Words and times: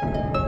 Thank 0.00 0.36
you. 0.36 0.47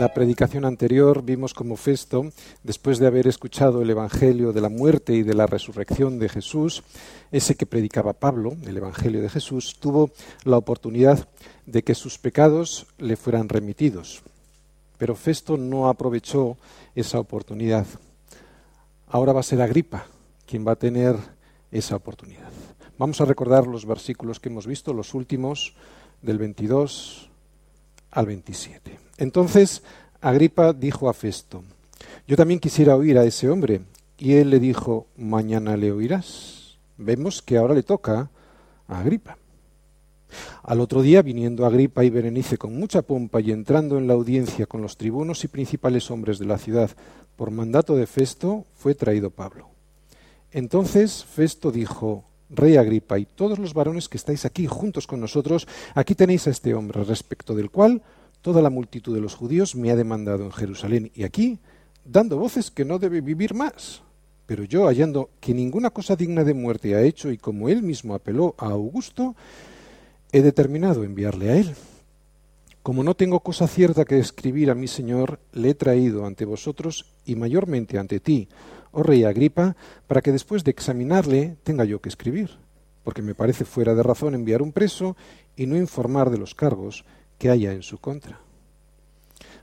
La 0.00 0.14
predicación 0.14 0.64
anterior 0.64 1.22
vimos 1.22 1.52
como 1.52 1.76
Festo, 1.76 2.32
después 2.62 2.98
de 2.98 3.06
haber 3.06 3.26
escuchado 3.26 3.82
el 3.82 3.90
Evangelio 3.90 4.54
de 4.54 4.62
la 4.62 4.70
muerte 4.70 5.12
y 5.12 5.22
de 5.22 5.34
la 5.34 5.46
resurrección 5.46 6.18
de 6.18 6.30
Jesús, 6.30 6.82
ese 7.30 7.54
que 7.54 7.66
predicaba 7.66 8.14
Pablo, 8.14 8.56
el 8.62 8.78
Evangelio 8.78 9.20
de 9.20 9.28
Jesús, 9.28 9.76
tuvo 9.78 10.10
la 10.44 10.56
oportunidad 10.56 11.28
de 11.66 11.84
que 11.84 11.94
sus 11.94 12.16
pecados 12.16 12.86
le 12.96 13.18
fueran 13.18 13.50
remitidos. 13.50 14.22
Pero 14.96 15.14
Festo 15.16 15.58
no 15.58 15.90
aprovechó 15.90 16.56
esa 16.94 17.20
oportunidad. 17.20 17.84
Ahora 19.06 19.34
va 19.34 19.40
a 19.40 19.42
ser 19.42 19.60
Agripa 19.60 20.06
quien 20.46 20.66
va 20.66 20.72
a 20.72 20.76
tener 20.76 21.14
esa 21.70 21.96
oportunidad. 21.96 22.48
Vamos 22.96 23.20
a 23.20 23.26
recordar 23.26 23.66
los 23.66 23.84
versículos 23.84 24.40
que 24.40 24.48
hemos 24.48 24.66
visto, 24.66 24.94
los 24.94 25.12
últimos, 25.12 25.74
del 26.22 26.38
22 26.38 27.28
al 28.12 28.24
27. 28.26 29.10
Entonces 29.20 29.82
Agripa 30.20 30.72
dijo 30.72 31.08
a 31.08 31.14
Festo, 31.14 31.62
yo 32.26 32.36
también 32.36 32.60
quisiera 32.60 32.96
oír 32.96 33.18
a 33.18 33.24
ese 33.24 33.48
hombre. 33.48 33.80
Y 34.18 34.34
él 34.34 34.50
le 34.50 34.60
dijo, 34.60 35.06
mañana 35.16 35.76
le 35.76 35.92
oirás. 35.92 36.78
Vemos 36.98 37.40
que 37.40 37.56
ahora 37.56 37.74
le 37.74 37.82
toca 37.82 38.30
a 38.86 39.00
Agripa. 39.00 39.38
Al 40.62 40.80
otro 40.80 41.00
día, 41.00 41.22
viniendo 41.22 41.64
Agripa 41.64 42.04
y 42.04 42.10
Berenice 42.10 42.58
con 42.58 42.78
mucha 42.78 43.02
pompa 43.02 43.40
y 43.40 43.50
entrando 43.50 43.96
en 43.96 44.06
la 44.06 44.12
audiencia 44.12 44.66
con 44.66 44.82
los 44.82 44.96
tribunos 44.96 45.42
y 45.42 45.48
principales 45.48 46.10
hombres 46.10 46.38
de 46.38 46.44
la 46.44 46.58
ciudad, 46.58 46.90
por 47.34 47.50
mandato 47.50 47.96
de 47.96 48.06
Festo, 48.06 48.66
fue 48.74 48.94
traído 48.94 49.30
Pablo. 49.30 49.70
Entonces 50.52 51.24
Festo 51.24 51.72
dijo, 51.72 52.24
Rey 52.50 52.76
Agripa 52.76 53.18
y 53.18 53.24
todos 53.24 53.58
los 53.58 53.72
varones 53.72 54.08
que 54.08 54.18
estáis 54.18 54.44
aquí 54.44 54.66
juntos 54.66 55.06
con 55.06 55.20
nosotros, 55.20 55.66
aquí 55.94 56.14
tenéis 56.14 56.46
a 56.46 56.50
este 56.50 56.74
hombre, 56.74 57.02
respecto 57.04 57.54
del 57.54 57.70
cual 57.70 58.02
toda 58.42 58.62
la 58.62 58.70
multitud 58.70 59.14
de 59.14 59.20
los 59.20 59.34
judíos 59.34 59.74
me 59.74 59.90
ha 59.90 59.96
demandado 59.96 60.44
en 60.44 60.52
Jerusalén 60.52 61.10
y 61.14 61.24
aquí, 61.24 61.58
dando 62.04 62.38
voces 62.38 62.70
que 62.70 62.84
no 62.84 62.98
debe 62.98 63.20
vivir 63.20 63.54
más. 63.54 64.02
Pero 64.46 64.64
yo, 64.64 64.86
hallando 64.86 65.30
que 65.40 65.54
ninguna 65.54 65.90
cosa 65.90 66.16
digna 66.16 66.42
de 66.42 66.54
muerte 66.54 66.94
ha 66.94 67.02
hecho 67.02 67.30
y 67.30 67.38
como 67.38 67.68
él 67.68 67.82
mismo 67.82 68.14
apeló 68.14 68.54
a 68.58 68.66
Augusto, 68.66 69.36
he 70.32 70.42
determinado 70.42 71.04
enviarle 71.04 71.50
a 71.50 71.56
él. 71.56 71.74
Como 72.82 73.04
no 73.04 73.14
tengo 73.14 73.40
cosa 73.40 73.68
cierta 73.68 74.04
que 74.04 74.18
escribir 74.18 74.70
a 74.70 74.74
mi 74.74 74.88
Señor, 74.88 75.38
le 75.52 75.70
he 75.70 75.74
traído 75.74 76.24
ante 76.24 76.46
vosotros 76.46 77.06
y 77.26 77.36
mayormente 77.36 77.98
ante 77.98 78.20
ti, 78.20 78.48
oh 78.90 79.02
rey 79.02 79.24
Agripa, 79.24 79.76
para 80.06 80.22
que 80.22 80.32
después 80.32 80.64
de 80.64 80.70
examinarle 80.70 81.56
tenga 81.62 81.84
yo 81.84 82.00
que 82.00 82.08
escribir, 82.08 82.50
porque 83.04 83.22
me 83.22 83.34
parece 83.34 83.64
fuera 83.64 83.94
de 83.94 84.02
razón 84.02 84.34
enviar 84.34 84.62
un 84.62 84.72
preso 84.72 85.16
y 85.56 85.66
no 85.66 85.76
informar 85.76 86.30
de 86.30 86.38
los 86.38 86.54
cargos 86.54 87.04
que 87.40 87.48
haya 87.48 87.72
en 87.72 87.82
su 87.82 87.96
contra. 87.98 88.38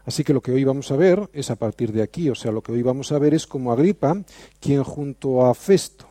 Así 0.04 0.24
que 0.24 0.34
lo 0.34 0.42
que 0.42 0.52
hoy 0.52 0.64
vamos 0.64 0.90
a 0.90 0.96
ver 0.96 1.30
es 1.32 1.52
a 1.52 1.56
partir 1.56 1.92
de 1.92 2.02
aquí, 2.02 2.28
o 2.30 2.34
sea, 2.34 2.52
lo 2.52 2.64
que 2.64 2.72
hoy 2.72 2.82
vamos 2.82 3.12
a 3.12 3.20
ver 3.20 3.36
es 3.36 3.46
como 3.46 3.72
Agripa, 3.72 4.18
quien 4.60 4.84
junto 4.84 5.46
a 5.46 5.54
Festo, 5.54 6.08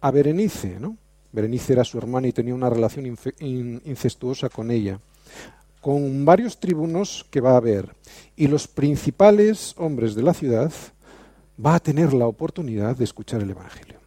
a 0.00 0.10
Berenice, 0.10 0.80
¿no? 0.80 0.96
Berenice 1.32 1.74
era 1.74 1.84
su 1.84 1.98
hermana 1.98 2.28
y 2.28 2.32
tenía 2.32 2.54
una 2.54 2.70
relación 2.70 3.04
incestuosa 3.84 4.48
con 4.48 4.70
ella, 4.70 4.98
con 5.82 6.24
varios 6.24 6.58
tribunos 6.58 7.26
que 7.30 7.42
va 7.42 7.52
a 7.52 7.58
haber, 7.58 7.94
y 8.34 8.46
los 8.46 8.66
principales 8.66 9.74
hombres 9.76 10.14
de 10.14 10.22
la 10.22 10.32
ciudad, 10.32 10.72
va 11.64 11.74
a 11.74 11.80
tener 11.80 12.14
la 12.14 12.26
oportunidad 12.26 12.96
de 12.96 13.04
escuchar 13.04 13.42
el 13.42 13.50
Evangelio. 13.50 14.05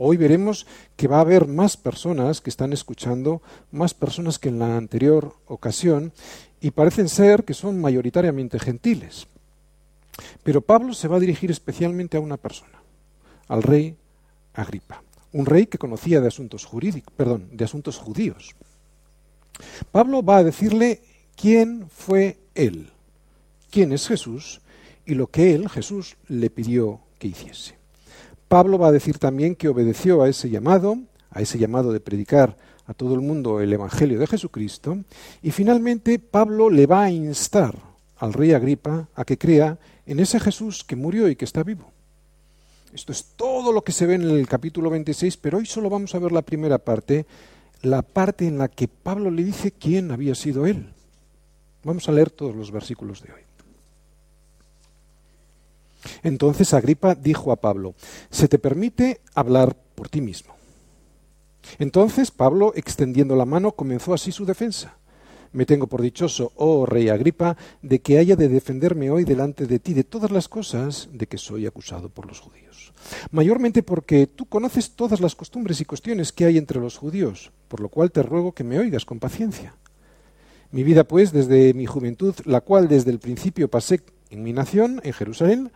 Hoy 0.00 0.16
veremos 0.16 0.64
que 0.96 1.08
va 1.08 1.18
a 1.18 1.22
haber 1.22 1.48
más 1.48 1.76
personas 1.76 2.40
que 2.40 2.50
están 2.50 2.72
escuchando, 2.72 3.42
más 3.72 3.94
personas 3.94 4.38
que 4.38 4.48
en 4.48 4.60
la 4.60 4.76
anterior 4.76 5.34
ocasión, 5.46 6.12
y 6.60 6.70
parecen 6.70 7.08
ser 7.08 7.44
que 7.44 7.52
son 7.52 7.80
mayoritariamente 7.80 8.60
gentiles. 8.60 9.26
Pero 10.44 10.60
Pablo 10.60 10.94
se 10.94 11.08
va 11.08 11.16
a 11.16 11.20
dirigir 11.20 11.50
especialmente 11.50 12.16
a 12.16 12.20
una 12.20 12.36
persona, 12.36 12.80
al 13.48 13.64
rey 13.64 13.96
Agripa, 14.54 15.02
un 15.32 15.46
rey 15.46 15.66
que 15.66 15.78
conocía 15.78 16.20
de 16.20 16.28
asuntos 16.28 16.64
jurídicos, 16.64 17.12
perdón, 17.16 17.48
de 17.52 17.64
asuntos 17.64 17.98
judíos. 17.98 18.54
Pablo 19.90 20.22
va 20.22 20.38
a 20.38 20.44
decirle 20.44 21.02
quién 21.34 21.88
fue 21.90 22.38
él, 22.54 22.92
quién 23.68 23.92
es 23.92 24.06
Jesús 24.06 24.60
y 25.04 25.14
lo 25.14 25.26
que 25.26 25.54
él, 25.56 25.68
Jesús, 25.68 26.16
le 26.28 26.50
pidió 26.50 27.00
que 27.18 27.28
hiciese. 27.28 27.77
Pablo 28.48 28.78
va 28.78 28.88
a 28.88 28.92
decir 28.92 29.18
también 29.18 29.54
que 29.54 29.68
obedeció 29.68 30.22
a 30.22 30.28
ese 30.28 30.48
llamado, 30.48 30.98
a 31.30 31.42
ese 31.42 31.58
llamado 31.58 31.92
de 31.92 32.00
predicar 32.00 32.56
a 32.86 32.94
todo 32.94 33.14
el 33.14 33.20
mundo 33.20 33.60
el 33.60 33.72
Evangelio 33.72 34.18
de 34.18 34.26
Jesucristo, 34.26 34.98
y 35.42 35.50
finalmente 35.50 36.18
Pablo 36.18 36.70
le 36.70 36.86
va 36.86 37.04
a 37.04 37.10
instar 37.10 37.76
al 38.16 38.32
rey 38.32 38.52
Agripa 38.52 39.08
a 39.14 39.24
que 39.24 39.36
crea 39.36 39.78
en 40.06 40.20
ese 40.20 40.40
Jesús 40.40 40.82
que 40.82 40.96
murió 40.96 41.28
y 41.28 41.36
que 41.36 41.44
está 41.44 41.62
vivo. 41.62 41.92
Esto 42.94 43.12
es 43.12 43.24
todo 43.36 43.70
lo 43.70 43.84
que 43.84 43.92
se 43.92 44.06
ve 44.06 44.14
en 44.14 44.22
el 44.22 44.48
capítulo 44.48 44.88
26, 44.88 45.36
pero 45.36 45.58
hoy 45.58 45.66
solo 45.66 45.90
vamos 45.90 46.14
a 46.14 46.18
ver 46.18 46.32
la 46.32 46.40
primera 46.40 46.78
parte, 46.78 47.26
la 47.82 48.00
parte 48.00 48.46
en 48.46 48.56
la 48.56 48.68
que 48.68 48.88
Pablo 48.88 49.30
le 49.30 49.44
dice 49.44 49.72
quién 49.72 50.10
había 50.10 50.34
sido 50.34 50.64
él. 50.64 50.94
Vamos 51.84 52.08
a 52.08 52.12
leer 52.12 52.30
todos 52.30 52.56
los 52.56 52.70
versículos 52.70 53.22
de 53.22 53.32
hoy. 53.32 53.47
Entonces 56.22 56.74
Agripa 56.74 57.14
dijo 57.14 57.52
a 57.52 57.56
Pablo, 57.56 57.94
se 58.30 58.48
te 58.48 58.58
permite 58.58 59.20
hablar 59.34 59.76
por 59.94 60.08
ti 60.08 60.20
mismo. 60.20 60.54
Entonces 61.78 62.30
Pablo, 62.30 62.72
extendiendo 62.76 63.36
la 63.36 63.44
mano, 63.44 63.72
comenzó 63.72 64.14
así 64.14 64.32
su 64.32 64.44
defensa. 64.44 64.96
Me 65.52 65.64
tengo 65.64 65.86
por 65.86 66.02
dichoso, 66.02 66.52
oh 66.56 66.84
rey 66.84 67.08
Agripa, 67.08 67.56
de 67.82 68.00
que 68.00 68.18
haya 68.18 68.36
de 68.36 68.48
defenderme 68.48 69.10
hoy 69.10 69.24
delante 69.24 69.66
de 69.66 69.78
ti 69.78 69.94
de 69.94 70.04
todas 70.04 70.30
las 70.30 70.48
cosas 70.48 71.08
de 71.12 71.26
que 71.26 71.38
soy 71.38 71.66
acusado 71.66 72.10
por 72.10 72.26
los 72.26 72.40
judíos. 72.40 72.92
Mayormente 73.30 73.82
porque 73.82 74.26
tú 74.26 74.46
conoces 74.46 74.90
todas 74.90 75.20
las 75.20 75.34
costumbres 75.34 75.80
y 75.80 75.84
cuestiones 75.84 76.32
que 76.32 76.44
hay 76.44 76.58
entre 76.58 76.80
los 76.80 76.98
judíos, 76.98 77.50
por 77.68 77.80
lo 77.80 77.88
cual 77.88 78.12
te 78.12 78.22
ruego 78.22 78.52
que 78.52 78.64
me 78.64 78.78
oigas 78.78 79.04
con 79.04 79.20
paciencia. 79.20 79.74
Mi 80.70 80.82
vida, 80.82 81.04
pues, 81.04 81.32
desde 81.32 81.72
mi 81.72 81.86
juventud, 81.86 82.34
la 82.44 82.60
cual 82.60 82.88
desde 82.88 83.10
el 83.10 83.18
principio 83.18 83.68
pasé 83.68 84.02
en 84.28 84.42
mi 84.42 84.52
nación, 84.52 85.00
en 85.02 85.14
Jerusalén, 85.14 85.70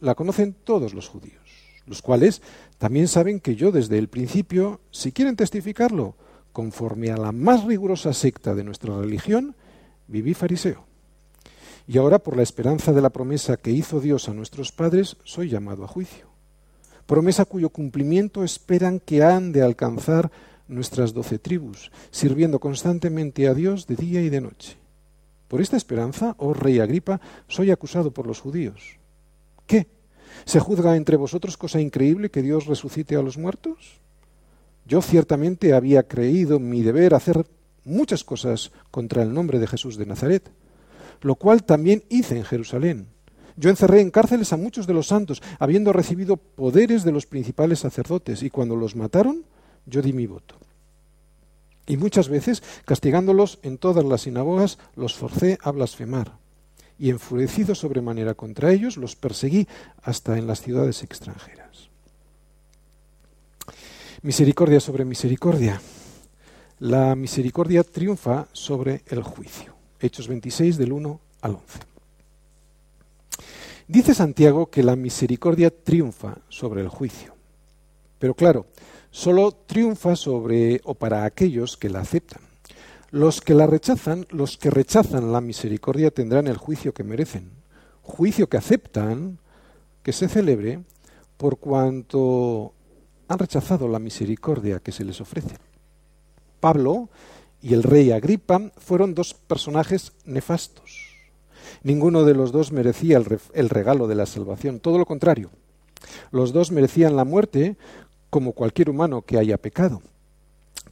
la 0.00 0.14
conocen 0.14 0.54
todos 0.64 0.94
los 0.94 1.08
judíos, 1.08 1.42
los 1.86 2.02
cuales 2.02 2.42
también 2.78 3.08
saben 3.08 3.40
que 3.40 3.56
yo 3.56 3.72
desde 3.72 3.98
el 3.98 4.08
principio, 4.08 4.80
si 4.90 5.12
quieren 5.12 5.36
testificarlo, 5.36 6.14
conforme 6.52 7.10
a 7.10 7.16
la 7.16 7.32
más 7.32 7.64
rigurosa 7.64 8.12
secta 8.12 8.54
de 8.54 8.64
nuestra 8.64 8.96
religión, 8.98 9.54
viví 10.06 10.34
fariseo. 10.34 10.84
Y 11.86 11.98
ahora, 11.98 12.18
por 12.18 12.36
la 12.36 12.42
esperanza 12.42 12.92
de 12.92 13.00
la 13.00 13.10
promesa 13.10 13.56
que 13.56 13.70
hizo 13.70 14.00
Dios 14.00 14.28
a 14.28 14.34
nuestros 14.34 14.72
padres, 14.72 15.16
soy 15.24 15.48
llamado 15.48 15.84
a 15.84 15.88
juicio. 15.88 16.26
Promesa 17.06 17.46
cuyo 17.46 17.70
cumplimiento 17.70 18.44
esperan 18.44 19.00
que 19.00 19.22
han 19.22 19.52
de 19.52 19.62
alcanzar 19.62 20.30
nuestras 20.68 21.14
doce 21.14 21.38
tribus, 21.38 21.90
sirviendo 22.10 22.60
constantemente 22.60 23.48
a 23.48 23.54
Dios 23.54 23.86
de 23.86 23.96
día 23.96 24.20
y 24.20 24.28
de 24.28 24.42
noche. 24.42 24.76
Por 25.48 25.62
esta 25.62 25.78
esperanza, 25.78 26.34
oh 26.36 26.52
rey 26.52 26.78
Agripa, 26.78 27.22
soy 27.48 27.70
acusado 27.70 28.10
por 28.10 28.26
los 28.26 28.40
judíos. 28.40 28.97
¿Se 30.44 30.60
juzga 30.60 30.96
entre 30.96 31.16
vosotros 31.16 31.56
cosa 31.56 31.80
increíble 31.80 32.30
que 32.30 32.42
Dios 32.42 32.66
resucite 32.66 33.16
a 33.16 33.22
los 33.22 33.38
muertos? 33.38 34.00
Yo 34.86 35.02
ciertamente 35.02 35.74
había 35.74 36.04
creído 36.04 36.58
mi 36.58 36.82
deber 36.82 37.14
hacer 37.14 37.46
muchas 37.84 38.24
cosas 38.24 38.72
contra 38.90 39.22
el 39.22 39.32
nombre 39.32 39.58
de 39.58 39.66
Jesús 39.66 39.96
de 39.96 40.06
Nazaret, 40.06 40.50
lo 41.20 41.34
cual 41.34 41.64
también 41.64 42.04
hice 42.08 42.36
en 42.36 42.44
Jerusalén. 42.44 43.08
Yo 43.56 43.70
encerré 43.70 44.00
en 44.00 44.10
cárceles 44.10 44.52
a 44.52 44.56
muchos 44.56 44.86
de 44.86 44.94
los 44.94 45.08
santos, 45.08 45.42
habiendo 45.58 45.92
recibido 45.92 46.36
poderes 46.36 47.04
de 47.04 47.12
los 47.12 47.26
principales 47.26 47.80
sacerdotes, 47.80 48.42
y 48.42 48.50
cuando 48.50 48.76
los 48.76 48.94
mataron, 48.94 49.44
yo 49.84 50.00
di 50.00 50.12
mi 50.12 50.26
voto. 50.26 50.54
Y 51.86 51.96
muchas 51.96 52.28
veces, 52.28 52.62
castigándolos 52.84 53.58
en 53.62 53.78
todas 53.78 54.04
las 54.04 54.22
sinagogas, 54.22 54.78
los 54.94 55.14
forcé 55.14 55.58
a 55.62 55.70
blasfemar 55.72 56.38
y 56.98 57.10
enfurecido 57.10 57.74
sobremanera 57.74 58.34
contra 58.34 58.72
ellos, 58.72 58.96
los 58.96 59.16
perseguí 59.16 59.68
hasta 60.02 60.36
en 60.36 60.46
las 60.46 60.60
ciudades 60.60 61.02
extranjeras. 61.02 61.88
Misericordia 64.22 64.80
sobre 64.80 65.04
misericordia. 65.04 65.80
La 66.80 67.14
misericordia 67.14 67.84
triunfa 67.84 68.48
sobre 68.52 69.02
el 69.06 69.22
juicio. 69.22 69.74
Hechos 70.00 70.28
26 70.28 70.76
del 70.76 70.92
1 70.92 71.20
al 71.42 71.54
11. 71.54 71.78
Dice 73.86 74.14
Santiago 74.14 74.70
que 74.70 74.82
la 74.82 74.96
misericordia 74.96 75.70
triunfa 75.70 76.38
sobre 76.48 76.82
el 76.82 76.88
juicio. 76.88 77.34
Pero 78.18 78.34
claro, 78.34 78.66
solo 79.10 79.52
triunfa 79.52 80.16
sobre 80.16 80.80
o 80.84 80.94
para 80.94 81.24
aquellos 81.24 81.76
que 81.76 81.88
la 81.88 82.00
aceptan. 82.00 82.47
Los 83.10 83.40
que 83.40 83.54
la 83.54 83.66
rechazan, 83.66 84.26
los 84.30 84.58
que 84.58 84.70
rechazan 84.70 85.32
la 85.32 85.40
misericordia 85.40 86.10
tendrán 86.10 86.46
el 86.46 86.58
juicio 86.58 86.92
que 86.92 87.04
merecen. 87.04 87.50
Juicio 88.02 88.48
que 88.48 88.58
aceptan 88.58 89.38
que 90.02 90.12
se 90.12 90.28
celebre 90.28 90.80
por 91.38 91.58
cuanto 91.58 92.74
han 93.28 93.38
rechazado 93.38 93.88
la 93.88 93.98
misericordia 93.98 94.80
que 94.80 94.92
se 94.92 95.04
les 95.04 95.20
ofrece. 95.20 95.56
Pablo 96.60 97.08
y 97.62 97.74
el 97.74 97.82
rey 97.82 98.10
Agripa 98.10 98.72
fueron 98.76 99.14
dos 99.14 99.34
personajes 99.34 100.12
nefastos. 100.24 101.16
Ninguno 101.82 102.24
de 102.24 102.34
los 102.34 102.52
dos 102.52 102.72
merecía 102.72 103.18
el, 103.52 103.68
regalo 103.68 104.06
de 104.06 104.14
la 104.14 104.26
salvación, 104.26 104.80
todo 104.80 104.98
lo 104.98 105.06
contrario. 105.06 105.50
Los 106.30 106.52
dos 106.52 106.72
merecían 106.72 107.16
la 107.16 107.24
muerte 107.24 107.76
como 108.30 108.52
cualquier 108.52 108.90
humano 108.90 109.22
que 109.22 109.38
haya 109.38 109.58
pecado, 109.58 110.02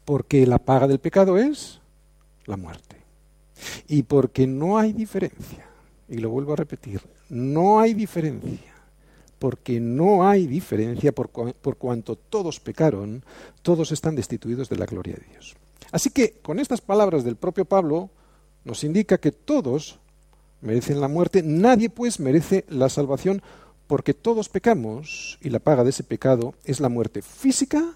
porque 0.04 0.46
la 0.46 0.58
paga 0.58 0.86
del 0.86 0.98
pecado 0.98 1.38
es 1.38 1.80
la 2.46 2.56
muerte. 2.56 2.96
Y 3.88 4.02
porque 4.02 4.46
no 4.46 4.78
hay 4.78 4.93
diferencia, 4.93 5.66
y 6.08 6.19
lo 6.19 6.31
vuelvo 6.31 6.52
a 6.52 6.56
repetir, 6.56 7.00
no 7.28 7.81
hay 7.81 7.94
diferencia, 7.94 8.75
porque 9.38 9.81
no 9.81 10.28
hay 10.28 10.46
diferencia 10.46 11.12
por, 11.12 11.31
por 11.31 11.76
cuanto 11.76 12.16
todos 12.16 12.60
pecaron, 12.60 13.25
todos 13.62 13.93
están 13.93 14.14
destituidos 14.14 14.69
de 14.69 14.76
la 14.76 14.87
gloria 14.87 15.14
de 15.14 15.26
Dios. 15.32 15.56
Así 15.93 16.10
que 16.10 16.32
con 16.43 16.58
estas 16.58 16.81
palabras 16.81 17.25
del 17.25 17.37
propio 17.37 17.64
Pablo 17.64 18.10
nos 18.64 18.82
indica 18.84 19.19
que 19.19 19.32
todos 19.32 19.98
merecen 20.60 21.00
la 21.00 21.08
muerte, 21.08 21.43
nadie 21.43 21.90
pues 21.90 22.19
merece 22.19 22.64
la 22.69 22.88
salvación 22.88 23.43
porque 23.87 24.14
todos 24.14 24.48
pecamos 24.48 25.38
y 25.40 25.50
la 25.50 25.60
paga 25.60 25.84
de 25.84 25.90
ese 25.90 26.02
pecado 26.02 26.54
es 26.64 26.81
la 26.81 26.88
muerte 26.88 27.22
física 27.22 27.93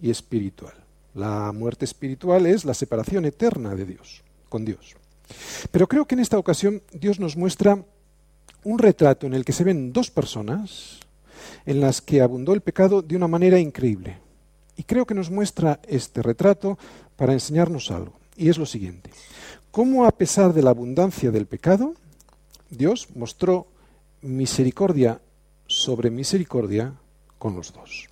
y 0.00 0.10
espiritual. 0.10 0.85
La 1.16 1.50
muerte 1.52 1.86
espiritual 1.86 2.44
es 2.44 2.66
la 2.66 2.74
separación 2.74 3.24
eterna 3.24 3.74
de 3.74 3.86
Dios, 3.86 4.22
con 4.50 4.66
Dios. 4.66 4.96
Pero 5.70 5.88
creo 5.88 6.04
que 6.04 6.14
en 6.14 6.20
esta 6.20 6.38
ocasión 6.38 6.82
Dios 6.92 7.18
nos 7.18 7.38
muestra 7.38 7.82
un 8.64 8.78
retrato 8.78 9.26
en 9.26 9.32
el 9.32 9.42
que 9.42 9.54
se 9.54 9.64
ven 9.64 9.94
dos 9.94 10.10
personas 10.10 11.00
en 11.64 11.80
las 11.80 12.02
que 12.02 12.20
abundó 12.20 12.52
el 12.52 12.60
pecado 12.60 13.00
de 13.00 13.16
una 13.16 13.28
manera 13.28 13.58
increíble. 13.58 14.18
Y 14.76 14.82
creo 14.82 15.06
que 15.06 15.14
nos 15.14 15.30
muestra 15.30 15.80
este 15.88 16.20
retrato 16.20 16.78
para 17.16 17.32
enseñarnos 17.32 17.90
algo. 17.90 18.12
Y 18.36 18.50
es 18.50 18.58
lo 18.58 18.66
siguiente. 18.66 19.08
Cómo 19.70 20.04
a 20.04 20.12
pesar 20.12 20.52
de 20.52 20.62
la 20.62 20.70
abundancia 20.70 21.30
del 21.30 21.46
pecado, 21.46 21.94
Dios 22.68 23.08
mostró 23.14 23.68
misericordia 24.20 25.22
sobre 25.66 26.10
misericordia 26.10 26.92
con 27.38 27.56
los 27.56 27.72
dos. 27.72 28.10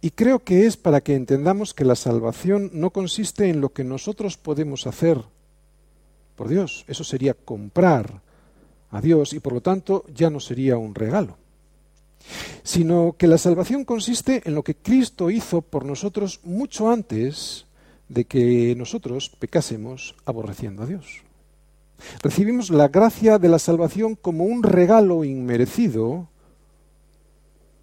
Y 0.00 0.10
creo 0.10 0.40
que 0.40 0.66
es 0.66 0.76
para 0.76 1.00
que 1.00 1.14
entendamos 1.14 1.74
que 1.74 1.84
la 1.84 1.94
salvación 1.94 2.70
no 2.72 2.90
consiste 2.90 3.48
en 3.48 3.60
lo 3.60 3.70
que 3.70 3.84
nosotros 3.84 4.36
podemos 4.36 4.86
hacer 4.86 5.22
por 6.36 6.48
Dios. 6.48 6.84
Eso 6.88 7.04
sería 7.04 7.34
comprar 7.34 8.22
a 8.90 9.00
Dios 9.00 9.32
y 9.32 9.40
por 9.40 9.52
lo 9.52 9.60
tanto 9.60 10.04
ya 10.14 10.30
no 10.30 10.40
sería 10.40 10.76
un 10.76 10.94
regalo 10.94 11.36
sino 12.62 13.14
que 13.16 13.26
la 13.26 13.38
salvación 13.38 13.84
consiste 13.84 14.42
en 14.44 14.54
lo 14.54 14.62
que 14.62 14.74
Cristo 14.74 15.30
hizo 15.30 15.62
por 15.62 15.84
nosotros 15.84 16.40
mucho 16.44 16.90
antes 16.90 17.66
de 18.08 18.24
que 18.24 18.74
nosotros 18.76 19.30
pecásemos 19.38 20.14
aborreciendo 20.24 20.82
a 20.82 20.86
Dios. 20.86 21.22
Recibimos 22.22 22.70
la 22.70 22.88
gracia 22.88 23.38
de 23.38 23.48
la 23.48 23.58
salvación 23.58 24.14
como 24.14 24.44
un 24.44 24.62
regalo 24.62 25.24
inmerecido 25.24 26.28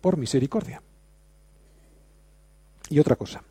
por 0.01 0.17
misericordia. 0.17 0.81
Y 2.89 2.99
otra 2.99 3.15
cosa, 3.15 3.43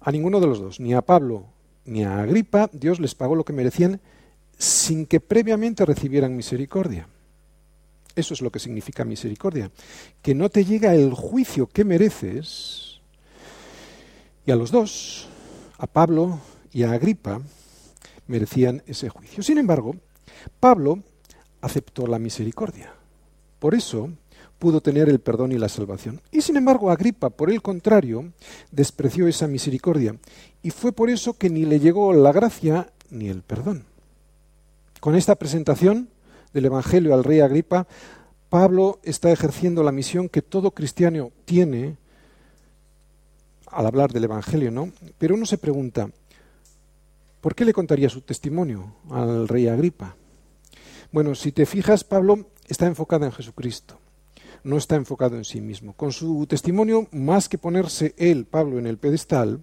a 0.00 0.12
ninguno 0.12 0.40
de 0.40 0.46
los 0.46 0.60
dos, 0.60 0.80
ni 0.80 0.94
a 0.94 1.02
Pablo 1.02 1.46
ni 1.84 2.04
a 2.04 2.18
Agripa, 2.20 2.70
Dios 2.72 3.00
les 3.00 3.14
pagó 3.14 3.34
lo 3.34 3.44
que 3.44 3.52
merecían 3.52 4.00
sin 4.56 5.06
que 5.06 5.20
previamente 5.20 5.84
recibieran 5.84 6.36
misericordia. 6.36 7.08
Eso 8.14 8.34
es 8.34 8.42
lo 8.42 8.50
que 8.50 8.58
significa 8.58 9.04
misericordia, 9.04 9.70
que 10.20 10.34
no 10.34 10.50
te 10.50 10.64
llega 10.64 10.94
el 10.94 11.14
juicio 11.14 11.66
que 11.66 11.84
mereces. 11.84 13.00
Y 14.44 14.50
a 14.50 14.56
los 14.56 14.70
dos, 14.70 15.28
a 15.78 15.86
Pablo 15.86 16.38
y 16.72 16.82
a 16.82 16.92
Agripa, 16.92 17.40
merecían 18.26 18.82
ese 18.86 19.08
juicio. 19.08 19.42
Sin 19.42 19.58
embargo, 19.58 19.96
Pablo 20.60 21.00
aceptó 21.60 22.06
la 22.06 22.18
misericordia. 22.18 22.92
Por 23.58 23.74
eso 23.74 24.10
pudo 24.62 24.80
tener 24.80 25.08
el 25.08 25.18
perdón 25.18 25.50
y 25.50 25.58
la 25.58 25.68
salvación. 25.68 26.20
Y 26.30 26.40
sin 26.40 26.56
embargo, 26.56 26.92
Agripa, 26.92 27.30
por 27.30 27.50
el 27.50 27.60
contrario, 27.62 28.32
despreció 28.70 29.26
esa 29.26 29.48
misericordia. 29.48 30.14
Y 30.62 30.70
fue 30.70 30.92
por 30.92 31.10
eso 31.10 31.32
que 31.32 31.50
ni 31.50 31.64
le 31.64 31.80
llegó 31.80 32.12
la 32.12 32.30
gracia 32.30 32.92
ni 33.10 33.28
el 33.28 33.42
perdón. 33.42 33.86
Con 35.00 35.16
esta 35.16 35.34
presentación, 35.34 36.10
del 36.52 36.66
Evangelio 36.66 37.12
al 37.12 37.24
rey 37.24 37.40
Agripa, 37.40 37.88
Pablo 38.50 39.00
está 39.02 39.32
ejerciendo 39.32 39.82
la 39.82 39.90
misión 39.90 40.28
que 40.28 40.42
todo 40.42 40.70
cristiano 40.70 41.32
tiene 41.44 41.96
al 43.66 43.86
hablar 43.86 44.12
del 44.12 44.22
Evangelio, 44.22 44.70
¿no? 44.70 44.92
Pero 45.18 45.34
uno 45.34 45.44
se 45.44 45.58
pregunta, 45.58 46.08
¿por 47.40 47.56
qué 47.56 47.64
le 47.64 47.72
contaría 47.72 48.08
su 48.08 48.20
testimonio 48.20 48.94
al 49.10 49.48
rey 49.48 49.66
Agripa? 49.66 50.14
Bueno, 51.10 51.34
si 51.34 51.50
te 51.50 51.66
fijas, 51.66 52.04
Pablo 52.04 52.46
está 52.68 52.86
enfocado 52.86 53.24
en 53.24 53.32
Jesucristo, 53.32 53.98
no 54.64 54.76
está 54.76 54.96
enfocado 54.96 55.36
en 55.36 55.44
sí 55.44 55.60
mismo. 55.60 55.94
Con 55.94 56.12
su 56.12 56.46
testimonio, 56.46 57.08
más 57.12 57.48
que 57.48 57.58
ponerse 57.58 58.14
él, 58.16 58.46
Pablo, 58.46 58.78
en 58.78 58.86
el 58.86 58.98
pedestal, 58.98 59.60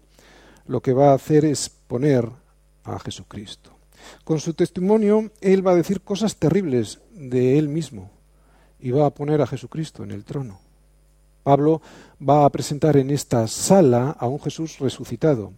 lo 0.67 0.81
que 0.81 0.93
va 0.93 1.11
a 1.11 1.15
hacer 1.15 1.45
es 1.45 1.69
poner 1.69 2.29
a 2.83 2.99
Jesucristo. 2.99 3.71
Con 4.23 4.39
su 4.39 4.53
testimonio, 4.53 5.31
él 5.41 5.65
va 5.65 5.71
a 5.71 5.75
decir 5.75 6.01
cosas 6.01 6.35
terribles 6.37 6.99
de 7.11 7.57
él 7.57 7.69
mismo 7.69 8.11
y 8.79 8.91
va 8.91 9.05
a 9.05 9.13
poner 9.13 9.41
a 9.41 9.47
Jesucristo 9.47 10.03
en 10.03 10.11
el 10.11 10.23
trono. 10.23 10.59
Pablo 11.43 11.81
va 12.21 12.45
a 12.45 12.49
presentar 12.49 12.97
en 12.97 13.09
esta 13.11 13.47
sala 13.47 14.11
a 14.11 14.27
un 14.27 14.39
Jesús 14.39 14.79
resucitado. 14.79 15.53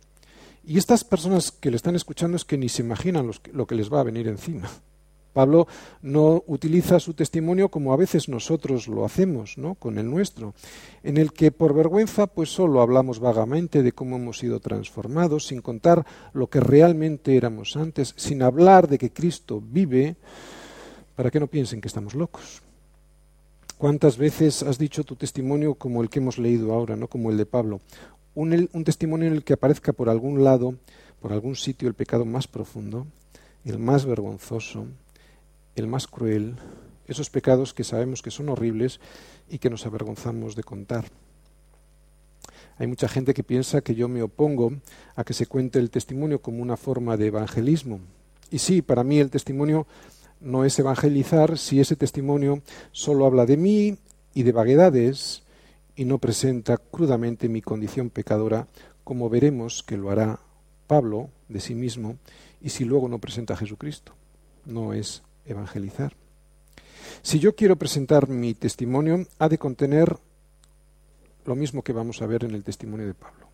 Y 0.64 0.78
estas 0.78 1.04
personas 1.04 1.52
que 1.52 1.72
le 1.72 1.76
están 1.76 1.96
escuchando 1.96 2.38
es 2.38 2.46
que 2.46 2.58
ni 2.58 2.70
se 2.70 2.84
imaginan 2.84 3.32
lo 3.52 3.68
que 3.68 3.76
les 3.76 3.92
va 3.92 4.00
a 4.02 4.04
venir 4.04 4.28
encima. 4.28 4.70
Pablo 5.32 5.68
no 6.02 6.44
utiliza 6.48 7.00
su 7.00 7.14
testimonio 7.14 7.70
como 7.70 7.94
a 7.94 7.98
veces 7.98 8.30
nosotros 8.30 8.88
lo 8.88 9.06
hacemos, 9.06 9.58
¿no? 9.58 9.76
con 9.76 9.98
el 9.98 10.10
nuestro, 10.10 10.54
en 11.04 11.18
el 11.18 11.34
que 11.34 11.52
por 11.52 11.74
vergüenza 11.74 12.28
pues 12.28 12.50
solo 12.50 12.82
hablamos 12.82 13.20
vagamente 13.20 13.84
de 13.84 13.92
cómo 13.92 14.18
hemos 14.18 14.40
sido 14.40 14.60
transformados, 14.60 15.48
sin 15.48 15.62
contar 15.62 16.06
lo 16.34 16.48
que 16.48 16.60
realmente 16.60 17.38
éramos 17.38 17.76
antes, 17.76 18.14
sin 18.18 18.44
hablar 18.44 18.88
de 18.88 18.98
que 18.98 19.12
Cristo 19.12 19.62
vive, 19.64 20.16
para 21.16 21.32
que 21.32 21.40
no 21.40 21.48
piensen 21.48 21.82
que 21.82 21.88
estamos 21.88 22.16
locos. 22.16 22.62
¿Cuántas 23.78 24.18
veces 24.18 24.62
has 24.64 24.78
dicho 24.78 25.04
tu 25.04 25.16
testimonio 25.16 25.74
como 25.76 26.04
el 26.04 26.10
que 26.10 26.20
hemos 26.20 26.38
leído 26.38 26.74
ahora, 26.74 26.96
no 26.96 27.08
como 27.08 27.32
el 27.32 27.38
de 27.38 27.46
Pablo? 27.46 27.82
Un, 28.36 28.70
un 28.72 28.84
testimonio 28.84 29.28
en 29.28 29.34
el 29.34 29.44
que 29.44 29.54
aparezca 29.54 29.92
por 29.92 30.10
algún 30.10 30.44
lado, 30.44 30.76
por 31.20 31.34
algún 31.34 31.56
sitio, 31.56 31.88
el 31.88 31.96
pecado 31.96 32.26
más 32.26 32.48
profundo, 32.48 33.08
el 33.66 33.80
más 33.80 34.06
vergonzoso, 34.06 34.86
el 35.76 35.88
más 35.88 36.08
cruel, 36.08 36.56
esos 37.08 37.30
pecados 37.30 37.74
que 37.74 37.84
sabemos 37.84 38.22
que 38.22 38.32
son 38.32 38.50
horribles 38.50 39.00
y 39.50 39.60
que 39.60 39.70
nos 39.70 39.86
avergonzamos 39.86 40.56
de 40.56 40.64
contar. 40.64 41.06
Hay 42.78 42.88
mucha 42.88 43.08
gente 43.08 43.34
que 43.34 43.44
piensa 43.44 43.82
que 43.82 43.96
yo 43.96 44.08
me 44.08 44.24
opongo 44.24 44.74
a 45.16 45.24
que 45.24 45.34
se 45.34 45.46
cuente 45.46 45.80
el 45.80 45.92
testimonio 45.92 46.42
como 46.42 46.62
una 46.62 46.78
forma 46.78 47.18
de 47.18 47.28
evangelismo. 47.28 48.00
Y 48.50 48.60
sí, 48.60 48.82
para 48.82 49.04
mí 49.04 49.20
el 49.20 49.30
testimonio 49.30 49.86
no 50.40 50.66
es 50.66 50.80
evangelizar 50.80 51.58
si 51.58 51.80
ese 51.80 51.96
testimonio 51.96 52.62
solo 52.92 53.26
habla 53.26 53.46
de 53.46 53.58
mí 53.58 53.98
y 54.34 54.44
de 54.44 54.52
vaguedades 54.52 55.44
y 55.96 56.06
no 56.06 56.18
presenta 56.18 56.78
crudamente 56.78 57.50
mi 57.50 57.62
condición 57.62 58.10
pecadora, 58.10 58.68
como 59.04 59.30
veremos 59.30 59.84
que 59.84 59.98
lo 59.98 60.10
hará 60.10 60.40
Pablo 60.88 61.30
de 61.50 61.60
sí 61.60 61.76
mismo, 61.76 62.18
y 62.62 62.70
si 62.70 62.86
luego 62.86 63.08
no 63.08 63.20
presenta 63.20 63.54
a 63.54 63.58
Jesucristo. 63.58 64.14
No 64.66 64.94
es 64.94 65.22
evangelizar. 65.46 66.14
Si 67.22 67.40
yo 67.40 67.56
quiero 67.56 67.76
presentar 67.76 68.28
mi 68.28 68.54
testimonio, 68.54 69.26
ha 69.38 69.50
de 69.50 69.58
contener 69.58 70.18
lo 71.46 71.56
mismo 71.56 71.84
que 71.84 71.94
vamos 71.94 72.22
a 72.22 72.26
ver 72.26 72.44
en 72.44 72.52
el 72.52 72.64
testimonio 72.64 73.06
de 73.06 73.14
Pablo. 73.14 73.48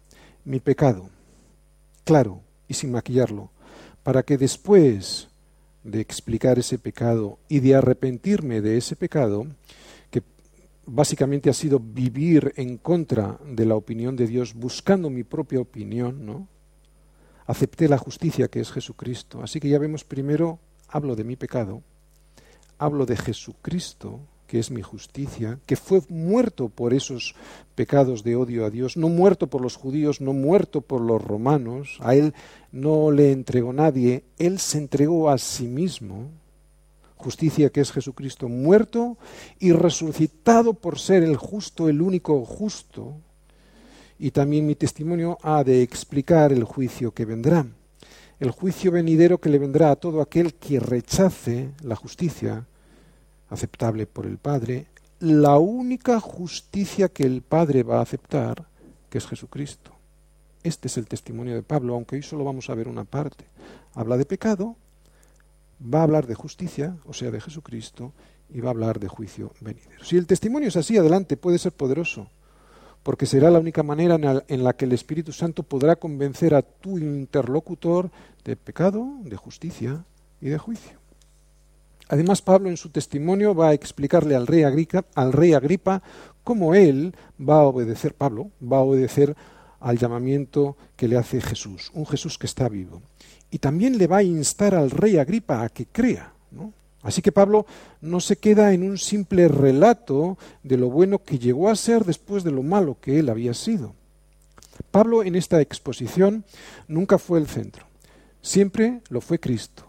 Mi 0.45 0.59
pecado, 0.59 1.09
claro 2.03 2.41
y 2.67 2.73
sin 2.73 2.91
maquillarlo, 2.91 3.49
para 4.03 4.23
que 4.23 4.37
después 4.37 5.27
de 5.83 6.01
explicar 6.01 6.59
ese 6.59 6.77
pecado 6.77 7.39
y 7.47 7.59
de 7.59 7.75
arrepentirme 7.75 8.61
de 8.61 8.77
ese 8.77 8.95
pecado, 8.95 9.47
que 10.11 10.21
básicamente 10.85 11.49
ha 11.49 11.53
sido 11.53 11.79
vivir 11.79 12.53
en 12.57 12.77
contra 12.77 13.39
de 13.45 13.65
la 13.65 13.75
opinión 13.75 14.15
de 14.15 14.27
Dios, 14.27 14.53
buscando 14.53 15.09
mi 15.09 15.23
propia 15.23 15.59
opinión, 15.59 16.25
¿no? 16.25 16.47
Acepté 17.45 17.87
la 17.87 17.97
justicia 17.97 18.49
que 18.49 18.59
es 18.59 18.71
Jesucristo. 18.71 19.41
Así 19.41 19.61
que 19.61 19.69
ya 19.69 19.79
vemos 19.79 20.03
primero 20.03 20.59
hablo 20.87 21.15
de 21.15 21.23
mi 21.23 21.35
pecado, 21.35 21.81
hablo 22.77 23.05
de 23.05 23.17
Jesucristo 23.17 24.19
que 24.47 24.59
es 24.59 24.71
mi 24.71 24.81
justicia, 24.81 25.59
que 25.65 25.75
fue 25.75 26.01
muerto 26.09 26.69
por 26.69 26.93
esos 26.93 27.35
pecados 27.75 28.23
de 28.23 28.37
odio 28.37 28.65
a 28.65 28.69
Dios, 28.69 28.95
no 28.95 29.09
muerto 29.09 29.47
por 29.47 29.61
los 29.61 29.75
judíos, 29.75 30.21
no 30.21 30.33
muerto 30.33 30.81
por 30.81 31.01
los 31.01 31.21
romanos, 31.21 31.97
a 31.99 32.15
Él 32.15 32.33
no 32.71 33.11
le 33.11 33.33
entregó 33.33 33.73
nadie, 33.73 34.23
Él 34.39 34.59
se 34.59 34.77
entregó 34.77 35.29
a 35.29 35.37
sí 35.37 35.67
mismo, 35.67 36.29
justicia 37.17 37.69
que 37.69 37.81
es 37.81 37.91
Jesucristo 37.91 38.47
muerto 38.47 39.17
y 39.59 39.73
resucitado 39.73 40.73
por 40.73 40.97
ser 40.97 41.23
el 41.23 41.35
justo, 41.35 41.89
el 41.89 42.01
único 42.01 42.45
justo, 42.45 43.15
y 44.17 44.31
también 44.31 44.65
mi 44.65 44.75
testimonio 44.75 45.37
ha 45.43 45.63
de 45.63 45.81
explicar 45.81 46.53
el 46.53 46.63
juicio 46.63 47.11
que 47.11 47.25
vendrá, 47.25 47.67
el 48.39 48.51
juicio 48.51 48.91
venidero 48.91 49.39
que 49.39 49.49
le 49.49 49.59
vendrá 49.59 49.91
a 49.91 49.95
todo 49.95 50.21
aquel 50.21 50.53
que 50.53 50.79
rechace 50.79 51.71
la 51.81 51.95
justicia 51.95 52.67
aceptable 53.49 54.05
por 54.05 54.25
el 54.25 54.37
Padre, 54.37 54.87
la 55.19 55.57
única 55.57 56.19
justicia 56.19 57.09
que 57.09 57.23
el 57.23 57.41
Padre 57.41 57.83
va 57.83 57.99
a 57.99 58.03
aceptar, 58.03 58.67
que 59.09 59.17
es 59.17 59.25
Jesucristo. 59.25 59.91
Este 60.63 60.87
es 60.87 60.97
el 60.97 61.07
testimonio 61.07 61.55
de 61.55 61.63
Pablo, 61.63 61.95
aunque 61.95 62.17
hoy 62.17 62.23
solo 62.23 62.43
vamos 62.43 62.69
a 62.69 62.75
ver 62.75 62.87
una 62.87 63.05
parte. 63.05 63.45
Habla 63.93 64.17
de 64.17 64.25
pecado, 64.25 64.75
va 65.81 65.99
a 65.99 66.03
hablar 66.03 66.27
de 66.27 66.35
justicia, 66.35 66.97
o 67.05 67.13
sea, 67.13 67.31
de 67.31 67.41
Jesucristo, 67.41 68.13
y 68.49 68.59
va 68.59 68.69
a 68.69 68.71
hablar 68.71 68.99
de 68.99 69.07
juicio 69.07 69.53
venidero. 69.61 70.03
Si 70.03 70.17
el 70.17 70.27
testimonio 70.27 70.67
es 70.67 70.75
así, 70.75 70.97
adelante, 70.97 71.37
puede 71.37 71.57
ser 71.57 71.71
poderoso, 71.71 72.29
porque 73.07 73.25
será 73.25 73.49
la 73.49 73.59
única 73.59 73.83
manera 73.83 74.19
en 74.49 74.63
la 74.65 74.73
que 74.73 74.83
el 74.83 74.91
Espíritu 74.91 75.31
Santo 75.31 75.63
podrá 75.63 75.95
convencer 75.95 76.53
a 76.53 76.61
tu 76.61 76.97
interlocutor 76.97 78.11
de 78.43 78.57
pecado, 78.57 79.07
de 79.23 79.37
justicia 79.37 80.03
y 80.41 80.49
de 80.49 80.57
juicio. 80.57 80.99
Además, 82.09 82.41
Pablo 82.41 82.67
en 82.67 82.75
su 82.75 82.89
testimonio 82.89 83.55
va 83.55 83.69
a 83.69 83.73
explicarle 83.73 84.35
al 84.35 84.45
rey, 84.45 84.63
Agripa, 84.63 85.05
al 85.15 85.31
rey 85.31 85.53
Agripa 85.53 86.03
cómo 86.43 86.75
él 86.75 87.15
va 87.39 87.59
a 87.59 87.67
obedecer, 87.67 88.13
Pablo 88.13 88.51
va 88.61 88.79
a 88.79 88.81
obedecer 88.81 89.37
al 89.79 89.97
llamamiento 89.97 90.75
que 90.97 91.07
le 91.07 91.15
hace 91.15 91.39
Jesús, 91.39 91.91
un 91.93 92.05
Jesús 92.05 92.37
que 92.37 92.47
está 92.47 92.67
vivo. 92.67 93.01
Y 93.49 93.59
también 93.59 93.97
le 93.97 94.07
va 94.07 94.17
a 94.17 94.23
instar 94.23 94.75
al 94.75 94.91
rey 94.91 95.17
Agripa 95.17 95.63
a 95.63 95.69
que 95.69 95.85
crea. 95.85 96.33
Así 97.07 97.21
que 97.21 97.31
Pablo 97.31 97.65
no 98.01 98.19
se 98.19 98.35
queda 98.35 98.73
en 98.73 98.83
un 98.83 98.97
simple 98.97 99.47
relato 99.47 100.37
de 100.61 100.75
lo 100.75 100.89
bueno 100.89 101.23
que 101.23 101.39
llegó 101.39 101.69
a 101.69 101.75
ser 101.77 102.03
después 102.03 102.43
de 102.43 102.51
lo 102.51 102.63
malo 102.63 102.97
que 102.99 103.17
él 103.17 103.29
había 103.29 103.53
sido. 103.53 103.95
Pablo 104.91 105.23
en 105.23 105.37
esta 105.37 105.61
exposición 105.61 106.43
nunca 106.89 107.17
fue 107.17 107.39
el 107.39 107.47
centro, 107.47 107.85
siempre 108.41 108.99
lo 109.07 109.21
fue 109.21 109.39
Cristo. 109.39 109.85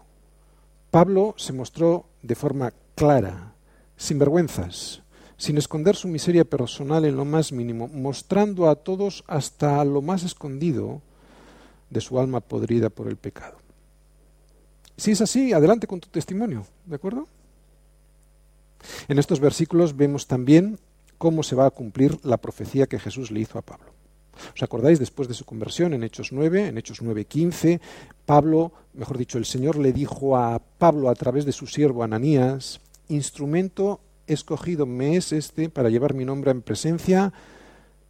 Pablo 0.91 1.35
se 1.35 1.51
mostró 1.51 2.05
de 2.21 2.35
forma 2.35 2.71
clara, 2.95 3.51
sin 3.97 4.17
vergüenzas, 4.17 5.01
sin 5.35 5.57
esconder 5.57 5.97
su 5.97 6.07
miseria 6.07 6.45
personal 6.45 7.03
en 7.03 7.17
lo 7.17 7.25
más 7.25 7.51
mínimo, 7.51 7.89
mostrando 7.89 8.69
a 8.69 8.75
todos 8.75 9.25
hasta 9.27 9.83
lo 9.83 10.01
más 10.01 10.23
escondido 10.23 11.01
de 11.89 11.99
su 11.99 12.17
alma 12.17 12.39
podrida 12.39 12.89
por 12.89 13.09
el 13.09 13.17
pecado. 13.17 13.58
Si 14.99 15.11
es 15.11 15.21
así, 15.21 15.53
adelante 15.53 15.87
con 15.87 16.01
tu 16.01 16.09
testimonio, 16.09 16.65
¿de 16.85 16.95
acuerdo? 16.95 17.25
En 19.07 19.17
estos 19.17 19.39
versículos 19.39 19.95
vemos 19.95 20.27
también 20.27 20.77
cómo 21.17 21.41
se 21.41 21.55
va 21.55 21.65
a 21.65 21.71
cumplir 21.71 22.19
la 22.23 22.35
profecía 22.35 22.85
que 22.85 22.99
Jesús 22.99 23.31
le 23.31 23.39
hizo 23.39 23.57
a 23.57 23.61
Pablo. 23.61 23.93
¿Os 24.53 24.61
acordáis 24.61 24.99
después 24.99 25.29
de 25.29 25.33
su 25.33 25.45
conversión 25.45 25.93
en 25.93 26.03
Hechos 26.03 26.33
9, 26.33 26.67
en 26.67 26.77
Hechos 26.77 27.01
9:15, 27.01 27.79
Pablo, 28.25 28.73
mejor 28.93 29.17
dicho, 29.17 29.37
el 29.37 29.45
Señor 29.45 29.77
le 29.77 29.93
dijo 29.93 30.35
a 30.35 30.59
Pablo 30.59 31.09
a 31.09 31.15
través 31.15 31.45
de 31.45 31.53
su 31.53 31.65
siervo 31.65 32.03
Ananías, 32.03 32.81
instrumento 33.07 34.01
escogido 34.27 34.85
me 34.85 35.15
es 35.15 35.31
este 35.31 35.69
para 35.69 35.89
llevar 35.89 36.13
mi 36.13 36.25
nombre 36.25 36.51
en 36.51 36.61
presencia 36.61 37.31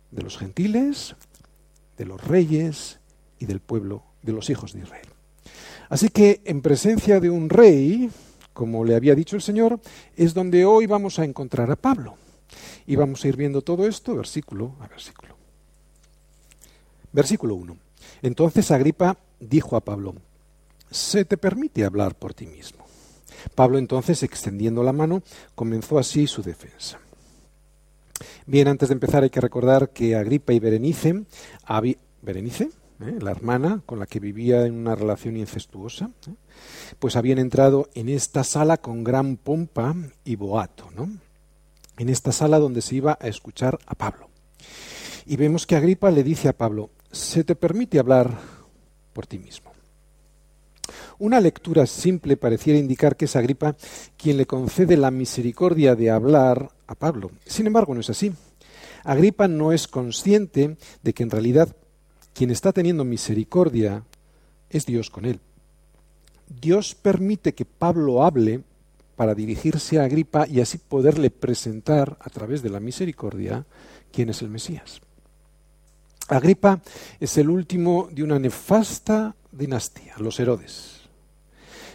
de 0.09 0.23
los 0.23 0.39
gentiles, 0.39 1.15
de 1.97 2.05
los 2.05 2.23
reyes 2.23 2.99
y 3.37 3.45
del 3.45 3.59
pueblo 3.59 4.03
de 4.23 4.33
los 4.33 4.49
hijos 4.49 4.73
de 4.73 4.79
Israel. 4.79 5.18
Así 5.89 6.09
que 6.09 6.41
en 6.45 6.61
presencia 6.61 7.19
de 7.19 7.29
un 7.29 7.49
rey, 7.49 8.09
como 8.53 8.85
le 8.85 8.95
había 8.95 9.15
dicho 9.15 9.35
el 9.35 9.41
Señor, 9.41 9.79
es 10.15 10.33
donde 10.33 10.65
hoy 10.65 10.85
vamos 10.85 11.19
a 11.19 11.25
encontrar 11.25 11.71
a 11.71 11.75
Pablo. 11.75 12.15
Y 12.85 12.95
vamos 12.95 13.23
a 13.23 13.27
ir 13.27 13.35
viendo 13.35 13.61
todo 13.61 13.87
esto 13.87 14.15
versículo 14.15 14.75
a 14.79 14.87
versículo. 14.87 15.35
Versículo 17.11 17.55
1. 17.55 17.77
Entonces 18.21 18.71
Agripa 18.71 19.17
dijo 19.39 19.75
a 19.75 19.81
Pablo, 19.81 20.15
se 20.91 21.25
te 21.25 21.37
permite 21.37 21.85
hablar 21.85 22.15
por 22.15 22.33
ti 22.33 22.45
mismo. 22.45 22.85
Pablo 23.55 23.77
entonces, 23.77 24.21
extendiendo 24.23 24.83
la 24.83 24.93
mano, 24.93 25.23
comenzó 25.55 25.97
así 25.97 26.27
su 26.27 26.41
defensa. 26.41 26.99
Bien, 28.45 28.67
antes 28.67 28.89
de 28.89 28.93
empezar 28.93 29.23
hay 29.23 29.29
que 29.29 29.41
recordar 29.41 29.89
que 29.91 30.15
Agripa 30.15 30.53
y 30.53 30.59
Berenice, 30.59 31.23
Berenice, 32.21 32.69
¿eh? 33.01 33.17
la 33.19 33.31
hermana 33.31 33.81
con 33.85 33.99
la 33.99 34.05
que 34.05 34.19
vivía 34.19 34.65
en 34.65 34.73
una 34.75 34.95
relación 34.95 35.37
incestuosa, 35.37 36.09
¿eh? 36.27 36.33
pues 36.99 37.15
habían 37.15 37.39
entrado 37.39 37.89
en 37.93 38.09
esta 38.09 38.43
sala 38.43 38.77
con 38.77 39.03
gran 39.03 39.37
pompa 39.37 39.95
y 40.23 40.35
boato, 40.35 40.89
¿no? 40.95 41.09
En 41.97 42.09
esta 42.09 42.31
sala 42.31 42.59
donde 42.59 42.81
se 42.81 42.95
iba 42.95 43.17
a 43.19 43.27
escuchar 43.27 43.79
a 43.85 43.95
Pablo. 43.95 44.29
Y 45.25 45.35
vemos 45.35 45.67
que 45.67 45.75
Agripa 45.75 46.11
le 46.11 46.23
dice 46.23 46.47
a 46.47 46.57
Pablo, 46.57 46.91
se 47.11 47.43
te 47.43 47.55
permite 47.55 47.99
hablar 47.99 48.37
por 49.13 49.27
ti 49.27 49.37
mismo. 49.37 49.69
Una 51.19 51.41
lectura 51.41 51.85
simple 51.85 52.37
pareciera 52.37 52.79
indicar 52.79 53.17
que 53.17 53.25
es 53.25 53.35
Agripa 53.35 53.75
quien 54.15 54.37
le 54.37 54.45
concede 54.45 54.95
la 54.95 55.11
misericordia 55.11 55.93
de 55.95 56.09
hablar 56.09 56.71
a 56.87 56.95
Pablo. 56.95 57.31
Sin 57.45 57.67
embargo, 57.67 57.93
no 57.93 57.99
es 57.99 58.09
así. 58.09 58.31
Agripa 59.03 59.47
no 59.47 59.73
es 59.73 59.87
consciente 59.87 60.77
de 61.03 61.13
que 61.13 61.23
en 61.23 61.29
realidad 61.29 61.75
quien 62.33 62.51
está 62.51 62.71
teniendo 62.71 63.03
misericordia 63.03 64.03
es 64.69 64.85
Dios 64.85 65.09
con 65.09 65.25
él. 65.25 65.39
Dios 66.47 66.95
permite 66.95 67.53
que 67.53 67.65
Pablo 67.65 68.23
hable 68.23 68.63
para 69.15 69.35
dirigirse 69.35 69.99
a 69.99 70.05
Agripa 70.05 70.47
y 70.47 70.61
así 70.61 70.77
poderle 70.77 71.29
presentar 71.29 72.17
a 72.21 72.29
través 72.29 72.61
de 72.61 72.69
la 72.69 72.79
misericordia 72.79 73.65
quién 74.11 74.29
es 74.29 74.41
el 74.41 74.49
Mesías. 74.49 75.01
Agripa 76.29 76.81
es 77.19 77.37
el 77.37 77.49
último 77.49 78.07
de 78.11 78.23
una 78.23 78.39
nefasta 78.39 79.35
dinastía, 79.51 80.15
los 80.19 80.39
Herodes. 80.39 81.01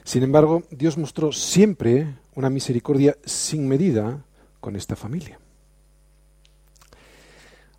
Sin 0.04 0.22
embargo, 0.22 0.64
Dios 0.70 0.98
mostró 0.98 1.32
siempre 1.32 2.14
una 2.34 2.50
misericordia 2.50 3.16
sin 3.24 3.66
medida 3.66 4.22
con 4.60 4.76
esta 4.76 4.96
familia. 4.96 5.38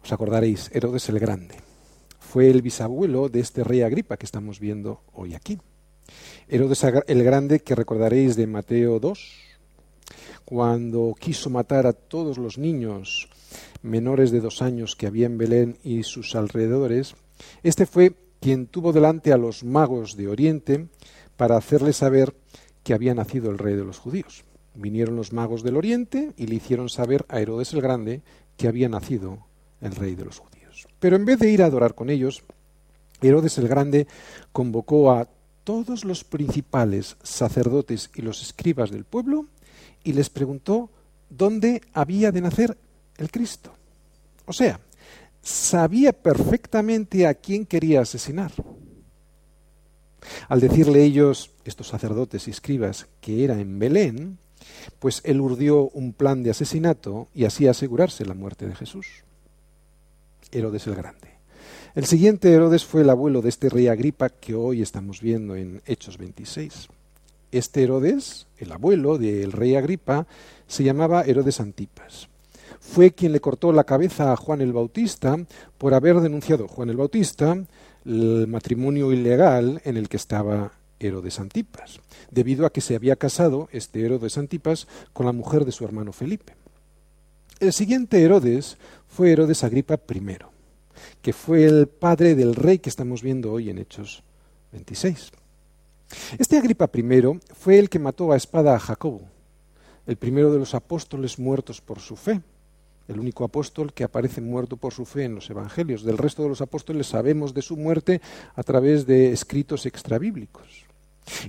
Os 0.04 0.12
acordaréis, 0.12 0.72
Herodes 0.74 1.08
el 1.10 1.20
Grande. 1.20 1.56
Fue 2.36 2.50
el 2.50 2.62
bisabuelo 2.62 3.30
de 3.30 3.40
este 3.40 3.64
rey 3.64 3.82
Agripa 3.82 4.18
que 4.18 4.26
estamos 4.26 4.60
viendo 4.60 5.00
hoy 5.14 5.36
aquí. 5.36 5.58
Herodes 6.50 6.84
el 6.84 7.24
Grande, 7.24 7.62
que 7.62 7.76
recordaréis 7.76 8.36
de 8.36 8.46
Mateo 8.46 9.00
2, 9.00 9.32
cuando 10.44 11.16
quiso 11.18 11.50
matar 11.50 11.88
a 11.88 11.94
todos 11.94 12.38
los 12.38 12.58
niños 12.58 13.30
menores 13.84 14.32
de 14.32 14.42
dos 14.42 14.62
años 14.62 14.98
que 14.98 15.08
había 15.08 15.28
en 15.28 15.38
Belén 15.38 15.78
y 15.82 16.04
sus 16.04 16.36
alrededores, 16.36 17.16
este 17.64 17.86
fue 17.86 18.18
quien 18.42 18.68
tuvo 18.68 18.92
delante 18.92 19.32
a 19.32 19.38
los 19.38 19.64
magos 19.64 20.18
de 20.18 20.28
Oriente 20.28 20.90
para 21.38 21.56
hacerles 21.56 21.96
saber 21.96 22.36
que 22.84 22.94
había 22.94 23.16
nacido 23.16 23.50
el 23.50 23.58
rey 23.58 23.78
de 23.78 23.86
los 23.86 23.98
judíos. 23.98 24.44
Vinieron 24.74 25.16
los 25.16 25.32
magos 25.32 25.64
del 25.64 25.78
Oriente 25.78 26.34
y 26.36 26.48
le 26.48 26.56
hicieron 26.56 26.90
saber 26.90 27.26
a 27.30 27.40
Herodes 27.40 27.72
el 27.72 27.82
Grande 27.82 28.24
que 28.58 28.68
había 28.68 28.90
nacido 28.90 29.48
el 29.80 29.96
rey 29.96 30.16
de 30.16 30.26
los 30.26 30.40
judíos. 30.40 30.65
Pero 31.00 31.16
en 31.16 31.26
vez 31.26 31.40
de 31.40 31.50
ir 31.50 31.62
a 31.62 31.68
adorar 31.68 31.96
con 31.96 32.10
ellos, 32.10 32.44
Herodes 33.22 33.58
el 33.58 33.68
Grande 33.68 34.08
convocó 34.52 35.12
a 35.12 35.28
todos 35.64 36.06
los 36.06 36.24
principales 36.24 37.18
sacerdotes 37.24 38.10
y 38.16 38.22
los 38.22 38.42
escribas 38.42 38.92
del 38.92 39.04
pueblo 39.04 39.48
y 40.04 40.14
les 40.14 40.30
preguntó 40.30 40.90
dónde 41.30 41.82
había 41.94 42.32
de 42.32 42.42
nacer 42.42 42.78
el 43.18 43.32
Cristo. 43.32 43.74
O 44.46 44.54
sea, 44.54 44.80
sabía 45.42 46.14
perfectamente 46.14 47.26
a 47.28 47.34
quién 47.34 47.66
quería 47.66 48.02
asesinar. 48.02 48.52
Al 50.48 50.60
decirle 50.60 51.04
ellos, 51.04 51.52
estos 51.66 51.88
sacerdotes 51.88 52.48
y 52.48 52.52
escribas, 52.52 53.08
que 53.22 53.44
era 53.44 53.60
en 53.60 53.78
Belén, 53.80 54.38
pues 55.00 55.22
él 55.24 55.42
urdió 55.42 55.90
un 55.90 56.14
plan 56.14 56.44
de 56.44 56.52
asesinato 56.52 57.28
y 57.34 57.46
así 57.46 57.68
asegurarse 57.68 58.26
la 58.26 58.34
muerte 58.34 58.68
de 58.68 58.76
Jesús. 58.76 59.24
Herodes 60.52 60.88
el 60.88 60.96
Grande. 60.96 61.30
El 61.96 62.06
siguiente 62.06 62.52
Herodes 62.52 62.86
fue 62.86 63.02
el 63.02 63.10
abuelo 63.10 63.42
de 63.42 63.50
este 63.50 63.70
rey 63.70 63.88
Agripa 63.88 64.30
que 64.30 64.56
hoy 64.56 64.82
estamos 64.82 65.22
viendo 65.22 65.56
en 65.56 65.82
Hechos 65.86 66.18
26. 66.18 66.90
Este 67.52 67.84
Herodes, 67.84 68.48
el 68.58 68.72
abuelo 68.72 69.18
del 69.18 69.52
rey 69.52 69.76
Agripa, 69.76 70.28
se 70.68 70.84
llamaba 70.84 71.24
Herodes 71.24 71.60
Antipas 71.60 72.30
fue 72.80 73.14
quien 73.14 73.32
le 73.32 73.42
cortó 73.42 73.72
la 73.72 73.84
cabeza 73.84 74.32
a 74.32 74.36
Juan 74.36 74.62
el 74.62 74.72
Bautista 74.72 75.38
por 75.78 75.96
haber 75.96 76.20
denunciado 76.20 76.68
Juan 76.68 76.90
el 76.90 76.98
Bautista 76.98 77.58
el 78.06 78.48
matrimonio 78.48 79.12
ilegal 79.12 79.82
en 79.84 79.98
el 79.98 80.08
que 80.08 80.18
estaba 80.18 80.74
Herodes 81.00 81.40
Antipas, 81.40 82.00
debido 82.32 82.66
a 82.66 82.72
que 82.72 82.82
se 82.82 82.96
había 82.96 83.16
casado 83.16 83.68
este 83.72 84.06
Herodes 84.06 84.38
Antipas 84.38 84.88
con 85.12 85.26
la 85.26 85.32
mujer 85.32 85.66
de 85.66 85.72
su 85.72 85.84
hermano 85.84 86.14
Felipe. 86.14 86.56
El 87.60 87.72
siguiente 87.72 88.22
Herodes 88.22 88.78
fue 89.08 89.32
Herodes 89.32 89.64
Agripa 89.64 89.94
I, 89.94 90.38
que 91.22 91.32
fue 91.32 91.64
el 91.64 91.88
padre 91.88 92.36
del 92.36 92.54
rey 92.54 92.80
que 92.80 92.90
estamos 92.90 93.22
viendo 93.22 93.54
hoy 93.54 93.70
en 93.70 93.78
Hechos 93.78 94.24
26. 94.74 95.32
Este 96.38 96.58
Agripa 96.58 96.90
I 96.94 97.40
fue 97.54 97.80
el 97.80 97.90
que 97.90 97.98
mató 97.98 98.34
a 98.34 98.36
espada 98.36 98.76
a 98.76 98.80
Jacobo, 98.80 99.22
el 100.06 100.18
primero 100.18 100.52
de 100.52 100.60
los 100.60 100.76
apóstoles 100.76 101.40
muertos 101.40 101.80
por 101.80 102.00
su 102.00 102.18
fe, 102.18 102.42
el 103.08 103.22
único 103.22 103.46
apóstol 103.46 103.94
que 103.94 104.04
aparece 104.04 104.42
muerto 104.42 104.76
por 104.76 104.94
su 104.94 105.06
fe 105.06 105.24
en 105.24 105.36
los 105.36 105.50
evangelios. 105.50 106.04
Del 106.04 106.18
resto 106.18 106.44
de 106.44 106.50
los 106.50 106.60
apóstoles 106.60 107.08
sabemos 107.08 107.54
de 107.54 107.62
su 107.62 107.78
muerte 107.78 108.22
a 108.54 108.64
través 108.64 109.06
de 109.06 109.32
escritos 109.32 109.86
extrabíblicos. 109.86 110.85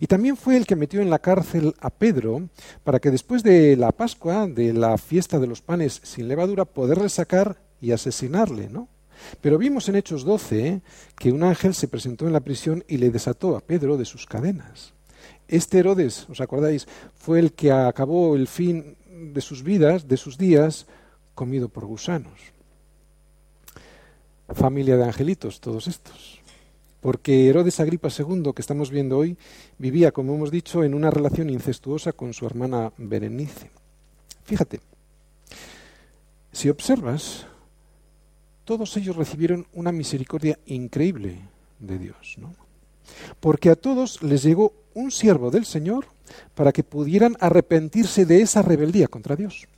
Y 0.00 0.06
también 0.06 0.36
fue 0.36 0.56
el 0.56 0.66
que 0.66 0.76
metió 0.76 1.00
en 1.00 1.10
la 1.10 1.18
cárcel 1.18 1.74
a 1.80 1.90
Pedro 1.90 2.48
para 2.84 2.98
que 2.98 3.10
después 3.10 3.42
de 3.42 3.76
la 3.76 3.92
Pascua, 3.92 4.46
de 4.46 4.72
la 4.72 4.96
fiesta 4.98 5.38
de 5.38 5.46
los 5.46 5.60
panes 5.60 6.00
sin 6.02 6.28
levadura, 6.28 6.64
poderle 6.64 7.08
sacar 7.08 7.58
y 7.80 7.92
asesinarle, 7.92 8.68
¿no? 8.68 8.88
Pero 9.40 9.58
vimos 9.58 9.88
en 9.88 9.96
Hechos 9.96 10.24
12 10.24 10.82
que 11.18 11.32
un 11.32 11.42
ángel 11.42 11.74
se 11.74 11.88
presentó 11.88 12.26
en 12.26 12.32
la 12.32 12.40
prisión 12.40 12.84
y 12.88 12.98
le 12.98 13.10
desató 13.10 13.56
a 13.56 13.60
Pedro 13.60 13.96
de 13.96 14.04
sus 14.04 14.26
cadenas. 14.26 14.92
Este 15.48 15.78
Herodes, 15.78 16.28
¿os 16.28 16.40
acordáis? 16.40 16.86
Fue 17.14 17.38
el 17.38 17.52
que 17.52 17.72
acabó 17.72 18.34
el 18.34 18.48
fin 18.48 18.96
de 19.08 19.40
sus 19.40 19.62
vidas, 19.62 20.08
de 20.08 20.16
sus 20.16 20.36
días, 20.36 20.86
comido 21.34 21.68
por 21.68 21.86
gusanos. 21.86 22.38
Familia 24.48 24.96
de 24.96 25.04
angelitos, 25.04 25.60
todos 25.60 25.86
estos. 25.86 26.35
Porque 27.06 27.48
Herodes 27.48 27.78
Agripa 27.78 28.08
II, 28.08 28.50
que 28.52 28.62
estamos 28.62 28.90
viendo 28.90 29.16
hoy, 29.16 29.38
vivía, 29.78 30.10
como 30.10 30.34
hemos 30.34 30.50
dicho, 30.50 30.82
en 30.82 30.92
una 30.92 31.08
relación 31.08 31.50
incestuosa 31.50 32.12
con 32.12 32.34
su 32.34 32.46
hermana 32.46 32.92
Berenice. 32.98 33.70
Fíjate, 34.42 34.80
si 36.50 36.68
observas, 36.68 37.46
todos 38.64 38.96
ellos 38.96 39.14
recibieron 39.14 39.68
una 39.72 39.92
misericordia 39.92 40.58
increíble 40.66 41.42
de 41.78 41.96
Dios, 41.96 42.38
¿no? 42.38 42.56
Porque 43.38 43.70
a 43.70 43.76
todos 43.76 44.20
les 44.24 44.42
llegó 44.42 44.72
un 44.92 45.12
siervo 45.12 45.52
del 45.52 45.64
Señor 45.64 46.06
para 46.56 46.72
que 46.72 46.82
pudieran 46.82 47.36
arrepentirse 47.38 48.26
de 48.26 48.42
esa 48.42 48.62
rebeldía 48.62 49.06
contra 49.06 49.36
Dios. 49.36 49.68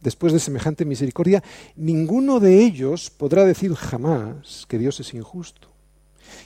Después 0.00 0.32
de 0.32 0.40
semejante 0.40 0.86
misericordia, 0.86 1.44
ninguno 1.76 2.40
de 2.40 2.64
ellos 2.64 3.10
podrá 3.10 3.44
decir 3.44 3.74
jamás 3.74 4.64
que 4.66 4.78
Dios 4.78 4.98
es 4.98 5.12
injusto. 5.12 5.71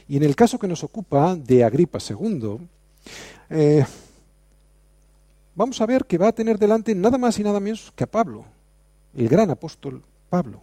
Y 0.09 0.17
en 0.17 0.23
el 0.23 0.37
caso 0.37 0.59
que 0.59 0.69
nos 0.69 0.85
ocupa 0.85 1.35
de 1.35 1.65
Agripa 1.65 1.99
II, 1.99 2.59
eh, 3.51 3.85
vamos 5.55 5.81
a 5.81 5.87
ver 5.87 6.05
que 6.05 6.19
va 6.19 6.29
a 6.29 6.35
tener 6.35 6.59
delante 6.59 6.95
nada 6.95 7.19
más 7.19 7.39
y 7.39 7.45
nada 7.45 7.61
menos 7.61 7.93
que 7.95 8.05
a 8.05 8.11
Pablo, 8.11 8.45
el 9.15 9.29
gran 9.29 9.51
apóstol 9.51 10.03
Pablo. 10.29 10.63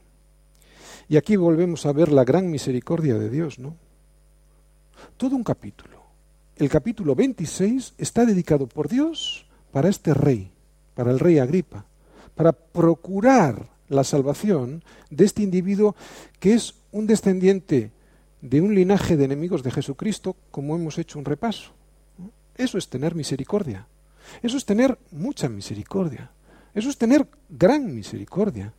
Y 1.09 1.17
aquí 1.17 1.35
volvemos 1.35 1.85
a 1.85 1.91
ver 1.91 2.11
la 2.11 2.23
gran 2.23 2.49
misericordia 2.49 3.15
de 3.15 3.29
Dios, 3.29 3.59
¿no? 3.59 3.75
Todo 5.17 5.35
un 5.35 5.43
capítulo. 5.43 6.01
El 6.55 6.69
capítulo 6.69 7.15
26 7.15 7.95
está 7.97 8.25
dedicado 8.25 8.67
por 8.67 8.87
Dios 8.87 9.45
para 9.71 9.89
este 9.89 10.13
rey, 10.13 10.51
para 10.93 11.11
el 11.11 11.19
rey 11.19 11.39
Agripa, 11.39 11.85
para 12.35 12.53
procurar 12.53 13.69
la 13.89 14.03
salvación 14.03 14.83
de 15.09 15.25
este 15.25 15.43
individuo 15.43 15.95
que 16.39 16.53
es 16.53 16.75
un 16.91 17.07
descendiente 17.07 17.91
de 18.43 18.59
un 18.59 18.75
linaje 18.75 19.15
de 19.15 19.23
enemigos 19.23 19.63
de 19.63 19.71
Jesucristo, 19.71 20.35
como 20.51 20.75
hemos 20.75 20.97
hecho 20.97 21.17
un 21.17 21.23
repaso. 21.23 21.71
Eso 22.57 22.77
es 22.77 22.89
tener 22.89 23.15
misericordia. 23.15 23.87
Eso 24.41 24.57
es 24.57 24.65
tener 24.65 24.99
mucha 25.11 25.47
misericordia. 25.47 26.29
Eso 26.75 26.89
es 26.89 26.97
tener 26.97 27.25
gran 27.49 27.95
misericordia. 27.95 28.73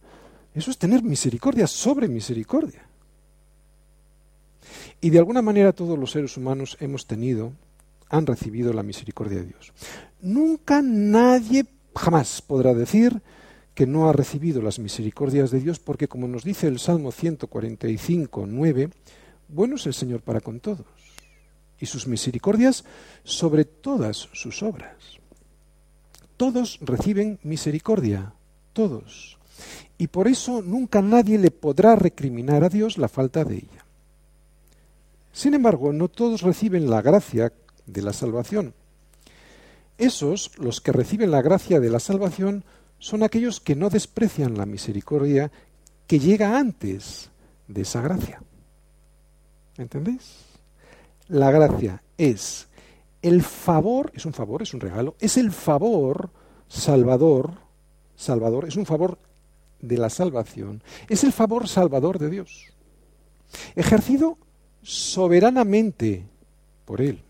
Eso 0.55 0.71
es 0.71 0.77
tener 0.77 1.03
misericordia 1.03 1.67
sobre 1.67 2.09
misericordia. 2.09 2.87
Y 5.01 5.09
de 5.09 5.19
alguna 5.19 5.41
manera 5.41 5.73
todos 5.73 5.99
los 5.99 6.11
seres 6.11 6.37
humanos 6.37 6.77
hemos 6.79 7.07
tenido, 7.07 7.53
han 8.11 8.27
recibido 8.27 8.75
la 8.75 8.83
misericordia 8.83 9.39
de 9.39 9.47
Dios. 9.47 9.73
Nunca 10.21 10.83
nadie 10.83 11.65
jamás 11.97 12.43
podrá 12.43 12.75
decir 12.75 13.23
que 13.75 13.87
no 13.87 14.11
ha 14.11 14.13
recibido 14.13 14.61
las 14.61 14.79
misericordias 14.79 15.51
de 15.51 15.61
Dios 15.61 15.79
porque 15.79 16.07
como 16.07 16.29
nos 16.29 16.45
dice 16.45 16.69
el 16.69 16.79
Salmo 16.79 17.13
145, 17.13 18.47
9, 18.47 18.91
bueno 19.55 19.77
es 19.77 19.87
el 19.87 19.95
Señor 19.95 20.21
para 20.21 20.41
con 20.41 20.61
todos 20.61 20.87
y 21.79 21.87
sus 21.87 22.07
misericordias 22.07 22.85
sobre 23.23 23.65
todas 23.65 24.29
sus 24.33 24.63
obras. 24.63 24.97
Todos 26.37 26.79
reciben 26.83 27.39
misericordia, 27.43 28.33
todos 28.73 29.39
y 29.97 30.09
por 30.09 30.27
eso 30.27 30.61
nunca 30.63 31.01
nadie 31.01 31.39
le 31.39 31.51
podrá 31.53 31.95
recriminar 31.95 32.65
a 32.65 32.69
Dios 32.69 32.99
la 32.99 33.09
falta 33.09 33.45
de 33.45 33.57
ella. 33.57 33.85
Sin 35.33 35.55
embargo, 35.55 35.93
no 35.93 36.09
todos 36.09 36.43
reciben 36.43 36.91
la 36.91 37.03
gracia 37.03 37.53
de 37.87 38.03
la 38.03 38.13
salvación. 38.13 38.75
Esos, 39.99 40.59
los 40.59 40.81
que 40.81 40.91
reciben 40.91 41.31
la 41.31 41.43
gracia 41.43 41.79
de 41.79 41.91
la 41.91 42.01
salvación, 42.01 42.65
son 42.99 43.23
aquellos 43.23 43.61
que 43.61 43.77
no 43.77 43.91
desprecian 43.91 44.57
la 44.57 44.67
misericordia 44.67 45.53
que 46.09 46.19
llega 46.19 46.59
antes 46.59 47.31
de 47.69 47.83
esa 47.83 48.01
gracia. 48.01 48.43
¿Entendéis? 49.77 50.45
La 51.29 51.51
gracia 51.51 52.03
es 52.19 52.69
el 53.23 53.43
favor, 53.43 54.13
es 54.15 54.27
un 54.27 54.33
favor, 54.33 54.63
es 54.63 54.75
un 54.75 54.81
regalo, 54.81 55.17
es 55.19 55.37
el 55.37 55.51
favor 55.51 56.31
salvador, 56.69 57.53
salvador, 58.15 58.67
es 58.67 58.77
un 58.77 58.87
favor 58.87 59.19
de 59.85 59.99
la 59.99 60.11
salvación 60.11 60.83
es 61.09 61.25
el 61.25 61.33
favor 61.33 61.69
salvador 61.69 62.19
de 62.19 62.31
Dios, 62.31 62.73
ejercido 63.77 64.39
soberanamente 64.83 66.27
por 66.85 67.01
Él. 67.01 67.21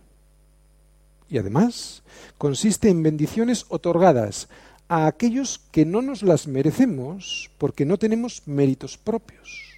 Y 1.28 1.38
además 1.38 2.02
consiste 2.38 2.88
en 2.88 3.02
bendiciones 3.02 3.66
otorgadas 3.68 4.48
a 4.88 5.06
aquellos 5.06 5.60
que 5.72 5.84
no 5.84 6.02
nos 6.02 6.22
las 6.22 6.46
merecemos 6.46 7.50
porque 7.58 7.84
no 7.84 7.98
tenemos 7.98 8.42
méritos 8.46 8.98
propios. 8.98 9.73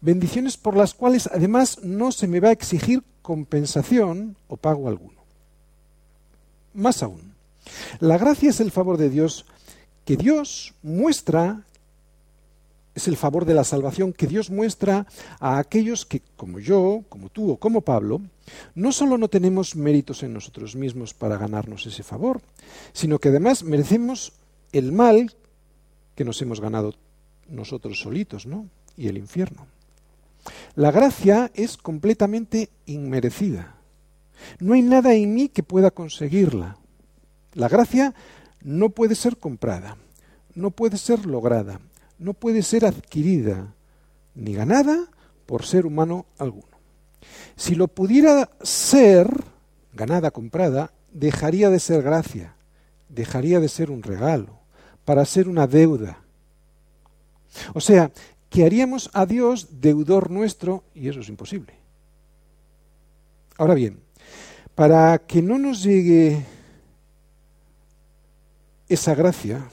Bendiciones 0.00 0.56
por 0.56 0.76
las 0.76 0.94
cuales 0.94 1.28
además 1.32 1.80
no 1.82 2.12
se 2.12 2.28
me 2.28 2.40
va 2.40 2.48
a 2.48 2.52
exigir 2.52 3.02
compensación 3.22 4.36
o 4.48 4.56
pago 4.56 4.88
alguno. 4.88 5.22
Más 6.74 7.02
aún, 7.02 7.34
la 8.00 8.18
gracia 8.18 8.50
es 8.50 8.60
el 8.60 8.70
favor 8.70 8.96
de 8.96 9.10
Dios 9.10 9.46
que 10.04 10.16
Dios 10.16 10.74
muestra 10.82 11.64
es 12.94 13.08
el 13.08 13.16
favor 13.16 13.44
de 13.44 13.54
la 13.54 13.64
salvación 13.64 14.12
que 14.12 14.26
Dios 14.26 14.50
muestra 14.50 15.06
a 15.40 15.58
aquellos 15.58 16.04
que, 16.04 16.20
como 16.36 16.58
yo, 16.58 17.04
como 17.08 17.30
tú 17.30 17.52
o 17.52 17.56
como 17.56 17.80
Pablo, 17.80 18.20
no 18.74 18.92
solo 18.92 19.16
no 19.16 19.28
tenemos 19.28 19.76
méritos 19.76 20.22
en 20.22 20.34
nosotros 20.34 20.76
mismos 20.76 21.14
para 21.14 21.38
ganarnos 21.38 21.86
ese 21.86 22.02
favor, 22.02 22.42
sino 22.92 23.18
que 23.18 23.28
además 23.28 23.62
merecemos 23.62 24.32
el 24.72 24.92
mal 24.92 25.34
que 26.14 26.24
nos 26.24 26.42
hemos 26.42 26.60
ganado 26.60 26.94
nosotros 27.48 28.00
solitos, 28.00 28.46
¿no? 28.46 28.66
Y 28.96 29.08
el 29.08 29.18
infierno. 29.18 29.66
La 30.74 30.90
gracia 30.90 31.50
es 31.54 31.76
completamente 31.76 32.70
inmerecida. 32.86 33.76
No 34.58 34.74
hay 34.74 34.82
nada 34.82 35.14
en 35.14 35.34
mí 35.34 35.48
que 35.48 35.62
pueda 35.62 35.90
conseguirla. 35.90 36.76
La 37.54 37.68
gracia 37.68 38.14
no 38.62 38.90
puede 38.90 39.14
ser 39.14 39.36
comprada, 39.36 39.96
no 40.54 40.70
puede 40.70 40.96
ser 40.96 41.26
lograda, 41.26 41.80
no 42.18 42.34
puede 42.34 42.62
ser 42.62 42.86
adquirida 42.86 43.74
ni 44.34 44.54
ganada 44.54 45.08
por 45.46 45.64
ser 45.64 45.86
humano 45.86 46.26
alguno. 46.38 46.72
Si 47.56 47.74
lo 47.74 47.88
pudiera 47.88 48.50
ser, 48.62 49.28
ganada, 49.92 50.30
comprada, 50.30 50.92
dejaría 51.12 51.70
de 51.70 51.78
ser 51.78 52.02
gracia, 52.02 52.56
dejaría 53.08 53.60
de 53.60 53.68
ser 53.68 53.90
un 53.90 54.02
regalo, 54.02 54.60
para 55.04 55.24
ser 55.24 55.48
una 55.48 55.66
deuda. 55.66 56.22
O 57.74 57.80
sea, 57.80 58.10
que 58.52 58.66
haríamos 58.66 59.08
a 59.14 59.24
Dios 59.24 59.80
deudor 59.80 60.30
nuestro 60.30 60.84
y 60.94 61.08
eso 61.08 61.20
es 61.20 61.28
imposible. 61.30 61.72
Ahora 63.56 63.72
bien, 63.72 64.00
para 64.74 65.18
que 65.18 65.40
no 65.40 65.58
nos 65.58 65.82
llegue 65.82 66.44
esa 68.90 69.14
gracia, 69.14 69.64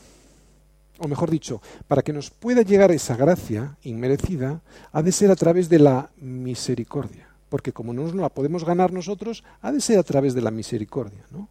o 0.97 1.09
mejor 1.09 1.29
dicho, 1.29 1.61
para 1.89 2.01
que 2.01 2.13
nos 2.13 2.29
pueda 2.29 2.61
llegar 2.61 2.91
esa 2.91 3.17
gracia 3.17 3.77
inmerecida, 3.83 4.61
ha 4.93 5.03
de 5.03 5.11
ser 5.11 5.29
a 5.29 5.35
través 5.35 5.67
de 5.67 5.79
la 5.79 6.09
misericordia. 6.15 7.27
Porque 7.49 7.73
como 7.73 7.93
no 7.93 8.03
nos 8.03 8.15
la 8.15 8.29
podemos 8.29 8.63
ganar 8.63 8.93
nosotros, 8.93 9.43
ha 9.61 9.73
de 9.73 9.81
ser 9.81 9.99
a 9.99 10.03
través 10.03 10.33
de 10.33 10.41
la 10.41 10.51
misericordia. 10.51 11.25
¿no? 11.31 11.49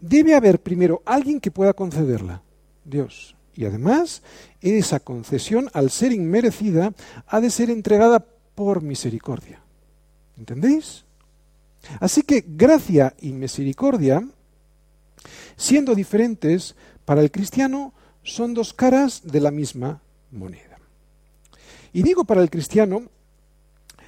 Debe 0.00 0.34
haber 0.34 0.62
primero 0.62 1.02
alguien 1.04 1.38
que 1.38 1.50
pueda 1.50 1.74
concederla, 1.74 2.42
Dios. 2.82 3.36
Y 3.54 3.66
además, 3.66 4.22
esa 4.60 5.00
concesión, 5.00 5.68
al 5.74 5.90
ser 5.90 6.12
inmerecida, 6.12 6.92
ha 7.26 7.40
de 7.40 7.50
ser 7.50 7.70
entregada 7.70 8.24
por 8.54 8.82
misericordia. 8.82 9.60
¿Entendéis? 10.38 11.04
Así 12.00 12.22
que 12.22 12.44
gracia 12.46 13.14
y 13.20 13.32
misericordia, 13.32 14.26
siendo 15.56 15.94
diferentes, 15.94 16.76
para 17.04 17.20
el 17.20 17.30
cristiano 17.30 17.92
son 18.22 18.54
dos 18.54 18.72
caras 18.72 19.22
de 19.24 19.40
la 19.40 19.50
misma 19.50 20.00
moneda. 20.30 20.78
Y 21.92 22.02
digo 22.02 22.24
para 22.24 22.40
el 22.40 22.50
cristiano, 22.50 23.02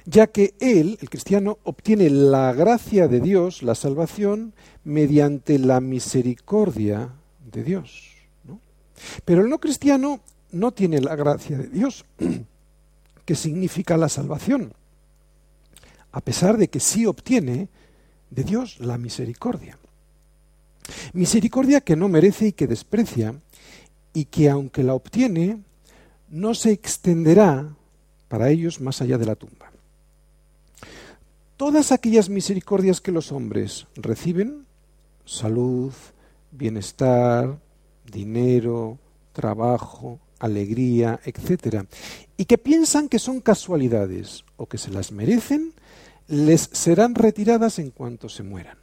ya 0.05 0.27
que 0.27 0.53
él, 0.59 0.97
el 1.01 1.09
cristiano, 1.09 1.59
obtiene 1.63 2.09
la 2.09 2.53
gracia 2.53 3.07
de 3.07 3.19
Dios, 3.19 3.63
la 3.63 3.75
salvación, 3.75 4.53
mediante 4.83 5.59
la 5.59 5.81
misericordia 5.81 7.09
de 7.51 7.63
Dios. 7.63 8.14
Pero 9.23 9.41
el 9.41 9.49
no 9.49 9.59
cristiano 9.59 10.21
no 10.51 10.71
tiene 10.71 11.01
la 11.01 11.15
gracia 11.15 11.57
de 11.57 11.67
Dios, 11.67 12.05
que 13.25 13.35
significa 13.35 13.97
la 13.97 14.09
salvación, 14.09 14.73
a 16.11 16.21
pesar 16.21 16.57
de 16.57 16.69
que 16.69 16.79
sí 16.79 17.05
obtiene 17.05 17.69
de 18.29 18.43
Dios 18.43 18.79
la 18.79 18.97
misericordia. 18.97 19.77
Misericordia 21.13 21.81
que 21.81 21.95
no 21.95 22.07
merece 22.07 22.47
y 22.47 22.51
que 22.53 22.67
desprecia, 22.67 23.35
y 24.13 24.25
que 24.25 24.49
aunque 24.49 24.83
la 24.83 24.93
obtiene, 24.93 25.61
no 26.29 26.53
se 26.53 26.71
extenderá 26.71 27.75
para 28.27 28.49
ellos 28.49 28.79
más 28.79 29.01
allá 29.01 29.17
de 29.17 29.25
la 29.25 29.35
tumba. 29.35 29.71
Todas 31.57 31.91
aquellas 31.91 32.29
misericordias 32.29 33.01
que 33.01 33.11
los 33.11 33.31
hombres 33.31 33.87
reciben, 33.95 34.65
salud, 35.25 35.93
bienestar, 36.51 37.59
dinero, 38.11 38.97
trabajo, 39.33 40.19
alegría, 40.39 41.19
etc., 41.25 41.83
y 42.37 42.45
que 42.45 42.57
piensan 42.57 43.09
que 43.09 43.19
son 43.19 43.39
casualidades 43.39 44.43
o 44.57 44.65
que 44.65 44.77
se 44.77 44.91
las 44.91 45.11
merecen, 45.11 45.73
les 46.27 46.61
serán 46.73 47.15
retiradas 47.15 47.79
en 47.79 47.91
cuanto 47.91 48.29
se 48.29 48.43
mueran. 48.43 48.77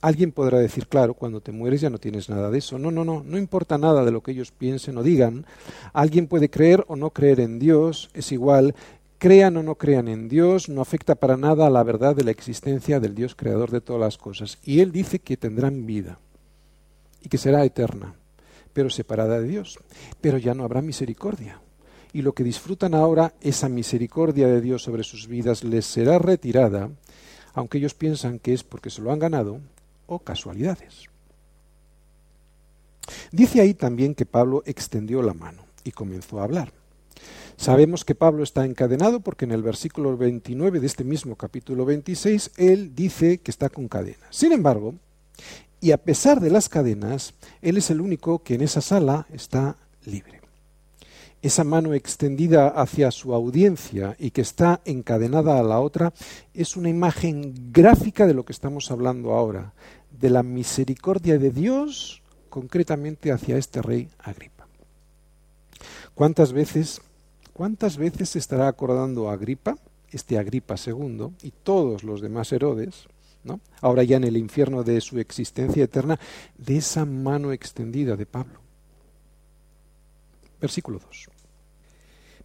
Alguien 0.00 0.32
podrá 0.32 0.58
decir, 0.58 0.86
claro, 0.86 1.14
cuando 1.14 1.40
te 1.40 1.50
mueres 1.50 1.80
ya 1.80 1.88
no 1.88 1.98
tienes 1.98 2.28
nada 2.28 2.50
de 2.50 2.58
eso. 2.58 2.78
No, 2.78 2.90
no, 2.90 3.04
no, 3.04 3.22
no 3.24 3.38
importa 3.38 3.78
nada 3.78 4.04
de 4.04 4.10
lo 4.10 4.22
que 4.22 4.32
ellos 4.32 4.50
piensen 4.50 4.98
o 4.98 5.02
digan. 5.02 5.46
Alguien 5.94 6.26
puede 6.26 6.50
creer 6.50 6.84
o 6.88 6.96
no 6.96 7.10
creer 7.10 7.40
en 7.40 7.58
Dios, 7.58 8.10
es 8.12 8.30
igual. 8.30 8.74
Crean 9.16 9.56
o 9.56 9.62
no 9.62 9.76
crean 9.76 10.08
en 10.08 10.28
Dios, 10.28 10.68
no 10.68 10.82
afecta 10.82 11.14
para 11.14 11.38
nada 11.38 11.66
a 11.66 11.70
la 11.70 11.82
verdad 11.82 12.14
de 12.14 12.24
la 12.24 12.32
existencia 12.32 13.00
del 13.00 13.14
Dios 13.14 13.34
creador 13.34 13.70
de 13.70 13.80
todas 13.80 14.00
las 14.00 14.18
cosas. 14.18 14.58
Y 14.62 14.80
Él 14.80 14.92
dice 14.92 15.20
que 15.20 15.38
tendrán 15.38 15.86
vida 15.86 16.18
y 17.22 17.30
que 17.30 17.38
será 17.38 17.64
eterna, 17.64 18.14
pero 18.74 18.90
separada 18.90 19.40
de 19.40 19.48
Dios. 19.48 19.78
Pero 20.20 20.36
ya 20.36 20.52
no 20.52 20.64
habrá 20.64 20.82
misericordia. 20.82 21.60
Y 22.12 22.22
lo 22.22 22.34
que 22.34 22.44
disfrutan 22.44 22.94
ahora, 22.94 23.32
esa 23.40 23.68
misericordia 23.68 24.46
de 24.46 24.60
Dios 24.60 24.82
sobre 24.82 25.02
sus 25.02 25.26
vidas, 25.26 25.64
les 25.64 25.86
será 25.86 26.18
retirada, 26.18 26.90
aunque 27.54 27.78
ellos 27.78 27.94
piensan 27.94 28.38
que 28.38 28.52
es 28.52 28.62
porque 28.62 28.90
se 28.90 29.00
lo 29.00 29.10
han 29.10 29.18
ganado 29.18 29.60
o 30.06 30.18
casualidades. 30.18 31.08
Dice 33.32 33.60
ahí 33.60 33.74
también 33.74 34.14
que 34.14 34.26
Pablo 34.26 34.62
extendió 34.66 35.22
la 35.22 35.34
mano 35.34 35.64
y 35.82 35.92
comenzó 35.92 36.40
a 36.40 36.44
hablar. 36.44 36.72
Sabemos 37.56 38.04
que 38.04 38.14
Pablo 38.14 38.42
está 38.42 38.64
encadenado 38.64 39.20
porque 39.20 39.44
en 39.44 39.52
el 39.52 39.62
versículo 39.62 40.16
29 40.16 40.80
de 40.80 40.86
este 40.86 41.04
mismo 41.04 41.36
capítulo 41.36 41.84
26 41.84 42.52
él 42.56 42.94
dice 42.94 43.38
que 43.38 43.50
está 43.50 43.68
con 43.68 43.88
cadenas. 43.88 44.28
Sin 44.30 44.52
embargo, 44.52 44.94
y 45.84 45.92
a 45.92 45.98
pesar 45.98 46.40
de 46.40 46.48
las 46.48 46.70
cadenas, 46.70 47.34
él 47.60 47.76
es 47.76 47.90
el 47.90 48.00
único 48.00 48.42
que 48.42 48.54
en 48.54 48.62
esa 48.62 48.80
sala 48.80 49.26
está 49.30 49.76
libre. 50.06 50.40
Esa 51.42 51.62
mano 51.62 51.92
extendida 51.92 52.68
hacia 52.68 53.10
su 53.10 53.34
audiencia 53.34 54.16
y 54.18 54.30
que 54.30 54.40
está 54.40 54.80
encadenada 54.86 55.58
a 55.58 55.62
la 55.62 55.80
otra 55.80 56.14
es 56.54 56.78
una 56.78 56.88
imagen 56.88 57.70
gráfica 57.70 58.26
de 58.26 58.32
lo 58.32 58.46
que 58.46 58.54
estamos 58.54 58.90
hablando 58.90 59.34
ahora, 59.34 59.74
de 60.10 60.30
la 60.30 60.42
misericordia 60.42 61.36
de 61.36 61.50
Dios 61.50 62.22
concretamente 62.48 63.30
hacia 63.30 63.58
este 63.58 63.82
rey 63.82 64.08
Agripa. 64.20 64.66
¿Cuántas 66.14 66.54
veces, 66.54 67.02
cuántas 67.52 67.98
veces 67.98 68.30
se 68.30 68.38
estará 68.38 68.68
acordando 68.68 69.28
Agripa, 69.28 69.76
este 70.10 70.38
Agripa 70.38 70.76
II 70.82 71.28
y 71.42 71.50
todos 71.50 72.04
los 72.04 72.22
demás 72.22 72.50
Herodes, 72.52 73.06
ahora 73.80 74.02
ya 74.02 74.16
en 74.16 74.24
el 74.24 74.36
infierno 74.36 74.82
de 74.82 75.00
su 75.00 75.18
existencia 75.18 75.84
eterna, 75.84 76.18
de 76.56 76.76
esa 76.76 77.04
mano 77.04 77.52
extendida 77.52 78.16
de 78.16 78.26
Pablo. 78.26 78.60
Versículo 80.60 80.98
2. 80.98 81.28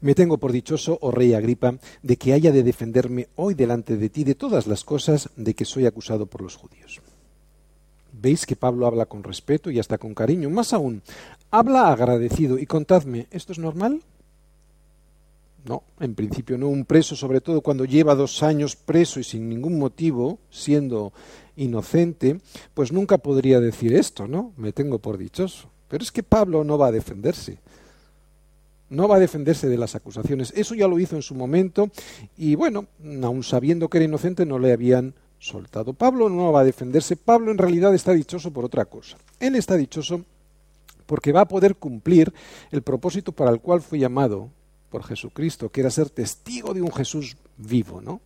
Me 0.01 0.15
tengo 0.15 0.37
por 0.37 0.51
dichoso, 0.51 0.97
oh 1.01 1.11
rey 1.11 1.33
Agripa, 1.33 1.75
de 2.01 2.15
que 2.15 2.33
haya 2.33 2.51
de 2.51 2.63
defenderme 2.63 3.27
hoy 3.35 3.53
delante 3.53 3.97
de 3.97 4.09
ti 4.09 4.23
de 4.23 4.35
todas 4.35 4.65
las 4.65 4.85
cosas 4.85 5.29
de 5.35 5.53
que 5.53 5.65
soy 5.65 5.85
acusado 5.85 6.25
por 6.25 6.41
los 6.41 6.55
judíos. 6.55 7.01
Veis 8.13 8.45
que 8.45 8.55
Pablo 8.55 8.87
habla 8.87 9.05
con 9.05 9.23
respeto 9.23 9.69
y 9.71 9.79
hasta 9.79 9.97
con 9.97 10.13
cariño. 10.13 10.49
Más 10.49 10.73
aún, 10.73 11.01
habla 11.51 11.91
agradecido. 11.91 12.57
Y 12.57 12.65
contadme, 12.65 13.27
¿esto 13.31 13.51
es 13.51 13.59
normal? 13.59 14.01
No, 15.65 15.83
en 15.99 16.15
principio 16.15 16.57
no. 16.57 16.67
Un 16.67 16.85
preso, 16.85 17.15
sobre 17.15 17.41
todo 17.41 17.61
cuando 17.61 17.85
lleva 17.85 18.15
dos 18.15 18.43
años 18.43 18.75
preso 18.75 19.19
y 19.19 19.23
sin 19.23 19.49
ningún 19.49 19.77
motivo, 19.77 20.39
siendo 20.49 21.13
inocente, 21.55 22.39
pues 22.73 22.91
nunca 22.91 23.17
podría 23.17 23.59
decir 23.59 23.93
esto, 23.93 24.27
¿no? 24.27 24.53
Me 24.57 24.71
tengo 24.71 24.99
por 24.99 25.17
dichoso. 25.17 25.69
Pero 25.89 26.03
es 26.03 26.11
que 26.11 26.23
Pablo 26.23 26.63
no 26.63 26.77
va 26.77 26.87
a 26.87 26.91
defenderse. 26.91 27.59
No 28.89 29.07
va 29.07 29.17
a 29.17 29.19
defenderse 29.19 29.67
de 29.67 29.77
las 29.77 29.95
acusaciones. 29.95 30.53
Eso 30.55 30.73
ya 30.75 30.87
lo 30.87 30.99
hizo 30.99 31.15
en 31.15 31.21
su 31.21 31.35
momento 31.35 31.91
y 32.37 32.55
bueno, 32.55 32.87
aun 33.23 33.43
sabiendo 33.43 33.89
que 33.89 33.97
era 33.97 34.05
inocente 34.05 34.45
no 34.45 34.57
le 34.57 34.71
habían 34.71 35.13
soltado. 35.37 35.93
Pablo 35.93 36.29
no 36.29 36.51
va 36.51 36.61
a 36.61 36.63
defenderse. 36.65 37.15
Pablo 37.15 37.51
en 37.51 37.57
realidad 37.57 37.93
está 37.93 38.13
dichoso 38.13 38.51
por 38.51 38.65
otra 38.65 38.85
cosa. 38.85 39.17
Él 39.39 39.55
está 39.55 39.75
dichoso 39.75 40.23
porque 41.05 41.31
va 41.31 41.41
a 41.41 41.47
poder 41.47 41.75
cumplir 41.75 42.33
el 42.71 42.81
propósito 42.81 43.31
para 43.31 43.51
el 43.51 43.59
cual 43.59 43.81
fue 43.81 43.99
llamado 43.99 44.49
por 44.89 45.03
Jesucristo, 45.03 45.69
que 45.69 45.81
era 45.81 45.89
ser 45.89 46.09
testigo 46.09 46.73
de 46.73 46.81
un 46.81 46.91
Jesús 46.91 47.37
vivo, 47.57 48.01
¿no? 48.01 48.21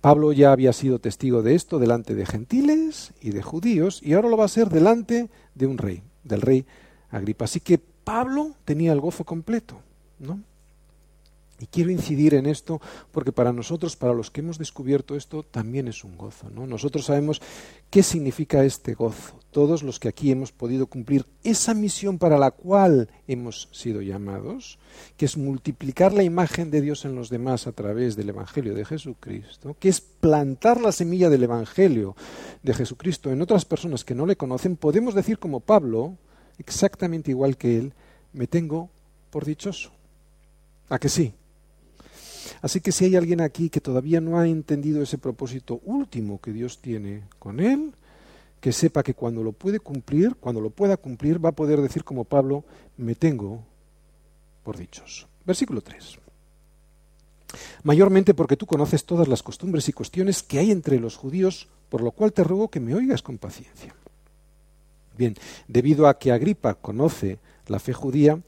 Pablo 0.00 0.32
ya 0.32 0.52
había 0.52 0.72
sido 0.72 0.98
testigo 0.98 1.42
de 1.42 1.54
esto 1.54 1.78
delante 1.78 2.14
de 2.14 2.26
gentiles 2.26 3.12
y 3.20 3.30
de 3.30 3.42
judíos, 3.42 4.00
y 4.02 4.14
ahora 4.14 4.28
lo 4.28 4.36
va 4.36 4.46
a 4.46 4.48
ser 4.48 4.70
delante 4.70 5.28
de 5.54 5.66
un 5.66 5.78
rey, 5.78 6.02
del 6.24 6.40
rey 6.40 6.64
Agripa. 7.10 7.44
Así 7.44 7.60
que 7.60 7.78
Pablo 7.78 8.54
tenía 8.64 8.92
el 8.92 9.00
gozo 9.00 9.24
completo, 9.24 9.80
¿no? 10.18 10.40
Y 11.60 11.66
quiero 11.66 11.90
incidir 11.90 12.32
en 12.34 12.46
esto 12.46 12.80
porque 13.12 13.32
para 13.32 13.52
nosotros, 13.52 13.94
para 13.94 14.14
los 14.14 14.30
que 14.30 14.40
hemos 14.40 14.56
descubierto 14.56 15.14
esto, 15.14 15.42
también 15.42 15.88
es 15.88 16.04
un 16.04 16.16
gozo. 16.16 16.48
¿no? 16.48 16.66
Nosotros 16.66 17.04
sabemos 17.04 17.42
qué 17.90 18.02
significa 18.02 18.64
este 18.64 18.94
gozo. 18.94 19.38
Todos 19.50 19.82
los 19.82 20.00
que 20.00 20.08
aquí 20.08 20.30
hemos 20.30 20.52
podido 20.52 20.86
cumplir 20.86 21.26
esa 21.44 21.74
misión 21.74 22.18
para 22.18 22.38
la 22.38 22.50
cual 22.50 23.10
hemos 23.28 23.68
sido 23.72 24.00
llamados, 24.00 24.78
que 25.18 25.26
es 25.26 25.36
multiplicar 25.36 26.14
la 26.14 26.22
imagen 26.22 26.70
de 26.70 26.80
Dios 26.80 27.04
en 27.04 27.14
los 27.14 27.28
demás 27.28 27.66
a 27.66 27.72
través 27.72 28.16
del 28.16 28.30
Evangelio 28.30 28.74
de 28.74 28.86
Jesucristo, 28.86 29.76
que 29.78 29.90
es 29.90 30.00
plantar 30.00 30.80
la 30.80 30.92
semilla 30.92 31.28
del 31.28 31.44
Evangelio 31.44 32.16
de 32.62 32.72
Jesucristo 32.72 33.30
en 33.30 33.42
otras 33.42 33.66
personas 33.66 34.04
que 34.04 34.14
no 34.14 34.24
le 34.24 34.36
conocen, 34.36 34.76
podemos 34.76 35.14
decir 35.14 35.38
como 35.38 35.60
Pablo, 35.60 36.16
exactamente 36.58 37.32
igual 37.32 37.58
que 37.58 37.76
él, 37.76 37.92
me 38.32 38.46
tengo 38.46 38.88
por 39.30 39.44
dichoso. 39.44 39.90
¿A 40.88 40.98
que 40.98 41.08
sí? 41.08 41.34
Así 42.62 42.80
que 42.80 42.92
si 42.92 43.06
hay 43.06 43.16
alguien 43.16 43.40
aquí 43.40 43.70
que 43.70 43.80
todavía 43.80 44.20
no 44.20 44.38
ha 44.38 44.46
entendido 44.46 45.02
ese 45.02 45.18
propósito 45.18 45.80
último 45.84 46.40
que 46.40 46.52
Dios 46.52 46.80
tiene 46.80 47.22
con 47.38 47.60
él, 47.60 47.92
que 48.60 48.72
sepa 48.72 49.02
que 49.02 49.14
cuando 49.14 49.42
lo 49.42 49.52
puede 49.52 49.80
cumplir, 49.80 50.36
cuando 50.36 50.60
lo 50.60 50.70
pueda 50.70 50.96
cumplir, 50.98 51.42
va 51.42 51.50
a 51.50 51.56
poder 51.56 51.80
decir 51.80 52.04
como 52.04 52.24
Pablo, 52.24 52.64
me 52.98 53.14
tengo 53.14 53.64
por 54.62 54.76
dichoso. 54.76 55.26
Versículo 55.46 55.80
3. 55.80 56.18
Mayormente 57.82 58.34
porque 58.34 58.56
tú 58.56 58.66
conoces 58.66 59.04
todas 59.04 59.26
las 59.26 59.42
costumbres 59.42 59.88
y 59.88 59.92
cuestiones 59.92 60.42
que 60.42 60.58
hay 60.58 60.70
entre 60.70 61.00
los 61.00 61.16
judíos, 61.16 61.68
por 61.88 62.02
lo 62.02 62.12
cual 62.12 62.32
te 62.32 62.44
ruego 62.44 62.68
que 62.68 62.80
me 62.80 62.94
oigas 62.94 63.22
con 63.22 63.38
paciencia. 63.38 63.94
Bien, 65.16 65.34
debido 65.66 66.06
a 66.06 66.18
que 66.18 66.30
Agripa 66.30 66.74
conoce 66.74 67.38
la 67.66 67.78
fe 67.78 67.92
judía, 67.92 68.40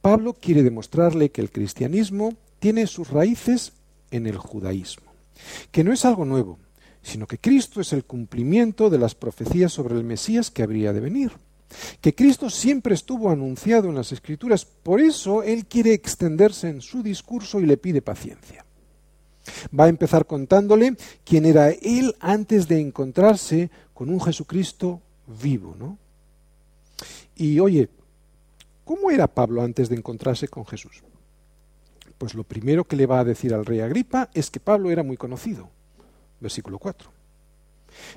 Pablo 0.00 0.32
quiere 0.32 0.62
demostrarle 0.62 1.30
que 1.30 1.40
el 1.40 1.50
cristianismo 1.50 2.34
tiene 2.58 2.86
sus 2.86 3.10
raíces 3.10 3.72
en 4.10 4.26
el 4.26 4.36
judaísmo, 4.36 5.12
que 5.70 5.84
no 5.84 5.92
es 5.92 6.04
algo 6.04 6.24
nuevo, 6.24 6.58
sino 7.02 7.26
que 7.26 7.38
Cristo 7.38 7.80
es 7.80 7.92
el 7.92 8.04
cumplimiento 8.04 8.90
de 8.90 8.98
las 8.98 9.14
profecías 9.14 9.72
sobre 9.72 9.96
el 9.96 10.04
Mesías 10.04 10.50
que 10.50 10.62
habría 10.62 10.92
de 10.92 11.00
venir, 11.00 11.32
que 12.00 12.14
Cristo 12.14 12.50
siempre 12.50 12.94
estuvo 12.94 13.30
anunciado 13.30 13.88
en 13.88 13.94
las 13.94 14.12
Escrituras, 14.12 14.64
por 14.64 15.00
eso 15.00 15.42
Él 15.42 15.66
quiere 15.66 15.92
extenderse 15.92 16.68
en 16.68 16.80
su 16.80 17.02
discurso 17.02 17.60
y 17.60 17.66
le 17.66 17.76
pide 17.76 18.02
paciencia. 18.02 18.64
Va 19.78 19.84
a 19.84 19.88
empezar 19.88 20.26
contándole 20.26 20.96
quién 21.24 21.46
era 21.46 21.70
Él 21.70 22.14
antes 22.20 22.68
de 22.68 22.80
encontrarse 22.80 23.70
con 23.94 24.10
un 24.10 24.20
Jesucristo 24.20 25.00
vivo, 25.26 25.74
¿no? 25.78 25.98
Y 27.36 27.60
oye, 27.60 27.88
¿cómo 28.84 29.10
era 29.10 29.26
Pablo 29.26 29.62
antes 29.62 29.88
de 29.88 29.96
encontrarse 29.96 30.48
con 30.48 30.66
Jesús? 30.66 31.02
Pues 32.18 32.34
lo 32.34 32.44
primero 32.44 32.84
que 32.84 32.96
le 32.96 33.06
va 33.06 33.20
a 33.20 33.24
decir 33.24 33.54
al 33.54 33.64
rey 33.64 33.80
Agripa 33.80 34.28
es 34.34 34.50
que 34.50 34.60
Pablo 34.60 34.90
era 34.90 35.02
muy 35.02 35.16
conocido. 35.16 35.70
Versículo 36.40 36.78
4. 36.78 37.10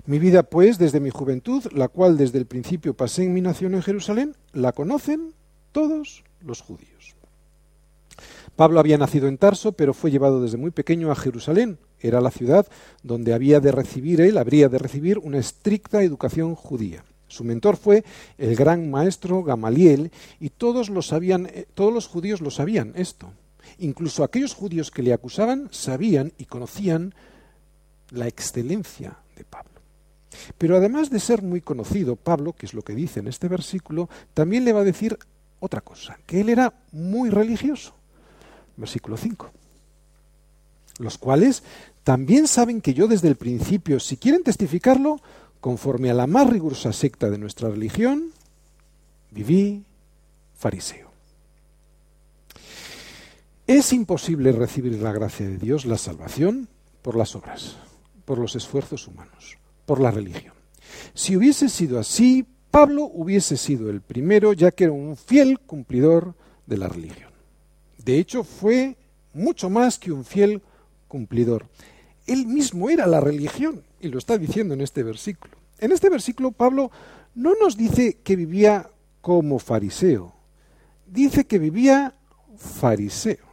Mi 0.06 0.20
vida, 0.20 0.44
pues, 0.44 0.78
desde 0.78 1.00
mi 1.00 1.10
juventud, 1.10 1.64
la 1.72 1.88
cual 1.88 2.18
desde 2.18 2.38
el 2.38 2.46
principio 2.46 2.96
pasé 2.96 3.24
en 3.24 3.34
mi 3.34 3.42
nación 3.42 3.74
en 3.74 3.82
Jerusalén, 3.82 4.36
la 4.54 4.74
conocen 4.74 5.34
todos 5.72 6.24
los 6.42 6.62
judíos. 6.62 7.16
Pablo 8.56 8.80
había 8.80 8.98
nacido 8.98 9.28
en 9.28 9.38
Tarso, 9.38 9.72
pero 9.72 9.94
fue 9.94 10.12
llevado 10.12 10.42
desde 10.42 10.58
muy 10.58 10.72
pequeño 10.72 11.12
a 11.12 11.16
Jerusalén. 11.16 11.78
Era 12.00 12.22
la 12.22 12.32
ciudad 12.32 12.68
donde 13.04 13.34
había 13.34 13.60
de 13.60 13.72
recibir 13.72 14.22
él, 14.22 14.38
habría 14.38 14.70
de 14.70 14.78
recibir 14.78 15.18
una 15.20 15.38
estricta 15.38 16.04
educación 16.04 16.56
judía. 16.56 17.04
Su 17.28 17.44
mentor 17.44 17.78
fue 17.78 18.04
el 18.38 18.56
gran 18.56 18.92
maestro 18.92 19.42
Gamaliel 19.44 20.12
y 20.40 20.50
todos 20.50 20.90
lo 20.90 21.02
sabían, 21.02 21.46
eh, 21.46 21.66
todos 21.74 21.94
los 21.94 22.08
judíos 22.08 22.42
lo 22.42 22.52
sabían 22.52 22.92
esto. 22.96 23.32
Incluso 23.80 24.24
aquellos 24.24 24.54
judíos 24.54 24.92
que 24.92 25.04
le 25.04 25.14
acusaban 25.14 25.70
sabían 25.72 26.34
y 26.38 26.46
conocían 26.46 27.14
la 28.12 28.28
excelencia 28.28 29.18
de 29.36 29.44
Pablo. 29.44 29.72
Pero 30.58 30.78
además 30.78 31.10
de 31.10 31.20
ser 31.20 31.42
muy 31.42 31.62
conocido, 31.62 32.16
Pablo, 32.16 32.54
que 32.54 32.66
es 32.66 32.74
lo 32.74 32.82
que 32.82 32.96
dice 32.96 33.20
en 33.20 33.28
este 33.28 33.48
versículo, 33.48 34.10
también 34.34 34.66
le 34.66 34.74
va 34.74 34.82
a 34.82 34.86
decir 34.86 35.18
otra 35.60 35.82
cosa, 35.82 36.18
que 36.26 36.42
él 36.42 36.50
era 36.50 36.74
muy 36.92 37.30
religioso. 37.30 37.94
Versículo 38.78 39.18
5. 39.18 39.52
Los 41.00 41.18
cuales 41.18 41.64
también 42.04 42.48
saben 42.48 42.82
que 42.82 42.94
yo 42.94 43.08
desde 43.08 43.28
el 43.28 43.36
principio, 43.36 44.00
si 44.00 44.18
quieren 44.18 44.44
testificarlo, 44.44 45.22
conforme 45.60 46.10
a 46.10 46.16
la 46.16 46.28
más 46.28 46.50
rigurosa 46.50 46.92
secta 46.92 47.30
de 47.30 47.38
nuestra 47.38 47.70
religión, 47.70 48.32
viví 49.30 49.84
fariseo. 50.58 51.11
Es 53.72 53.94
imposible 53.94 54.52
recibir 54.52 55.02
la 55.02 55.14
gracia 55.14 55.48
de 55.48 55.58
Dios, 55.58 55.86
la 55.86 55.98
salvación, 55.98 56.68
por 57.02 57.16
las 57.16 57.38
obras, 57.38 57.78
por 58.26 58.38
los 58.38 58.58
esfuerzos 58.58 59.08
humanos, 59.08 59.58
por 59.86 60.02
la 60.02 60.12
religión. 60.12 60.54
Si 61.14 61.38
hubiese 61.38 61.70
sido 61.70 61.98
así, 61.98 62.46
Pablo 62.70 63.06
hubiese 63.06 63.56
sido 63.56 63.90
el 63.90 64.02
primero, 64.02 64.52
ya 64.52 64.72
que 64.72 64.84
era 64.84 64.92
un 64.92 65.16
fiel 65.16 65.58
cumplidor 65.58 66.36
de 66.66 66.78
la 66.80 66.90
religión. 66.90 67.32
De 67.98 68.18
hecho, 68.18 68.44
fue 68.44 68.98
mucho 69.34 69.70
más 69.70 69.98
que 69.98 70.12
un 70.12 70.26
fiel 70.26 70.62
cumplidor. 71.08 71.68
Él 72.28 72.48
mismo 72.48 72.90
era 72.90 73.08
la 73.08 73.22
religión 73.22 73.84
y 74.02 74.10
lo 74.10 74.18
está 74.18 74.38
diciendo 74.38 74.74
en 74.74 74.82
este 74.82 75.02
versículo. 75.02 75.56
En 75.80 75.94
este 75.94 76.10
versículo 76.10 76.52
Pablo 76.52 76.92
no 77.36 77.54
nos 77.56 77.78
dice 77.78 78.18
que 78.22 78.36
vivía 78.36 78.90
como 79.22 79.60
fariseo, 79.60 80.34
dice 81.08 81.46
que 81.46 81.58
vivía 81.58 82.16
fariseo. 82.58 83.51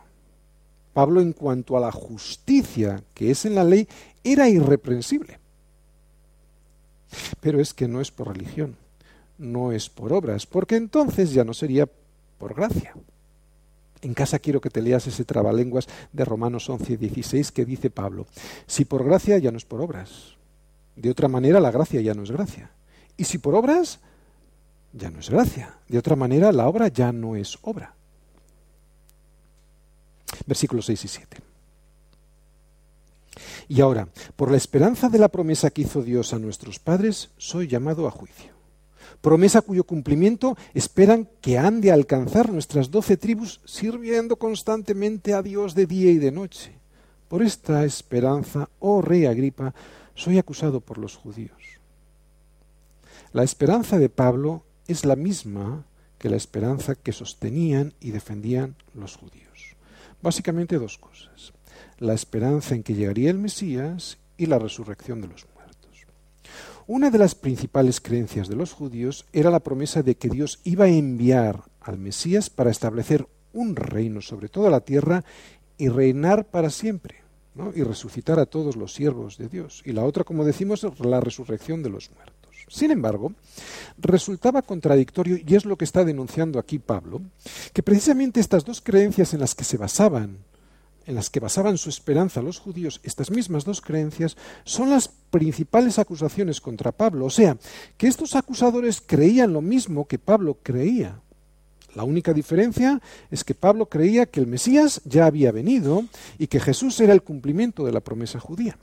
Pablo 0.99 1.21
en 1.21 1.33
cuanto 1.33 1.77
a 1.77 1.81
la 1.81 1.93
justicia 1.93 3.05
que 3.15 3.31
es 3.31 3.45
en 3.45 3.55
la 3.55 3.63
ley 3.63 3.87
era 4.25 4.49
irreprensible. 4.49 5.39
Pero 7.41 7.61
es 7.61 7.73
que 7.73 7.87
no 7.87 8.01
es 8.01 8.11
por 8.11 8.27
religión, 8.27 8.75
no 9.39 9.71
es 9.71 9.91
por 9.91 10.13
obras, 10.13 10.45
porque 10.45 10.75
entonces 10.75 11.31
ya 11.31 11.45
no 11.45 11.55
sería 11.55 11.89
por 12.37 12.53
gracia. 12.53 12.97
En 14.03 14.13
casa 14.13 14.41
quiero 14.41 14.61
que 14.61 14.71
te 14.71 14.83
leas 14.83 15.07
ese 15.07 15.25
trabalenguas 15.25 15.87
de 16.13 16.25
Romanos 16.25 16.69
11, 16.69 16.97
16 16.97 17.53
que 17.53 17.65
dice 17.65 17.91
Pablo, 17.91 18.27
si 18.67 18.85
por 18.85 19.05
gracia 19.05 19.39
ya 19.39 19.53
no 19.53 19.59
es 19.59 19.65
por 19.65 19.81
obras, 19.81 20.35
de 20.97 21.11
otra 21.11 21.29
manera 21.29 21.61
la 21.61 21.71
gracia 21.71 22.01
ya 22.01 22.15
no 22.15 22.25
es 22.25 22.33
gracia. 22.33 22.73
Y 23.17 23.23
si 23.23 23.39
por 23.39 23.55
obras, 23.55 24.01
ya 24.93 25.11
no 25.11 25.21
es 25.21 25.31
gracia. 25.31 25.79
De 25.87 25.97
otra 25.97 26.17
manera 26.17 26.51
la 26.51 26.67
obra 26.67 26.89
ya 26.89 27.13
no 27.13 27.37
es 27.37 27.57
obra. 27.63 27.95
Versículos 30.47 30.87
6 30.87 31.05
y 31.05 31.09
7. 31.09 31.39
Y 33.69 33.81
ahora, 33.81 34.09
por 34.37 34.51
la 34.51 34.57
esperanza 34.57 35.09
de 35.09 35.19
la 35.19 35.29
promesa 35.29 35.71
que 35.71 35.83
hizo 35.83 36.03
Dios 36.03 36.33
a 36.33 36.39
nuestros 36.39 36.79
padres, 36.79 37.31
soy 37.37 37.69
llamado 37.69 38.07
a 38.09 38.11
juicio. 38.11 38.53
Promesa 39.21 39.63
cuyo 39.63 39.85
cumplimiento 39.85 40.57
esperan 40.75 41.29
que 41.41 41.59
han 41.59 41.81
de 41.81 41.93
alcanzar 41.93 42.53
nuestras 42.53 42.91
doce 42.91 43.17
tribus 43.17 43.61
sirviendo 43.65 44.37
constantemente 44.37 45.35
a 45.35 45.43
Dios 45.43 45.75
de 45.75 45.87
día 45.87 46.11
y 46.11 46.19
de 46.19 46.31
noche. 46.31 46.79
Por 47.29 47.43
esta 47.43 47.85
esperanza, 47.85 48.71
oh 48.79 49.03
rey 49.03 49.27
Agripa, 49.27 49.75
soy 50.15 50.39
acusado 50.39 50.81
por 50.81 50.99
los 50.99 51.17
judíos. 51.17 51.59
La 53.33 53.43
esperanza 53.43 53.99
de 53.99 54.09
Pablo 54.09 54.65
es 54.87 55.05
la 55.05 55.17
misma 55.17 55.85
que 56.19 56.31
la 56.31 56.37
esperanza 56.37 56.95
que 56.95 57.13
sostenían 57.13 57.93
y 58.01 58.11
defendían 58.11 58.77
los 58.95 59.17
judíos. 59.17 59.68
Básicamente 60.23 60.79
dos 60.79 60.99
cosas. 60.99 61.53
La 61.99 62.15
esperanza 62.15 62.75
en 62.75 62.83
que 62.83 62.95
llegaría 62.95 63.31
el 63.31 63.39
Mesías 63.39 64.19
y 64.37 64.47
la 64.47 64.59
resurrección 64.59 65.21
de 65.21 65.29
los 65.29 65.47
muertos. 65.55 66.07
Una 66.87 67.11
de 67.11 67.19
las 67.19 67.35
principales 67.35 68.01
creencias 68.01 68.49
de 68.49 68.57
los 68.57 68.73
judíos 68.73 69.27
era 69.33 69.51
la 69.51 69.61
promesa 69.61 70.03
de 70.03 70.17
que 70.17 70.29
Dios 70.29 70.61
iba 70.65 70.87
a 70.87 70.89
enviar 70.89 71.65
al 71.81 71.99
Mesías 71.99 72.51
para 72.51 72.71
establecer 72.71 73.29
un 73.53 73.77
reino 73.77 74.21
sobre 74.21 74.49
toda 74.49 74.71
la 74.71 74.81
tierra 74.81 75.25
y 75.77 75.89
reinar 75.89 76.47
para 76.47 76.71
siempre 76.71 77.23
y 77.75 77.83
resucitar 77.83 78.39
a 78.39 78.47
todos 78.47 78.77
los 78.77 78.95
siervos 78.95 79.37
de 79.37 79.49
Dios. 79.49 79.83
Y 79.85 79.93
la 79.93 80.05
otra, 80.05 80.25
como 80.25 80.45
decimos, 80.45 80.87
la 81.01 81.21
resurrección 81.21 81.83
de 81.83 81.91
los 81.91 82.11
muertos. 82.13 82.38
Sin 82.69 82.91
embargo, 82.91 83.33
resultaba 83.99 84.63
contradictorio, 84.63 85.39
y 85.45 85.55
es 85.55 85.65
lo 85.65 85.77
que 85.77 85.85
está 85.85 86.05
denunciando 86.05 86.59
aquí 86.59 86.79
Pablo, 86.79 87.21
que 87.73 87.83
precisamente 87.83 88.41
estas 88.41 88.65
dos 88.65 88.81
creencias 88.81 89.35
en 89.35 89.41
las 89.41 89.55
que 89.55 89.65
se 89.65 89.77
basaban, 89.77 90.39
en 91.07 91.15
las 91.15 91.31
que 91.31 91.41
basaban 91.41 91.79
su 91.79 91.89
esperanza 91.89 92.43
los 92.43 92.59
judíos, 92.59 93.01
estas 93.03 93.31
mismas 93.31 93.65
dos 93.65 93.81
creencias, 93.81 94.37
son 94.65 94.91
las 94.91 95.09
principales 95.09 95.99
acusaciones 95.99 96.61
contra 96.61 96.93
Pablo. 96.93 97.25
O 97.25 97.31
sea, 97.31 97.57
que 97.97 98.07
estos 98.07 98.37
acusadores 98.37 99.01
creían 99.01 99.55
lo 99.55 99.63
mismo 99.63 100.07
que 100.07 100.19
Pablo 100.19 100.59
creía. 100.63 101.21
La 101.95 102.05
única 102.05 102.35
diferencia 102.35 103.01
es 103.31 103.43
que 103.43 103.55
Pablo 103.55 103.87
creía 103.87 104.27
que 104.27 104.41
el 104.41 104.47
Mesías 104.47 105.01
ya 105.05 105.25
había 105.25 105.51
venido 105.51 106.05
y 106.39 106.49
que 106.49 106.61
Jesús 106.61 107.01
era 107.01 107.15
el 107.15 107.23
cumplimiento 107.23 107.87
de 107.87 107.93
la 107.93 108.01
promesa 108.01 108.39
judía. 108.39 108.77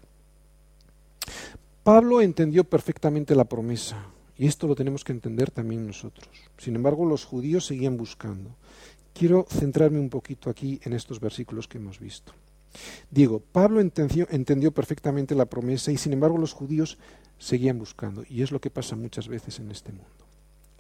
Pablo 1.86 2.20
entendió 2.20 2.64
perfectamente 2.64 3.36
la 3.36 3.46
promesa, 3.46 4.08
y 4.36 4.48
esto 4.48 4.66
lo 4.66 4.74
tenemos 4.74 5.04
que 5.04 5.12
entender 5.12 5.52
también 5.52 5.86
nosotros. 5.86 6.28
Sin 6.58 6.76
embargo, 6.76 7.06
los 7.06 7.26
judíos 7.26 7.68
seguían 7.68 7.96
buscando. 7.96 8.56
Quiero 9.14 9.46
centrarme 9.48 10.00
un 10.00 10.10
poquito 10.10 10.50
aquí 10.50 10.80
en 10.84 10.94
estos 10.94 11.20
versículos 11.20 11.68
que 11.68 11.78
hemos 11.78 12.00
visto. 12.00 12.34
Digo, 13.12 13.40
Pablo 13.40 13.82
entendió, 13.82 14.26
entendió, 14.32 14.72
perfectamente 14.72 15.36
la 15.36 15.46
promesa 15.46 15.92
y 15.92 15.98
sin 15.98 16.14
embargo 16.14 16.40
los 16.40 16.54
judíos 16.54 16.98
seguían 17.38 17.78
buscando. 17.78 18.24
Y 18.28 18.42
es 18.42 18.52
lo 18.52 18.60
que 18.60 18.72
pasa 18.72 18.96
muchas 18.96 19.28
veces 19.28 19.60
en 19.60 19.70
este 19.70 19.92
mundo 19.92 20.25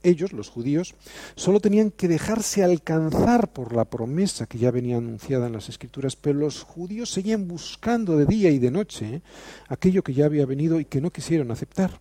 ellos, 0.05 0.33
los 0.33 0.49
judíos, 0.49 0.95
solo 1.35 1.59
tenían 1.59 1.91
que 1.91 2.07
dejarse 2.07 2.63
alcanzar 2.63 3.51
por 3.51 3.75
la 3.75 3.85
promesa 3.85 4.45
que 4.45 4.57
ya 4.57 4.71
venía 4.71 4.97
anunciada 4.97 5.47
en 5.47 5.53
las 5.53 5.69
Escrituras, 5.69 6.15
pero 6.15 6.39
los 6.39 6.61
judíos 6.61 7.09
seguían 7.09 7.47
buscando 7.47 8.15
de 8.17 8.25
día 8.25 8.49
y 8.51 8.59
de 8.59 8.71
noche 8.71 9.21
aquello 9.67 10.03
que 10.03 10.13
ya 10.13 10.25
había 10.25 10.45
venido 10.45 10.79
y 10.79 10.85
que 10.85 11.01
no 11.01 11.11
quisieron 11.11 11.51
aceptar. 11.51 11.99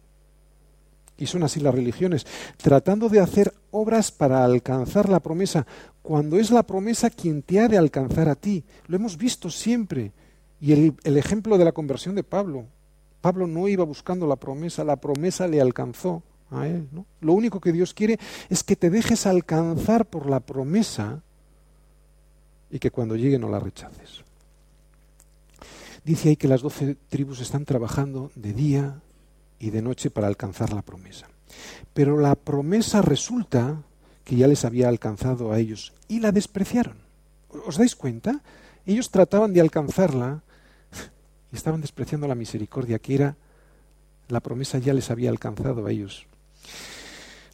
Y 1.17 1.27
son 1.27 1.45
así 1.45 1.61
las 1.61 1.75
religiones, 1.75 2.27
tratando 2.57 3.09
de 3.09 3.21
hacer 3.21 3.55
obras 3.71 4.11
para 4.11 4.45
alcanzar 4.45 5.09
la 5.09 5.21
promesa, 5.21 5.67
cuando 6.03 6.39
es 6.39 6.51
la 6.51 6.65
promesa 6.65 7.09
quien 7.09 7.43
te 7.43 7.61
ha 7.61 7.69
de 7.69 7.79
alcanzar 7.79 8.29
a 8.29 8.35
ti. 8.35 8.65
Lo 8.89 8.97
hemos 8.97 9.17
visto 9.17 9.49
siempre. 9.49 10.13
Y 10.61 10.73
el, 10.73 10.95
el 11.05 11.17
ejemplo 11.17 11.57
de 11.57 11.65
la 11.65 11.73
conversión 11.73 12.15
de 12.15 12.25
Pablo. 12.25 12.67
Pablo 13.21 13.47
no 13.47 13.69
iba 13.69 13.85
buscando 13.85 14.27
la 14.27 14.37
promesa, 14.37 14.85
la 14.85 14.97
promesa 14.97 15.47
le 15.47 15.61
alcanzó 15.61 16.23
a 16.59 16.69
Él. 16.69 16.89
Lo 17.21 17.33
único 17.33 17.61
que 17.61 17.73
Dios 17.73 17.95
quiere 17.95 18.19
es 18.49 18.63
que 18.63 18.77
te 18.77 18.91
dejes 18.91 19.27
alcanzar 19.27 20.07
por 20.07 20.29
la 20.29 20.41
promesa 20.41 21.23
y 22.71 22.79
que 22.79 22.91
cuando 22.91 23.17
llegue 23.17 23.39
no 23.39 23.49
la 23.49 23.61
rechaces. 23.61 24.25
Dice 26.05 26.29
ahí 26.29 26.37
que 26.37 26.49
las 26.49 26.63
doce 26.63 26.97
tribus 27.09 27.41
están 27.41 27.65
trabajando 27.65 28.31
de 28.35 28.53
día 28.53 29.01
y 29.59 29.71
de 29.71 29.81
noche 29.81 30.11
para 30.11 30.27
alcanzar 30.27 30.73
la 30.73 30.83
promesa. 30.83 31.29
Pero 31.95 32.19
la 32.19 32.35
promesa 32.35 33.01
resulta 33.01 33.83
que 34.25 34.37
ya 34.37 34.49
les 34.49 34.65
había 34.65 34.89
alcanzado 34.89 35.53
a 35.53 35.59
ellos 35.59 35.93
y 36.09 36.21
la 36.21 36.33
despreciaron. 36.33 36.99
¿Os 37.67 37.79
dais 37.79 37.95
cuenta? 37.95 38.43
Ellos 38.85 39.11
trataban 39.11 39.53
de 39.53 39.61
alcanzarla 39.61 40.43
y 41.53 41.57
estaban 41.57 41.81
despreciando 41.81 42.27
la 42.27 42.35
misericordia 42.35 42.99
que 42.99 43.15
era 43.15 43.37
la 44.29 44.41
promesa 44.41 44.79
ya 44.79 44.95
les 44.95 45.11
había 45.11 45.31
alcanzado 45.31 45.87
a 45.87 45.91
ellos. 45.91 46.27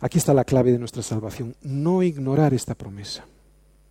Aquí 0.00 0.18
está 0.18 0.32
la 0.32 0.44
clave 0.44 0.72
de 0.72 0.78
nuestra 0.78 1.02
salvación, 1.02 1.56
no 1.62 2.02
ignorar 2.02 2.54
esta 2.54 2.74
promesa. 2.74 3.26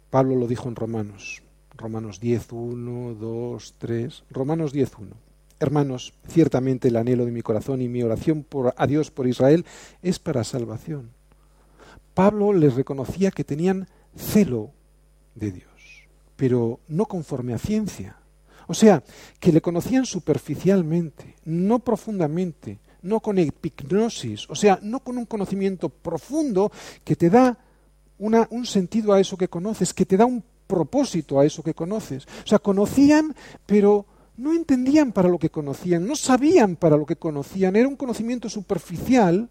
Pablo 0.10 0.36
lo 0.36 0.48
dijo 0.48 0.68
en 0.68 0.76
Romanos, 0.76 1.44
Romanos 1.78 2.20
10, 2.20 2.52
1, 2.52 3.16
2, 3.16 3.76
3, 3.78 4.24
Romanos 4.32 4.74
10, 4.74 4.92
1. 4.98 5.16
Hermanos, 5.60 6.14
ciertamente 6.28 6.88
el 6.88 6.96
anhelo 6.96 7.26
de 7.26 7.32
mi 7.32 7.42
corazón 7.42 7.82
y 7.82 7.90
mi 7.90 8.02
oración 8.02 8.46
a 8.76 8.88
Dios 8.88 9.12
por 9.12 9.28
Israel 9.28 9.66
es 10.02 10.18
para 10.18 10.44
salvación. 10.44 11.12
Pablo 12.14 12.54
les 12.54 12.76
reconocía 12.76 13.32
que 13.32 13.44
tenían 13.44 13.88
celo 14.16 14.72
de 15.36 15.52
Dios, 15.52 16.08
pero 16.36 16.80
no 16.88 17.06
conforme 17.06 17.54
a 17.54 17.60
ciencia. 17.60 18.18
O 18.68 18.74
sea, 18.74 19.04
que 19.40 19.52
le 19.52 19.62
conocían 19.62 20.06
superficialmente, 20.06 21.36
no 21.46 21.80
profundamente, 21.80 22.80
no 23.02 23.20
con 23.20 23.38
epignosis, 23.38 24.50
o 24.50 24.56
sea, 24.56 24.80
no 24.82 25.00
con 25.02 25.18
un 25.18 25.26
conocimiento 25.26 25.90
profundo 25.90 26.72
que 27.04 27.16
te 27.16 27.30
da 27.30 27.58
un 28.18 28.66
sentido 28.66 29.14
a 29.14 29.20
eso 29.20 29.38
que 29.38 29.48
conoces, 29.48 29.94
que 29.94 30.06
te 30.06 30.18
da 30.18 30.26
un 30.26 30.44
propósito 30.68 31.40
a 31.40 31.46
eso 31.46 31.64
que 31.64 31.74
conoces. 31.74 32.26
O 32.26 32.48
sea, 32.48 32.60
conocían, 32.60 33.34
pero 33.66 34.06
no 34.38 34.54
entendían 34.54 35.12
para 35.12 35.30
lo 35.30 35.40
que 35.40 35.50
conocían, 35.50 36.06
no 36.06 36.16
sabían 36.16 36.76
para 36.76 36.98
lo 36.98 37.06
que 37.06 37.16
conocían, 37.16 37.76
era 37.76 37.88
un 37.88 37.96
conocimiento 37.96 38.50
superficial, 38.50 39.50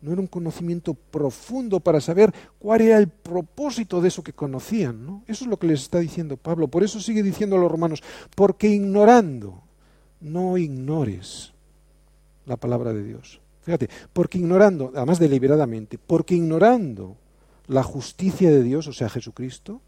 no 0.00 0.12
era 0.12 0.20
un 0.20 0.26
conocimiento 0.26 0.94
profundo 0.94 1.80
para 1.80 2.00
saber 2.00 2.32
cuál 2.58 2.82
era 2.82 2.98
el 2.98 3.08
propósito 3.08 4.00
de 4.00 4.08
eso 4.08 4.22
que 4.22 4.32
conocían. 4.32 5.04
¿no? 5.04 5.24
Eso 5.26 5.44
es 5.44 5.50
lo 5.50 5.58
que 5.58 5.66
les 5.66 5.82
está 5.82 5.98
diciendo 5.98 6.36
Pablo. 6.36 6.68
Por 6.68 6.84
eso 6.84 7.00
sigue 7.00 7.22
diciendo 7.22 7.56
a 7.56 7.58
los 7.58 7.70
romanos, 7.70 8.02
porque 8.36 8.68
ignorando, 8.68 9.62
no 10.20 10.56
ignores 10.56 11.52
la 12.48 12.56
palabra 12.56 12.92
de 12.92 13.04
Dios. 13.04 13.40
Fíjate, 13.62 13.88
porque 14.12 14.38
ignorando, 14.38 14.92
además 14.94 15.18
deliberadamente, 15.18 15.98
porque 15.98 16.34
ignorando 16.34 17.16
la 17.66 17.82
justicia 17.82 18.50
de 18.50 18.62
Dios, 18.62 18.86
o 18.86 18.92
sea, 18.92 19.08
Jesucristo, 19.08 19.80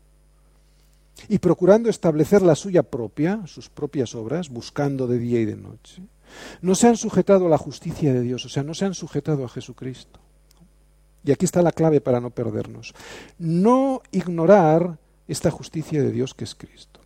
y 1.29 1.38
procurando 1.38 1.88
establecer 1.88 2.42
la 2.42 2.55
suya 2.55 2.83
propia, 2.83 3.42
sus 3.46 3.68
propias 3.68 4.14
obras, 4.14 4.49
buscando 4.49 5.07
de 5.07 5.18
día 5.18 5.40
y 5.40 5.44
de 5.44 5.57
noche, 5.57 6.03
no 6.61 6.75
se 6.75 6.88
han 6.88 6.96
sujetado 6.96 7.46
a 7.46 7.51
la 7.51 7.59
justicia 7.59 8.12
de 8.12 8.20
Dios, 8.20 8.44
o 8.44 8.49
sea, 8.49 8.62
no 8.62 8.75
se 8.75 8.85
han 8.85 8.94
sujetado 8.94 9.44
a 9.44 9.49
Jesucristo. 9.49 10.20
Y 11.25 11.33
aquí 11.33 11.44
está 11.44 11.61
la 11.62 11.73
clave 11.73 12.01
para 12.01 12.20
no 12.20 12.31
perdernos. 12.31 12.94
No 13.38 14.03
ignorar 14.11 14.99
esta 15.29 15.51
justicia 15.51 16.03
de 16.03 16.11
Dios 16.11 16.35
que 16.35 16.44
es 16.44 16.55
Cristo. 16.55 17.01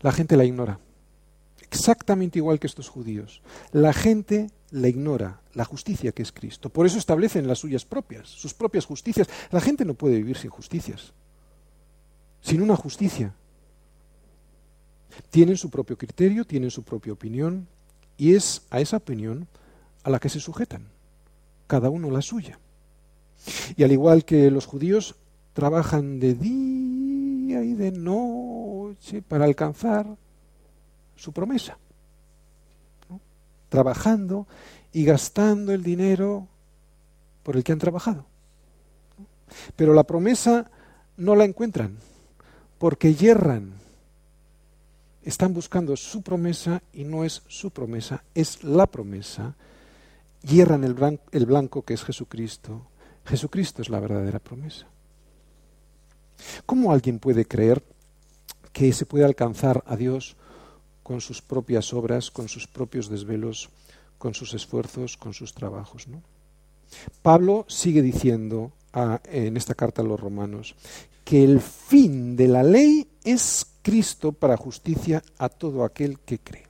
La 0.00 0.12
gente 0.12 0.36
la 0.36 0.44
ignora. 0.44 0.78
Exactamente 1.70 2.38
igual 2.38 2.58
que 2.58 2.66
estos 2.66 2.88
judíos. 2.88 3.42
La 3.72 3.92
gente 3.92 4.50
la 4.70 4.88
ignora, 4.88 5.40
la 5.54 5.64
justicia 5.64 6.12
que 6.12 6.22
es 6.22 6.32
Cristo. 6.32 6.68
Por 6.68 6.86
eso 6.86 6.98
establecen 6.98 7.46
las 7.46 7.58
suyas 7.58 7.84
propias, 7.84 8.28
sus 8.28 8.54
propias 8.54 8.86
justicias. 8.86 9.28
La 9.50 9.60
gente 9.60 9.84
no 9.84 9.94
puede 9.94 10.16
vivir 10.16 10.36
sin 10.36 10.50
justicias, 10.50 11.12
sin 12.40 12.62
una 12.62 12.76
justicia. 12.76 13.34
Tienen 15.30 15.56
su 15.56 15.70
propio 15.70 15.98
criterio, 15.98 16.44
tienen 16.44 16.70
su 16.70 16.82
propia 16.82 17.12
opinión, 17.12 17.66
y 18.16 18.34
es 18.34 18.62
a 18.70 18.80
esa 18.80 18.98
opinión 18.98 19.48
a 20.02 20.10
la 20.10 20.18
que 20.18 20.28
se 20.28 20.40
sujetan, 20.40 20.88
cada 21.66 21.90
uno 21.90 22.10
la 22.10 22.22
suya. 22.22 22.58
Y 23.76 23.82
al 23.82 23.92
igual 23.92 24.24
que 24.24 24.50
los 24.50 24.66
judíos 24.66 25.16
trabajan 25.52 26.20
de 26.20 26.34
día 26.34 27.62
y 27.62 27.74
de 27.74 27.90
noche 27.92 29.22
para 29.22 29.44
alcanzar 29.44 30.16
su 31.20 31.32
promesa, 31.32 31.76
trabajando 33.68 34.46
y 34.90 35.04
gastando 35.04 35.72
el 35.72 35.82
dinero 35.82 36.48
por 37.42 37.56
el 37.56 37.62
que 37.62 37.72
han 37.72 37.78
trabajado. 37.78 38.24
Pero 39.76 39.92
la 39.92 40.04
promesa 40.04 40.70
no 41.18 41.36
la 41.36 41.44
encuentran 41.44 41.98
porque 42.78 43.14
yerran 43.14 43.74
están 45.22 45.52
buscando 45.52 45.94
su 45.94 46.22
promesa 46.22 46.82
y 46.94 47.04
no 47.04 47.24
es 47.24 47.42
su 47.48 47.70
promesa, 47.70 48.24
es 48.34 48.64
la 48.64 48.86
promesa. 48.86 49.54
Hierran 50.40 50.84
el 50.84 50.94
blanco, 50.94 51.24
el 51.32 51.44
blanco 51.44 51.82
que 51.82 51.92
es 51.92 52.02
Jesucristo. 52.02 52.86
Jesucristo 53.26 53.82
es 53.82 53.90
la 53.90 54.00
verdadera 54.00 54.38
promesa. 54.38 54.86
¿Cómo 56.64 56.90
alguien 56.90 57.18
puede 57.18 57.44
creer 57.44 57.84
que 58.72 58.94
se 58.94 59.04
puede 59.04 59.26
alcanzar 59.26 59.84
a 59.86 59.96
Dios 59.96 60.38
con 61.10 61.20
sus 61.20 61.42
propias 61.42 61.92
obras, 61.92 62.30
con 62.30 62.48
sus 62.48 62.68
propios 62.68 63.08
desvelos, 63.08 63.68
con 64.16 64.32
sus 64.32 64.54
esfuerzos, 64.54 65.16
con 65.16 65.34
sus 65.34 65.52
trabajos? 65.52 66.06
¿no? 66.06 66.22
Pablo 67.20 67.64
sigue 67.66 68.00
diciendo 68.00 68.70
en 69.24 69.56
esta 69.56 69.74
carta 69.74 70.02
a 70.02 70.04
los 70.04 70.20
romanos 70.20 70.76
que 71.24 71.42
el 71.42 71.60
fin 71.60 72.36
de 72.36 72.46
la 72.46 72.62
ley 72.62 73.08
es 73.24 73.66
Cristo 73.82 74.30
para 74.30 74.56
justicia 74.56 75.20
a 75.36 75.48
todo 75.48 75.82
aquel 75.82 76.20
que 76.20 76.38
cree. 76.38 76.68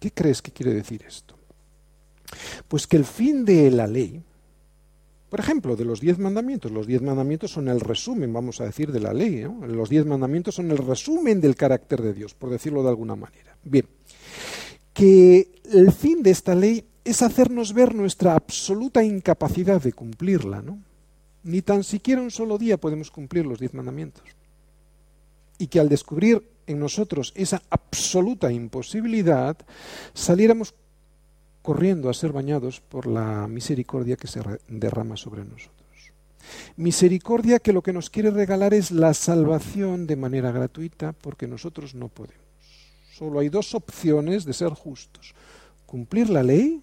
¿Qué 0.00 0.10
crees 0.10 0.42
que 0.42 0.50
quiere 0.50 0.74
decir 0.74 1.04
esto? 1.06 1.36
Pues 2.66 2.84
que 2.84 2.96
el 2.96 3.04
fin 3.04 3.44
de 3.44 3.70
la 3.70 3.86
ley, 3.86 4.20
por 5.28 5.40
ejemplo, 5.40 5.76
de 5.76 5.84
los 5.84 6.00
diez 6.00 6.18
mandamientos, 6.18 6.72
los 6.72 6.86
diez 6.86 7.02
mandamientos 7.02 7.50
son 7.50 7.68
el 7.68 7.80
resumen, 7.80 8.32
vamos 8.32 8.60
a 8.60 8.64
decir, 8.64 8.92
de 8.92 9.00
la 9.00 9.12
ley. 9.12 9.46
Los 9.66 9.90
diez 9.90 10.06
mandamientos 10.06 10.54
son 10.54 10.70
el 10.70 10.78
resumen 10.78 11.40
del 11.40 11.54
carácter 11.54 12.00
de 12.00 12.14
Dios, 12.14 12.34
por 12.34 12.50
decirlo 12.50 12.82
de 12.82 12.88
alguna 12.88 13.14
manera. 13.14 13.56
Bien, 13.62 13.86
que 14.94 15.50
el 15.72 15.92
fin 15.92 16.22
de 16.22 16.30
esta 16.30 16.54
ley 16.54 16.84
es 17.04 17.22
hacernos 17.22 17.72
ver 17.72 17.94
nuestra 17.94 18.34
absoluta 18.34 19.04
incapacidad 19.04 19.82
de 19.82 19.92
cumplirla, 19.92 20.62
¿no? 20.62 20.78
Ni 21.44 21.62
tan 21.62 21.84
siquiera 21.84 22.20
un 22.20 22.30
solo 22.30 22.58
día 22.58 22.78
podemos 22.78 23.10
cumplir 23.10 23.46
los 23.46 23.58
diez 23.58 23.74
mandamientos 23.74 24.24
y 25.58 25.66
que 25.66 25.80
al 25.80 25.88
descubrir 25.88 26.42
en 26.66 26.78
nosotros 26.78 27.32
esa 27.34 27.62
absoluta 27.70 28.52
imposibilidad, 28.52 29.56
saliéramos 30.14 30.74
corriendo 31.68 32.08
a 32.08 32.14
ser 32.14 32.32
bañados 32.32 32.80
por 32.80 33.06
la 33.06 33.46
misericordia 33.46 34.16
que 34.16 34.26
se 34.26 34.40
derrama 34.68 35.18
sobre 35.18 35.44
nosotros. 35.44 36.12
Misericordia 36.78 37.58
que 37.58 37.74
lo 37.74 37.82
que 37.82 37.92
nos 37.92 38.08
quiere 38.08 38.30
regalar 38.30 38.72
es 38.72 38.90
la 38.90 39.12
salvación 39.12 40.06
de 40.06 40.16
manera 40.16 40.50
gratuita 40.50 41.12
porque 41.12 41.46
nosotros 41.46 41.94
no 41.94 42.08
podemos. 42.08 42.40
Solo 43.12 43.40
hay 43.40 43.50
dos 43.50 43.74
opciones 43.74 44.46
de 44.46 44.54
ser 44.54 44.70
justos. 44.70 45.34
Cumplir 45.84 46.30
la 46.30 46.42
ley, 46.42 46.82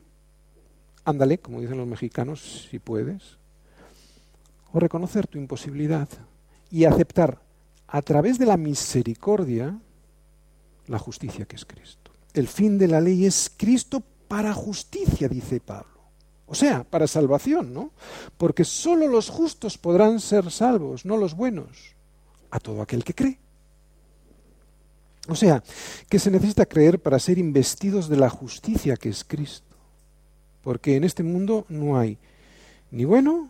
ándale, 1.04 1.40
como 1.40 1.62
dicen 1.62 1.80
los 1.80 1.88
mexicanos, 1.88 2.68
si 2.70 2.78
puedes, 2.78 3.40
o 4.72 4.80
reconocer 4.80 5.26
tu 5.26 5.40
imposibilidad 5.40 6.10
y 6.70 6.86
aceptar 6.86 7.42
a 7.88 8.04
través 8.04 8.38
de 8.38 8.46
la 8.46 8.56
misericordia 8.56 9.80
la 10.86 11.00
justicia 11.00 11.46
que 11.46 11.56
es 11.56 11.66
Cristo. 11.66 12.12
El 12.36 12.48
fin 12.48 12.78
de 12.78 12.88
la 12.88 13.02
ley 13.02 13.26
es 13.26 13.52
Cristo 13.58 14.04
para 14.28 14.54
justicia, 14.54 15.28
dice 15.28 15.60
Pablo. 15.60 15.96
O 16.48 16.54
sea, 16.54 16.84
para 16.84 17.08
salvación, 17.08 17.74
¿no? 17.74 17.92
Porque 18.38 18.64
sólo 18.64 19.08
los 19.08 19.30
justos 19.30 19.78
podrán 19.78 20.20
ser 20.20 20.52
salvos, 20.52 21.06
no 21.06 21.18
los 21.18 21.36
buenos, 21.36 21.96
a 22.52 22.60
todo 22.60 22.82
aquel 22.82 23.04
que 23.04 23.16
cree. 23.16 23.40
O 25.28 25.36
sea, 25.36 25.64
que 26.08 26.20
se 26.20 26.30
necesita 26.30 26.68
creer 26.68 27.02
para 27.02 27.18
ser 27.18 27.40
investidos 27.40 28.08
de 28.10 28.18
la 28.18 28.30
justicia 28.30 28.96
que 28.96 29.10
es 29.10 29.24
Cristo. 29.24 29.76
Porque 30.62 30.96
en 30.96 31.04
este 31.04 31.24
mundo 31.24 31.66
no 31.68 31.98
hay 31.98 32.20
ni 32.92 33.06
bueno 33.06 33.50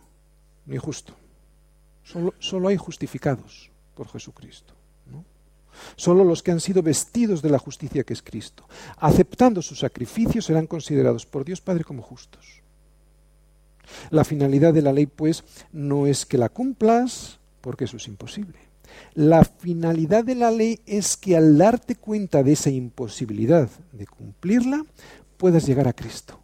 ni 0.64 0.78
justo. 0.78 1.14
Solo, 2.02 2.34
solo 2.38 2.68
hay 2.68 2.76
justificados 2.76 3.70
por 3.94 4.08
Jesucristo. 4.08 4.75
Solo 5.96 6.24
los 6.24 6.42
que 6.42 6.50
han 6.50 6.60
sido 6.60 6.82
vestidos 6.82 7.42
de 7.42 7.50
la 7.50 7.58
justicia 7.58 8.04
que 8.04 8.12
es 8.12 8.22
Cristo, 8.22 8.68
aceptando 8.98 9.62
su 9.62 9.74
sacrificio, 9.74 10.42
serán 10.42 10.66
considerados 10.66 11.26
por 11.26 11.44
Dios 11.44 11.60
Padre 11.60 11.84
como 11.84 12.02
justos. 12.02 12.62
La 14.10 14.24
finalidad 14.24 14.74
de 14.74 14.82
la 14.82 14.92
ley, 14.92 15.06
pues, 15.06 15.44
no 15.72 16.06
es 16.06 16.26
que 16.26 16.38
la 16.38 16.48
cumplas, 16.48 17.38
porque 17.60 17.84
eso 17.84 17.96
es 17.96 18.08
imposible. 18.08 18.58
La 19.14 19.44
finalidad 19.44 20.24
de 20.24 20.34
la 20.34 20.50
ley 20.50 20.80
es 20.86 21.16
que 21.16 21.36
al 21.36 21.58
darte 21.58 21.96
cuenta 21.96 22.42
de 22.42 22.52
esa 22.52 22.70
imposibilidad 22.70 23.68
de 23.92 24.06
cumplirla, 24.06 24.84
puedas 25.36 25.66
llegar 25.66 25.88
a 25.88 25.92
Cristo. 25.92 26.40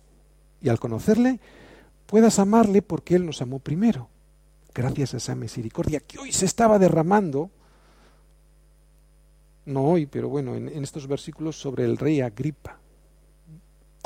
Y 0.60 0.68
al 0.68 0.78
conocerle, 0.78 1.40
puedas 2.06 2.38
amarle 2.38 2.82
porque 2.82 3.16
Él 3.16 3.26
nos 3.26 3.42
amó 3.42 3.58
primero 3.58 4.08
gracias 4.74 5.14
a 5.14 5.16
esa 5.18 5.34
misericordia 5.34 6.00
que 6.00 6.18
hoy 6.18 6.32
se 6.32 6.46
estaba 6.46 6.78
derramando, 6.78 7.50
no 9.66 9.84
hoy, 9.84 10.06
pero 10.06 10.28
bueno, 10.28 10.54
en, 10.54 10.68
estos 10.82 11.06
versículos 11.06 11.56
sobre 11.56 11.84
el 11.84 11.96
rey 11.96 12.20
Agripa. 12.20 12.78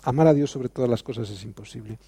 Amar 0.02 0.26
a 0.28 0.34
Dios 0.34 0.50
sobre 0.50 0.68
todas 0.68 0.90
las 0.90 1.02
cosas 1.02 1.28
es 1.30 1.42
imposible. 1.42 1.98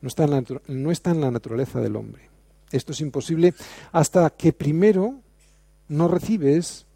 No 0.00 0.08
está, 0.08 0.24
en 0.24 0.30
la, 0.30 0.44
no 0.68 0.90
está 0.90 1.10
en 1.10 1.20
la 1.20 1.30
naturaleza 1.30 1.80
del 1.80 1.96
hombre. 1.96 2.28
Esto 2.70 2.92
es 2.92 3.00
imposible 3.00 3.54
hasta 3.90 4.30
que 4.30 4.52
primero 4.52 5.20
no 5.88 6.08
recibes 6.08 6.86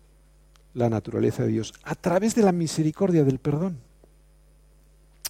la 0.74 0.88
naturaleza 0.88 1.42
de 1.42 1.48
Dios 1.48 1.74
a 1.82 1.94
través 1.94 2.34
de 2.34 2.42
la 2.42 2.52
misericordia 2.52 3.24
del 3.24 3.38
perdón. 3.38 3.78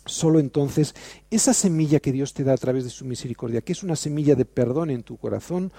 Solo 0.04 0.38
entonces 0.38 0.94
esa 1.30 1.52
semilla 1.52 1.98
que 1.98 2.12
Dios 2.12 2.32
te 2.32 2.44
da 2.44 2.52
a 2.52 2.58
través 2.58 2.84
de 2.84 2.90
su 2.90 3.04
misericordia, 3.04 3.60
que 3.60 3.72
es 3.72 3.82
una 3.82 3.96
semilla 3.96 4.34
de 4.36 4.44
perdón 4.44 4.90
en 4.90 5.02
tu 5.02 5.16
corazón, 5.16 5.72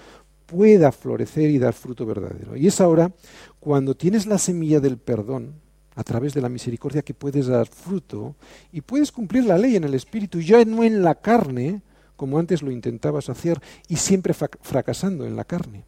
pueda 0.48 0.90
florecer 0.92 1.50
y 1.50 1.58
dar 1.58 1.74
fruto 1.74 2.06
verdadero. 2.06 2.56
Y 2.56 2.66
es 2.66 2.80
ahora 2.80 3.12
cuando 3.60 3.94
tienes 3.94 4.26
la 4.26 4.38
semilla 4.38 4.80
del 4.80 4.96
perdón 4.96 5.52
a 5.94 6.02
través 6.02 6.32
de 6.32 6.40
la 6.40 6.48
misericordia 6.48 7.02
que 7.02 7.12
puedes 7.12 7.46
dar 7.46 7.66
fruto 7.66 8.34
y 8.72 8.80
puedes 8.80 9.12
cumplir 9.12 9.44
la 9.44 9.58
ley 9.58 9.76
en 9.76 9.84
el 9.84 9.94
espíritu, 9.94 10.40
ya 10.40 10.64
no 10.64 10.82
en 10.84 11.02
la 11.02 11.16
carne, 11.16 11.82
como 12.16 12.38
antes 12.38 12.62
lo 12.62 12.70
intentabas 12.70 13.28
hacer 13.28 13.60
y 13.88 13.96
siempre 13.96 14.32
fracasando 14.32 15.26
en 15.26 15.36
la 15.36 15.44
carne. 15.44 15.84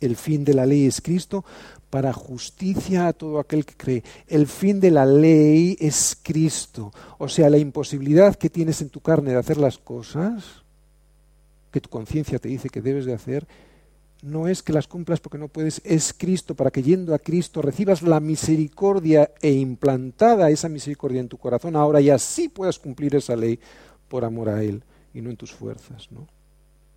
El 0.00 0.16
fin 0.16 0.44
de 0.44 0.54
la 0.54 0.66
ley 0.66 0.86
es 0.86 1.00
Cristo 1.00 1.44
para 1.90 2.12
justicia 2.12 3.08
a 3.08 3.12
todo 3.12 3.38
aquel 3.38 3.64
que 3.64 3.74
cree. 3.74 4.04
El 4.28 4.46
fin 4.46 4.78
de 4.78 4.90
la 4.90 5.06
ley 5.06 5.76
es 5.80 6.16
Cristo. 6.22 6.92
O 7.18 7.28
sea, 7.28 7.50
la 7.50 7.58
imposibilidad 7.58 8.36
que 8.36 8.50
tienes 8.50 8.82
en 8.82 8.90
tu 8.90 9.00
carne 9.00 9.30
de 9.30 9.38
hacer 9.38 9.56
las 9.56 9.78
cosas, 9.78 10.63
que 11.74 11.80
tu 11.80 11.90
conciencia 11.90 12.38
te 12.38 12.48
dice 12.48 12.68
que 12.68 12.80
debes 12.80 13.04
de 13.04 13.14
hacer, 13.14 13.48
no 14.22 14.46
es 14.46 14.62
que 14.62 14.72
las 14.72 14.86
cumplas 14.86 15.18
porque 15.18 15.38
no 15.38 15.48
puedes, 15.48 15.82
es 15.84 16.14
Cristo, 16.16 16.54
para 16.54 16.70
que 16.70 16.84
yendo 16.84 17.12
a 17.12 17.18
Cristo 17.18 17.60
recibas 17.62 18.00
la 18.00 18.20
misericordia 18.20 19.32
e 19.42 19.50
implantada 19.50 20.50
esa 20.50 20.68
misericordia 20.68 21.20
en 21.20 21.28
tu 21.28 21.36
corazón, 21.36 21.74
ahora 21.74 22.00
y 22.00 22.10
así 22.10 22.48
puedas 22.48 22.78
cumplir 22.78 23.16
esa 23.16 23.34
ley 23.34 23.58
por 24.06 24.24
amor 24.24 24.50
a 24.50 24.62
Él 24.62 24.84
y 25.12 25.20
no 25.20 25.30
en 25.30 25.36
tus 25.36 25.50
fuerzas, 25.52 26.12
¿no? 26.12 26.28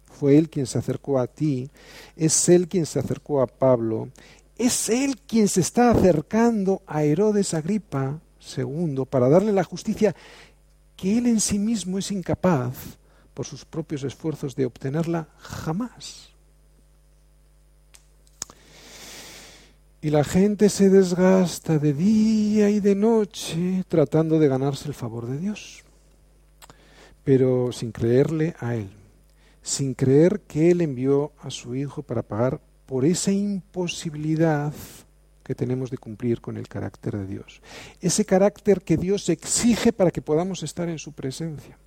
Fue 0.06 0.38
Él 0.38 0.48
quien 0.48 0.68
se 0.68 0.78
acercó 0.78 1.18
a 1.18 1.26
ti, 1.26 1.72
es 2.16 2.48
Él 2.48 2.68
quien 2.68 2.86
se 2.86 3.00
acercó 3.00 3.42
a 3.42 3.48
Pablo, 3.48 4.10
es 4.56 4.90
Él 4.90 5.18
quien 5.26 5.48
se 5.48 5.62
está 5.62 5.90
acercando 5.90 6.84
a 6.86 7.04
Herodes 7.04 7.56
Agripa 7.56 8.20
II 8.56 9.06
para 9.10 9.28
darle 9.28 9.54
la 9.54 9.64
justicia 9.64 10.16
que 10.96 11.18
Él 11.18 11.26
en 11.26 11.42
sí 11.42 11.58
mismo 11.58 11.98
es 11.98 12.12
incapaz, 12.12 13.00
por 13.38 13.46
sus 13.46 13.66
propios 13.66 14.04
esfuerzos, 14.04 14.56
de 14.56 14.66
obtenerla 14.66 15.28
jamás. 15.38 16.30
Y 20.02 20.10
la 20.10 20.24
gente 20.24 20.70
se 20.70 20.90
desgasta 20.90 21.78
de 21.78 21.94
día 21.94 22.72
y 22.72 22.80
de 22.80 22.96
noche 22.96 23.84
tratando 23.88 24.40
de 24.40 24.48
ganarse 24.48 24.88
el 24.88 24.96
favor 24.96 25.28
de 25.28 25.38
Dios, 25.38 25.84
pero 27.24 27.72
sin 27.72 27.92
creerle 27.92 28.56
a 28.60 28.74
Él, 28.74 28.90
sin 29.62 29.94
creer 29.94 30.42
que 30.48 30.72
Él 30.72 30.82
envió 30.82 31.32
a 31.40 31.52
su 31.52 31.76
Hijo 31.76 32.02
para 32.02 32.24
pagar 32.24 32.60
por 32.88 33.06
esa 33.06 33.32
imposibilidad 33.32 34.74
que 35.44 35.54
tenemos 35.54 35.92
de 35.92 36.00
cumplir 36.00 36.42
con 36.42 36.58
el 36.58 36.68
carácter 36.68 37.18
de 37.18 37.28
Dios, 37.28 37.62
ese 38.02 38.26
carácter 38.26 38.82
que 38.82 38.98
Dios 38.98 39.30
exige 39.30 39.94
para 39.94 40.10
que 40.10 40.24
podamos 40.24 40.64
estar 40.64 40.90
en 40.90 40.98
su 40.98 41.12
presencia. 41.12 41.78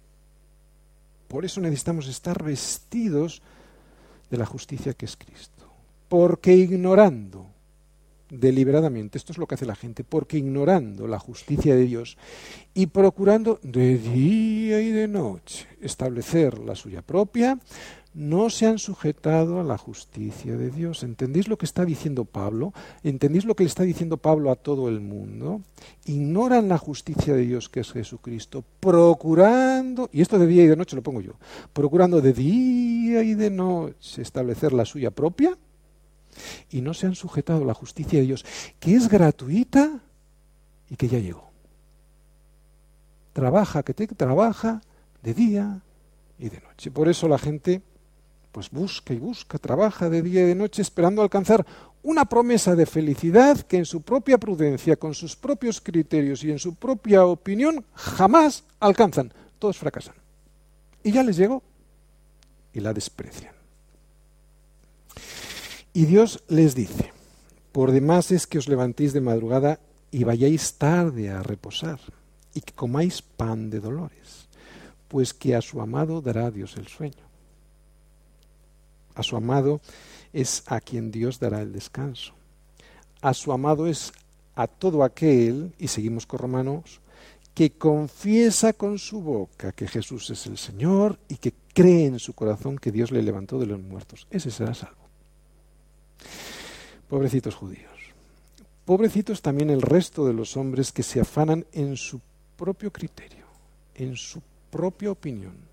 Por 1.31 1.45
eso 1.45 1.61
necesitamos 1.61 2.09
estar 2.09 2.43
vestidos 2.43 3.41
de 4.33 4.37
la 4.37 4.47
justicia 4.47 4.95
que 4.95 5.07
es 5.07 5.17
Cristo, 5.17 5.65
porque 6.09 6.57
ignorando 6.57 7.47
deliberadamente, 8.29 9.17
esto 9.17 9.31
es 9.31 9.39
lo 9.39 9.47
que 9.47 9.55
hace 9.55 9.65
la 9.65 9.77
gente, 9.77 10.03
porque 10.03 10.39
ignorando 10.39 11.07
la 11.07 11.21
justicia 11.21 11.77
de 11.77 11.85
Dios 11.85 12.19
y 12.75 12.89
procurando 12.89 13.61
de 13.63 13.97
día 13.99 14.81
y 14.81 14.91
de 14.91 15.07
noche 15.07 15.69
establecer 15.81 16.59
la 16.59 16.75
suya 16.75 17.01
propia, 17.01 17.61
no 18.13 18.51
se 18.51 18.67
han 18.67 18.79
sujetado 18.79 19.61
a 19.61 19.65
la 19.65 19.79
justicia 19.79 20.57
de 20.57 20.71
Dios. 20.71 21.03
¿Entendéis 21.03 21.49
lo 21.49 21.57
que 21.57 21.67
está 21.67 21.85
diciendo 21.85 22.25
Pablo? 22.25 22.73
¿Entendéis 23.05 23.45
lo 23.45 23.55
que 23.55 23.63
le 23.65 23.69
está 23.69 23.85
diciendo 23.85 24.17
Pablo 24.17 24.51
a 24.51 24.57
todo 24.57 24.89
el 24.89 25.01
mundo? 25.01 25.63
Ignoran 26.07 26.69
la 26.69 26.79
justicia 26.79 27.35
de 27.35 27.43
Dios 27.43 27.69
que 27.69 27.81
es 27.81 27.93
Jesucristo, 27.93 28.65
procurando, 28.81 30.09
y 30.13 30.23
esto 30.23 30.39
de 30.39 30.47
día 30.47 30.65
y 30.65 30.67
de 30.67 30.77
noche 30.77 30.97
lo 30.97 31.03
pongo 31.03 31.21
yo, 31.21 31.35
procurando 31.73 32.21
de 32.21 32.33
día 32.33 33.23
y 33.23 33.35
de 33.35 33.51
noche 33.51 34.23
establecer 34.23 34.73
la 34.73 34.85
suya 34.85 35.11
propia 35.13 35.57
y 36.71 36.81
no 36.81 36.95
se 36.95 37.07
han 37.07 37.15
sujetado 37.15 37.63
a 37.63 37.67
la 37.67 37.75
justicia 37.75 38.19
de 38.19 38.27
Dios, 38.27 38.45
que 38.81 38.95
es 38.95 39.09
gratuita 39.09 40.01
y 40.89 40.97
que 40.97 41.09
ya 41.09 41.19
llegó. 41.19 41.51
Trabaja, 43.33 43.85
que 43.85 43.95
te 43.95 44.09
trabaja 44.09 44.81
de 45.23 45.35
día 45.35 45.83
y 46.39 46.49
de 46.49 46.61
noche. 46.61 46.91
Por 46.91 47.09
eso 47.09 47.29
la 47.29 47.39
gente 47.39 47.83
pues 48.53 48.71
busca 48.71 49.15
y 49.15 49.19
busca, 49.19 49.59
trabaja 49.59 50.11
de 50.11 50.23
día 50.23 50.43
y 50.43 50.47
de 50.47 50.55
noche 50.55 50.83
esperando 50.83 51.23
alcanzar 51.23 51.65
una 52.03 52.25
promesa 52.25 52.75
de 52.75 52.87
felicidad 52.87 53.61
que 53.61 53.77
en 53.77 53.85
su 53.85 54.03
propia 54.03 54.39
prudencia, 54.39 54.97
con 54.97 55.15
sus 55.15 55.37
propios 55.37 55.81
criterios 55.81 56.43
y 56.45 56.51
en 56.51 56.59
su 56.59 56.75
propia 56.75 57.27
opinión 57.27 57.85
jamás 57.95 58.65
alcanzan. 58.81 59.33
Todos 59.59 59.77
fracasan. 59.79 60.15
Y 61.03 61.13
ya 61.13 61.23
les 61.23 61.37
llegó 61.37 61.63
y 62.73 62.81
la 62.81 62.93
desprecian. 62.93 63.55
Y 65.93 66.05
Dios 66.05 66.43
les 66.49 66.75
dice, 66.75 67.13
por 67.73 67.91
demás 67.91 68.31
es 68.31 68.47
que 68.47 68.59
os 68.59 68.69
levantéis 68.69 69.13
de 69.13 69.21
madrugada 69.21 69.81
y 70.11 70.25
vayáis 70.25 70.75
tarde 70.75 71.31
a 71.31 71.43
reposar, 71.43 72.01
y 72.55 72.61
que 72.61 72.73
comáis 72.73 73.23
pan 73.23 73.71
de 73.71 73.81
dolores, 73.81 74.49
pues 75.09 75.35
que 75.35 75.55
a 75.55 75.61
su 75.61 75.81
amado 75.81 76.21
dará 76.21 76.51
Dios 76.51 76.77
el 76.77 76.89
sueño. 76.89 77.30
A 79.15 79.23
su 79.23 79.37
amado 79.37 79.81
es 80.33 80.63
a 80.67 80.81
quien 80.81 81.11
Dios 81.11 81.41
dará 81.41 81.63
el 81.63 81.73
descanso. 81.73 82.35
A 83.21 83.35
su 83.35 83.53
amado 83.53 83.87
es 83.87 84.13
a 84.55 84.67
todo 84.67 85.05
aquel, 85.05 85.73
y 85.79 85.89
seguimos 85.89 86.27
con 86.27 86.39
Romanos, 86.39 87.01
que 87.55 87.73
confiesa 87.73 88.73
con 88.73 88.99
su 88.99 89.21
boca 89.21 89.73
que 89.73 89.89
Jesús 89.89 90.31
es 90.31 90.47
el 90.47 90.57
Señor 90.57 91.19
y 91.29 91.37
que 91.37 91.53
cree 91.75 92.07
en 92.07 92.19
su 92.19 92.33
corazón 92.33 92.79
que 92.79 92.93
Dios 92.93 93.11
le 93.11 93.23
levantó 93.23 93.59
de 93.59 93.67
los 93.67 93.81
muertos. 93.81 94.27
Ese 94.31 94.51
será 94.51 94.75
salvo. 94.75 95.09
Pobrecitos 97.09 97.55
judíos. 97.55 97.91
Pobrecitos 98.85 99.43
también 99.43 99.71
el 99.71 99.83
resto 99.83 100.27
de 100.27 100.33
los 100.33 100.57
hombres 100.57 100.93
que 100.93 101.03
se 101.03 101.21
afanan 101.21 101.67
en 101.73 101.97
su 101.97 102.21
propio 102.57 102.93
criterio, 102.93 103.47
en 103.95 104.17
su 104.17 104.43
propia 104.71 105.11
opinión, 105.11 105.70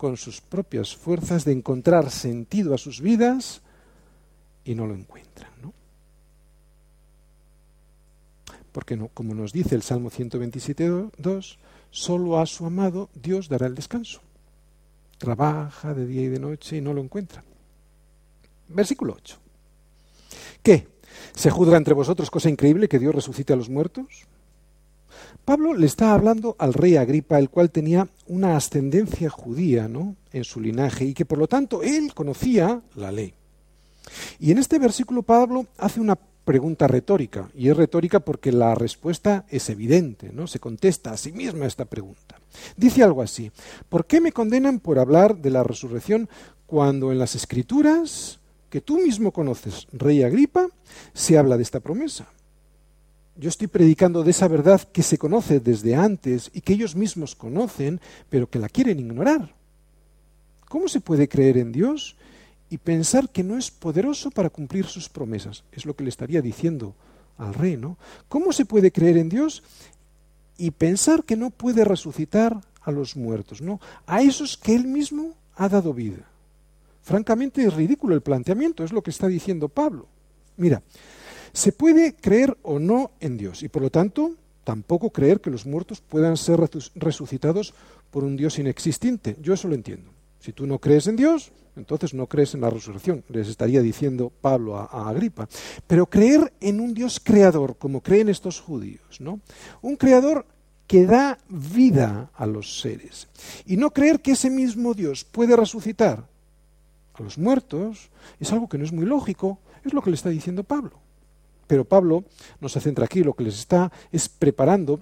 con 0.00 0.16
sus 0.16 0.40
propias 0.40 0.96
fuerzas 0.96 1.44
de 1.44 1.52
encontrar 1.52 2.10
sentido 2.10 2.72
a 2.74 2.78
sus 2.78 3.02
vidas 3.02 3.60
y 4.64 4.74
no 4.74 4.86
lo 4.86 4.94
encuentran. 4.94 5.50
¿no? 5.60 5.74
Porque 8.72 8.96
no, 8.96 9.08
como 9.08 9.34
nos 9.34 9.52
dice 9.52 9.74
el 9.74 9.82
Salmo 9.82 10.10
127.2, 10.10 11.58
solo 11.90 12.40
a 12.40 12.46
su 12.46 12.64
amado 12.64 13.10
Dios 13.12 13.50
dará 13.50 13.66
el 13.66 13.74
descanso. 13.74 14.22
Trabaja 15.18 15.92
de 15.92 16.06
día 16.06 16.22
y 16.22 16.28
de 16.28 16.40
noche 16.40 16.78
y 16.78 16.80
no 16.80 16.94
lo 16.94 17.02
encuentra. 17.02 17.44
Versículo 18.68 19.16
8. 19.18 19.36
¿Qué? 20.62 20.88
¿Se 21.34 21.50
juzga 21.50 21.76
entre 21.76 21.92
vosotros 21.92 22.30
cosa 22.30 22.48
increíble 22.48 22.88
que 22.88 22.98
Dios 22.98 23.14
resucite 23.14 23.52
a 23.52 23.56
los 23.56 23.68
muertos? 23.68 24.26
Pablo 25.44 25.74
le 25.74 25.86
está 25.86 26.14
hablando 26.14 26.56
al 26.58 26.74
rey 26.74 26.96
Agripa, 26.96 27.38
el 27.38 27.50
cual 27.50 27.70
tenía 27.70 28.08
una 28.26 28.56
ascendencia 28.56 29.30
judía 29.30 29.88
¿no? 29.88 30.16
en 30.32 30.44
su 30.44 30.60
linaje 30.60 31.04
y 31.04 31.14
que 31.14 31.24
por 31.24 31.38
lo 31.38 31.48
tanto 31.48 31.82
él 31.82 32.14
conocía 32.14 32.80
la 32.94 33.10
ley. 33.10 33.34
Y 34.38 34.50
en 34.52 34.58
este 34.58 34.78
versículo 34.78 35.22
Pablo 35.22 35.66
hace 35.78 36.00
una 36.00 36.16
pregunta 36.44 36.88
retórica, 36.88 37.48
y 37.54 37.68
es 37.68 37.76
retórica 37.76 38.20
porque 38.20 38.50
la 38.50 38.74
respuesta 38.74 39.44
es 39.48 39.70
evidente, 39.70 40.30
¿no? 40.32 40.46
Se 40.46 40.58
contesta 40.58 41.12
a 41.12 41.16
sí 41.16 41.32
misma 41.32 41.66
esta 41.66 41.84
pregunta. 41.84 42.40
Dice 42.76 43.04
algo 43.04 43.22
así: 43.22 43.52
¿Por 43.88 44.06
qué 44.06 44.20
me 44.20 44.32
condenan 44.32 44.80
por 44.80 44.98
hablar 44.98 45.36
de 45.36 45.50
la 45.50 45.62
resurrección 45.62 46.28
cuando 46.66 47.12
en 47.12 47.18
las 47.18 47.34
Escrituras 47.34 48.40
que 48.70 48.80
tú 48.80 48.98
mismo 48.98 49.32
conoces, 49.32 49.88
rey 49.92 50.22
Agripa, 50.22 50.68
se 51.12 51.36
habla 51.36 51.56
de 51.56 51.64
esta 51.64 51.80
promesa. 51.80 52.28
Yo 53.40 53.48
estoy 53.48 53.68
predicando 53.68 54.22
de 54.22 54.32
esa 54.32 54.48
verdad 54.48 54.82
que 54.82 55.02
se 55.02 55.16
conoce 55.16 55.60
desde 55.60 55.96
antes 55.96 56.50
y 56.52 56.60
que 56.60 56.74
ellos 56.74 56.94
mismos 56.94 57.34
conocen, 57.34 57.98
pero 58.28 58.50
que 58.50 58.58
la 58.58 58.68
quieren 58.68 58.98
ignorar. 59.00 59.54
¿Cómo 60.68 60.88
se 60.88 61.00
puede 61.00 61.26
creer 61.26 61.56
en 61.56 61.72
Dios 61.72 62.16
y 62.68 62.76
pensar 62.76 63.30
que 63.30 63.42
no 63.42 63.56
es 63.56 63.70
poderoso 63.70 64.30
para 64.30 64.50
cumplir 64.50 64.84
sus 64.84 65.08
promesas? 65.08 65.64
Es 65.72 65.86
lo 65.86 65.96
que 65.96 66.04
le 66.04 66.10
estaría 66.10 66.42
diciendo 66.42 66.94
al 67.38 67.54
rey, 67.54 67.78
¿no? 67.78 67.96
¿Cómo 68.28 68.52
se 68.52 68.66
puede 68.66 68.92
creer 68.92 69.16
en 69.16 69.30
Dios 69.30 69.62
y 70.58 70.72
pensar 70.72 71.24
que 71.24 71.36
no 71.36 71.48
puede 71.48 71.86
resucitar 71.86 72.60
a 72.82 72.90
los 72.90 73.16
muertos, 73.16 73.62
¿no? 73.62 73.80
A 74.06 74.20
esos 74.20 74.58
que 74.58 74.74
él 74.74 74.84
mismo 74.84 75.34
ha 75.56 75.70
dado 75.70 75.94
vida. 75.94 76.28
Francamente 77.00 77.64
es 77.64 77.72
ridículo 77.72 78.14
el 78.14 78.20
planteamiento, 78.20 78.84
es 78.84 78.92
lo 78.92 79.00
que 79.00 79.10
está 79.10 79.28
diciendo 79.28 79.70
Pablo. 79.70 80.08
Mira, 80.58 80.82
se 81.52 81.72
puede 81.72 82.14
creer 82.14 82.56
o 82.62 82.78
no 82.78 83.12
en 83.20 83.36
Dios 83.36 83.62
y 83.62 83.68
por 83.68 83.82
lo 83.82 83.90
tanto 83.90 84.34
tampoco 84.64 85.10
creer 85.10 85.40
que 85.40 85.50
los 85.50 85.66
muertos 85.66 86.00
puedan 86.00 86.36
ser 86.36 86.60
resucitados 86.94 87.74
por 88.10 88.24
un 88.24 88.36
Dios 88.36 88.58
inexistente. 88.58 89.36
Yo 89.40 89.54
eso 89.54 89.68
lo 89.68 89.74
entiendo. 89.74 90.12
Si 90.38 90.52
tú 90.52 90.66
no 90.66 90.78
crees 90.78 91.06
en 91.06 91.16
Dios, 91.16 91.52
entonces 91.76 92.14
no 92.14 92.26
crees 92.26 92.54
en 92.54 92.60
la 92.60 92.70
resurrección, 92.70 93.24
les 93.28 93.48
estaría 93.48 93.80
diciendo 93.80 94.32
Pablo 94.40 94.76
a, 94.76 95.08
Agripa. 95.08 95.48
Pero 95.86 96.06
creer 96.06 96.52
en 96.60 96.80
un 96.80 96.94
Dios 96.94 97.20
creador, 97.22 97.76
como 97.76 98.00
creen 98.00 98.28
estos 98.28 98.60
judíos, 98.60 99.20
¿no? 99.20 99.40
Un 99.82 99.96
creador 99.96 100.46
que 100.86 101.06
da 101.06 101.38
vida 101.48 102.30
a 102.34 102.46
los 102.46 102.80
seres. 102.80 103.28
Y 103.64 103.76
no 103.76 103.90
creer 103.90 104.20
que 104.20 104.32
ese 104.32 104.50
mismo 104.50 104.94
Dios 104.94 105.24
puede 105.24 105.56
resucitar 105.56 106.26
a 107.14 107.22
los 107.22 107.38
muertos, 107.38 108.10
es 108.40 108.52
algo 108.52 108.68
que 108.68 108.78
no 108.78 108.84
es 108.84 108.92
muy 108.92 109.04
lógico, 109.04 109.60
es 109.84 109.92
lo 109.92 110.02
que 110.02 110.10
le 110.10 110.16
está 110.16 110.30
diciendo 110.30 110.64
Pablo. 110.64 110.98
Pero 111.70 111.84
Pablo 111.84 112.24
no 112.60 112.68
se 112.68 112.80
centra 112.80 113.04
aquí, 113.04 113.22
lo 113.22 113.34
que 113.34 113.44
les 113.44 113.56
está 113.56 113.92
es 114.10 114.28
preparando 114.28 114.98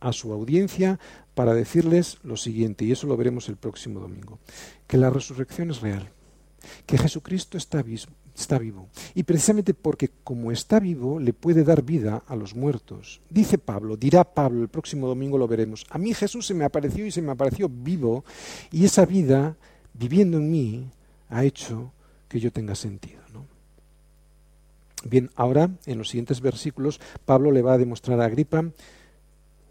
a 0.00 0.10
su 0.14 0.32
audiencia 0.32 0.98
para 1.34 1.52
decirles 1.52 2.16
lo 2.22 2.38
siguiente, 2.38 2.86
y 2.86 2.92
eso 2.92 3.06
lo 3.06 3.14
veremos 3.14 3.50
el 3.50 3.56
próximo 3.56 4.00
domingo, 4.00 4.38
que 4.86 4.96
la 4.96 5.10
resurrección 5.10 5.70
es 5.70 5.82
real, 5.82 6.08
que 6.86 6.96
Jesucristo 6.96 7.58
está, 7.58 7.84
está 8.34 8.58
vivo, 8.58 8.88
y 9.14 9.24
precisamente 9.24 9.74
porque 9.74 10.08
como 10.24 10.50
está 10.50 10.80
vivo 10.80 11.20
le 11.20 11.34
puede 11.34 11.62
dar 11.62 11.82
vida 11.82 12.22
a 12.26 12.36
los 12.36 12.54
muertos. 12.54 13.20
Dice 13.28 13.58
Pablo, 13.58 13.98
dirá 13.98 14.24
Pablo, 14.24 14.62
el 14.62 14.68
próximo 14.68 15.06
domingo 15.06 15.36
lo 15.36 15.46
veremos, 15.46 15.84
a 15.90 15.98
mí 15.98 16.14
Jesús 16.14 16.46
se 16.46 16.54
me 16.54 16.64
apareció 16.64 17.04
y 17.04 17.10
se 17.10 17.20
me 17.20 17.32
apareció 17.32 17.68
vivo, 17.68 18.24
y 18.70 18.86
esa 18.86 19.04
vida 19.04 19.58
viviendo 19.92 20.38
en 20.38 20.50
mí, 20.50 20.90
ha 21.28 21.44
hecho 21.44 21.92
que 22.30 22.40
yo 22.40 22.50
tenga 22.50 22.74
sentido. 22.74 23.20
Bien, 25.04 25.30
ahora 25.34 25.70
en 25.86 25.98
los 25.98 26.08
siguientes 26.08 26.40
versículos 26.40 27.00
Pablo 27.24 27.50
le 27.50 27.62
va 27.62 27.74
a 27.74 27.78
demostrar 27.78 28.20
a 28.20 28.26
Agripa 28.26 28.64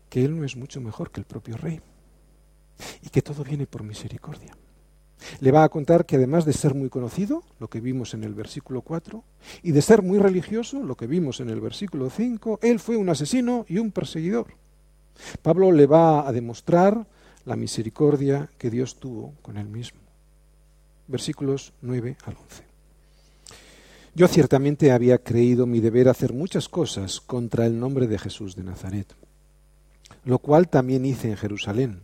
que 0.09 0.25
él 0.25 0.37
no 0.37 0.43
es 0.43 0.57
mucho 0.57 0.81
mejor 0.81 1.11
que 1.11 1.21
el 1.21 1.25
propio 1.25 1.57
rey 1.57 1.79
y 3.01 3.09
que 3.09 3.21
todo 3.21 3.43
viene 3.43 3.65
por 3.65 3.83
misericordia. 3.83 4.57
Le 5.39 5.51
va 5.51 5.63
a 5.63 5.69
contar 5.69 6.05
que 6.05 6.15
además 6.15 6.45
de 6.45 6.53
ser 6.53 6.73
muy 6.73 6.89
conocido, 6.89 7.43
lo 7.59 7.69
que 7.69 7.79
vimos 7.79 8.13
en 8.13 8.23
el 8.23 8.33
versículo 8.33 8.81
4, 8.81 9.23
y 9.61 9.71
de 9.71 9.81
ser 9.81 10.01
muy 10.01 10.17
religioso, 10.17 10.81
lo 10.81 10.95
que 10.95 11.07
vimos 11.07 11.39
en 11.39 11.49
el 11.49 11.61
versículo 11.61 12.09
5, 12.09 12.59
él 12.63 12.79
fue 12.79 12.97
un 12.97 13.07
asesino 13.07 13.65
y 13.69 13.77
un 13.77 13.91
perseguidor. 13.91 14.47
Pablo 15.41 15.71
le 15.71 15.85
va 15.85 16.27
a 16.27 16.31
demostrar 16.31 17.05
la 17.45 17.55
misericordia 17.55 18.49
que 18.57 18.69
Dios 18.69 18.99
tuvo 18.99 19.35
con 19.41 19.57
él 19.57 19.67
mismo. 19.67 19.99
Versículos 21.07 21.73
9 21.81 22.17
al 22.25 22.35
11. 22.37 22.70
Yo 24.13 24.27
ciertamente 24.27 24.91
había 24.91 25.19
creído 25.19 25.65
mi 25.65 25.79
deber 25.79 26.09
hacer 26.09 26.33
muchas 26.33 26.67
cosas 26.67 27.21
contra 27.21 27.65
el 27.65 27.79
nombre 27.79 28.07
de 28.07 28.19
Jesús 28.19 28.57
de 28.57 28.63
Nazaret, 28.63 29.15
lo 30.25 30.39
cual 30.39 30.67
también 30.67 31.05
hice 31.05 31.29
en 31.29 31.37
Jerusalén. 31.37 32.01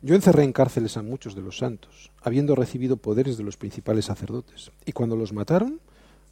Yo 0.00 0.14
encerré 0.14 0.44
en 0.44 0.52
cárceles 0.52 0.96
a 0.96 1.02
muchos 1.02 1.34
de 1.34 1.42
los 1.42 1.58
santos, 1.58 2.12
habiendo 2.22 2.54
recibido 2.54 2.98
poderes 2.98 3.36
de 3.36 3.42
los 3.42 3.56
principales 3.56 4.04
sacerdotes, 4.04 4.70
y 4.86 4.92
cuando 4.92 5.16
los 5.16 5.32
mataron, 5.32 5.80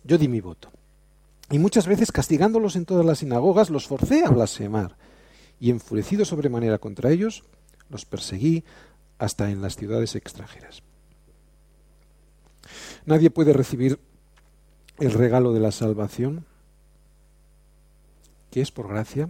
yo 0.04 0.18
di 0.18 0.28
mi 0.28 0.40
voto. 0.40 0.70
Y 1.50 1.58
muchas 1.58 1.88
veces 1.88 2.12
castigándolos 2.12 2.76
en 2.76 2.84
todas 2.84 3.04
las 3.04 3.18
sinagogas, 3.18 3.70
los 3.70 3.88
forcé 3.88 4.24
a 4.24 4.30
blasfemar, 4.30 4.96
y 5.58 5.70
enfurecido 5.70 6.24
sobremanera 6.24 6.78
contra 6.78 7.10
ellos, 7.10 7.42
los 7.90 8.04
perseguí 8.04 8.64
hasta 9.18 9.50
en 9.50 9.62
las 9.62 9.74
ciudades 9.74 10.14
extranjeras. 10.14 10.84
Nadie 13.04 13.30
puede 13.30 13.52
recibir 13.52 13.98
el 14.98 15.12
regalo 15.12 15.52
de 15.52 15.60
la 15.60 15.70
salvación, 15.70 16.44
que 18.50 18.60
es 18.60 18.72
por 18.72 18.88
gracia, 18.88 19.28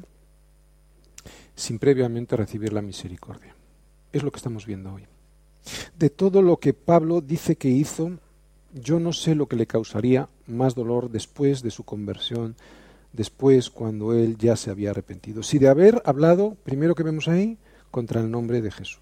sin 1.54 1.78
previamente 1.78 2.36
recibir 2.36 2.72
la 2.72 2.82
misericordia. 2.82 3.54
Es 4.12 4.22
lo 4.22 4.30
que 4.30 4.38
estamos 4.38 4.64
viendo 4.64 4.94
hoy. 4.94 5.06
De 5.98 6.08
todo 6.08 6.40
lo 6.40 6.58
que 6.58 6.72
Pablo 6.72 7.20
dice 7.20 7.56
que 7.56 7.68
hizo, 7.68 8.12
yo 8.72 9.00
no 9.00 9.12
sé 9.12 9.34
lo 9.34 9.46
que 9.46 9.56
le 9.56 9.66
causaría 9.66 10.28
más 10.46 10.74
dolor 10.74 11.10
después 11.10 11.62
de 11.62 11.70
su 11.70 11.84
conversión, 11.84 12.56
después 13.12 13.68
cuando 13.68 14.14
él 14.14 14.38
ya 14.38 14.56
se 14.56 14.70
había 14.70 14.90
arrepentido. 14.90 15.42
Si 15.42 15.58
de 15.58 15.68
haber 15.68 16.00
hablado, 16.06 16.56
primero 16.64 16.94
que 16.94 17.02
vemos 17.02 17.28
ahí, 17.28 17.58
contra 17.90 18.20
el 18.20 18.30
nombre 18.30 18.62
de 18.62 18.70
Jesús. 18.70 19.00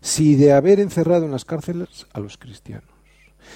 Si 0.00 0.36
de 0.36 0.52
haber 0.52 0.78
encerrado 0.78 1.24
en 1.24 1.32
las 1.32 1.44
cárceles 1.44 2.06
a 2.12 2.20
los 2.20 2.36
cristianos 2.36 2.97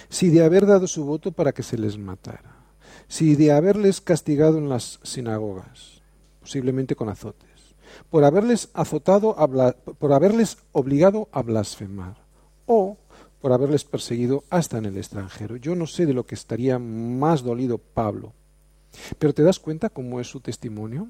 si 0.08 0.30
de 0.30 0.44
haber 0.44 0.66
dado 0.66 0.86
su 0.86 1.04
voto 1.04 1.32
para 1.32 1.52
que 1.52 1.62
se 1.62 1.78
les 1.78 1.98
matara, 1.98 2.56
si 3.08 3.36
de 3.36 3.52
haberles 3.52 4.00
castigado 4.00 4.58
en 4.58 4.68
las 4.68 5.00
sinagogas, 5.02 6.02
posiblemente 6.40 6.96
con 6.96 7.08
azotes, 7.08 7.74
por 8.10 8.24
haberles 8.24 8.70
azotado, 8.74 9.36
por 9.98 10.12
haberles 10.12 10.58
obligado 10.72 11.28
a 11.32 11.42
blasfemar, 11.42 12.16
o 12.66 12.96
por 13.40 13.52
haberles 13.52 13.84
perseguido 13.84 14.44
hasta 14.50 14.78
en 14.78 14.86
el 14.86 14.96
extranjero. 14.96 15.56
Yo 15.56 15.74
no 15.74 15.86
sé 15.86 16.06
de 16.06 16.14
lo 16.14 16.24
que 16.24 16.36
estaría 16.36 16.78
más 16.78 17.42
dolido 17.42 17.78
Pablo. 17.78 18.32
Pero 19.18 19.34
¿te 19.34 19.42
das 19.42 19.58
cuenta 19.58 19.90
cómo 19.90 20.20
es 20.20 20.28
su 20.28 20.40
testimonio? 20.40 21.08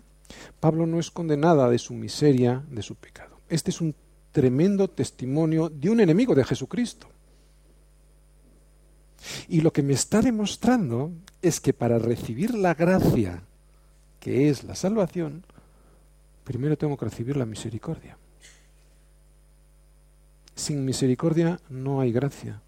Pablo 0.58 0.86
no 0.86 0.98
es 0.98 1.10
condenada 1.10 1.68
de 1.68 1.78
su 1.78 1.92
miseria, 1.94 2.64
de 2.70 2.82
su 2.82 2.94
pecado. 2.94 3.36
Este 3.48 3.70
es 3.70 3.80
un 3.80 3.94
tremendo 4.30 4.88
testimonio 4.88 5.68
de 5.68 5.90
un 5.90 6.00
enemigo 6.00 6.34
de 6.34 6.44
Jesucristo. 6.44 7.08
Y 9.48 9.60
lo 9.60 9.72
que 9.72 9.82
me 9.82 9.92
está 9.92 10.20
demostrando 10.20 11.12
es 11.40 11.60
que 11.60 11.72
para 11.72 11.98
recibir 11.98 12.54
la 12.54 12.74
gracia, 12.74 13.42
que 14.20 14.48
es 14.48 14.64
la 14.64 14.74
salvación, 14.74 15.44
primero 16.44 16.76
tengo 16.76 16.96
que 16.96 17.06
recibir 17.06 17.36
la 17.36 17.46
misericordia. 17.46 18.16
Sin 20.54 20.84
misericordia 20.84 21.60
no 21.70 22.00
hay 22.00 22.12
gracia. 22.12 22.60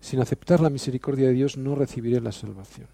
Sin 0.00 0.20
aceptar 0.20 0.60
la 0.60 0.70
misericordia 0.70 1.28
de 1.28 1.32
Dios 1.32 1.56
no 1.56 1.74
recibiré 1.74 2.20
la 2.20 2.32
salvación. 2.32 2.88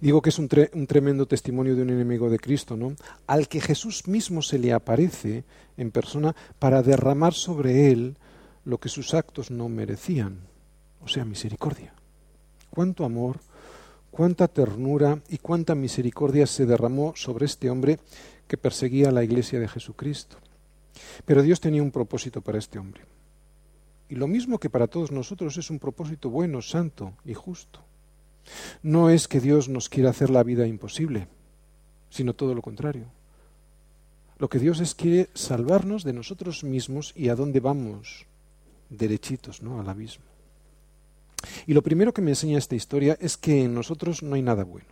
Digo 0.00 0.22
que 0.22 0.30
es 0.30 0.38
un, 0.38 0.48
tremendo 0.48 1.26
testimonio 1.26 1.74
de 1.74 1.82
un 1.82 1.90
enemigo 1.90 2.30
de 2.30 2.38
Cristo, 2.38 2.76
¿no? 2.76 2.94
Al 3.26 3.48
que 3.48 3.60
Jesús 3.60 4.06
mismo 4.06 4.42
se 4.42 4.58
le 4.58 4.72
aparece 4.72 5.44
en 5.76 5.90
persona 5.90 6.34
para 6.58 6.82
derramar 6.82 7.34
sobre 7.34 7.90
él 7.90 8.16
lo 8.68 8.78
que 8.78 8.90
sus 8.90 9.14
actos 9.14 9.50
no 9.50 9.70
merecían, 9.70 10.40
o 11.02 11.08
sea, 11.08 11.24
misericordia. 11.24 11.94
Cuánto 12.68 13.06
amor, 13.06 13.40
cuánta 14.10 14.46
ternura 14.46 15.22
y 15.30 15.38
cuánta 15.38 15.74
misericordia 15.74 16.46
se 16.46 16.66
derramó 16.66 17.14
sobre 17.16 17.46
este 17.46 17.70
hombre 17.70 17.98
que 18.46 18.58
perseguía 18.58 19.10
la 19.10 19.24
iglesia 19.24 19.58
de 19.58 19.68
Jesucristo. 19.68 20.36
Pero 21.24 21.42
Dios 21.42 21.60
tenía 21.60 21.82
un 21.82 21.90
propósito 21.90 22.42
para 22.42 22.58
este 22.58 22.78
hombre. 22.78 23.06
Y 24.10 24.16
lo 24.16 24.26
mismo 24.26 24.58
que 24.58 24.68
para 24.68 24.86
todos 24.86 25.12
nosotros 25.12 25.56
es 25.56 25.70
un 25.70 25.78
propósito 25.78 26.28
bueno, 26.28 26.60
santo 26.60 27.14
y 27.24 27.32
justo. 27.32 27.80
No 28.82 29.08
es 29.08 29.28
que 29.28 29.40
Dios 29.40 29.70
nos 29.70 29.88
quiera 29.88 30.10
hacer 30.10 30.28
la 30.28 30.42
vida 30.42 30.66
imposible, 30.66 31.26
sino 32.10 32.34
todo 32.34 32.54
lo 32.54 32.60
contrario. 32.60 33.06
Lo 34.36 34.50
que 34.50 34.58
Dios 34.58 34.80
es 34.80 34.94
quiere 34.94 35.30
salvarnos 35.32 36.04
de 36.04 36.12
nosotros 36.12 36.64
mismos 36.64 37.14
y 37.16 37.30
a 37.30 37.34
dónde 37.34 37.60
vamos, 37.60 38.26
derechitos, 38.90 39.62
¿no? 39.62 39.80
Al 39.80 39.88
abismo. 39.88 40.24
Y 41.66 41.74
lo 41.74 41.82
primero 41.82 42.12
que 42.12 42.22
me 42.22 42.30
enseña 42.30 42.58
esta 42.58 42.74
historia 42.74 43.16
es 43.20 43.36
que 43.36 43.64
en 43.64 43.74
nosotros 43.74 44.22
no 44.22 44.34
hay 44.34 44.42
nada 44.42 44.64
bueno. 44.64 44.86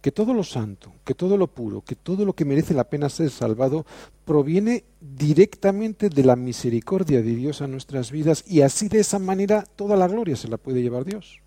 Que 0.00 0.10
todo 0.10 0.34
lo 0.34 0.42
santo, 0.42 0.92
que 1.04 1.14
todo 1.14 1.36
lo 1.36 1.46
puro, 1.46 1.82
que 1.82 1.94
todo 1.94 2.24
lo 2.24 2.32
que 2.32 2.44
merece 2.44 2.74
la 2.74 2.90
pena 2.90 3.08
ser 3.08 3.30
salvado 3.30 3.86
proviene 4.24 4.84
directamente 5.00 6.08
de 6.08 6.24
la 6.24 6.34
misericordia 6.34 7.22
de 7.22 7.36
Dios 7.36 7.62
a 7.62 7.68
nuestras 7.68 8.10
vidas 8.10 8.42
y 8.48 8.62
así 8.62 8.88
de 8.88 8.98
esa 8.98 9.20
manera 9.20 9.62
toda 9.76 9.96
la 9.96 10.08
gloria 10.08 10.34
se 10.34 10.48
la 10.48 10.56
puede 10.56 10.82
llevar 10.82 11.04
Dios. 11.04 11.40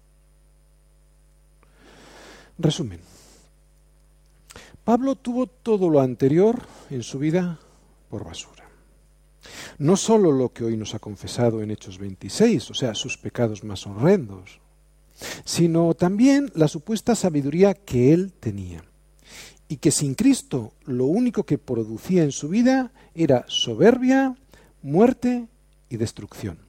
Resumen. 2.58 3.02
Pablo 4.86 5.16
tuvo 5.16 5.48
todo 5.48 5.90
lo 5.90 6.00
anterior 6.00 6.62
en 6.90 7.04
su 7.04 7.20
vida 7.20 7.60
por 8.10 8.24
basura. 8.24 8.55
No 9.78 9.98
solo 9.98 10.32
lo 10.32 10.54
que 10.54 10.64
hoy 10.64 10.78
nos 10.78 10.96
ha 10.96 11.00
confesado 11.00 11.62
en 11.62 11.72
Hechos 11.72 11.98
26, 11.98 12.72
o 12.72 12.74
sea, 12.74 12.96
sus 12.96 13.18
pecados 13.18 13.64
más 13.64 13.86
horrendos, 13.86 14.60
sino 15.44 15.94
también 15.94 16.52
la 16.56 16.68
supuesta 16.68 17.16
sabiduría 17.16 17.74
que 17.74 18.14
él 18.14 18.34
tenía. 18.34 18.84
Y 19.68 19.78
que 19.78 19.92
sin 19.92 20.14
Cristo 20.14 20.74
lo 20.86 21.06
único 21.06 21.44
que 21.44 21.58
producía 21.58 22.24
en 22.24 22.32
su 22.32 22.50
vida 22.50 22.92
era 23.16 23.46
soberbia, 23.48 24.36
muerte 24.84 25.48
y 25.90 25.98
destrucción. 25.98 26.60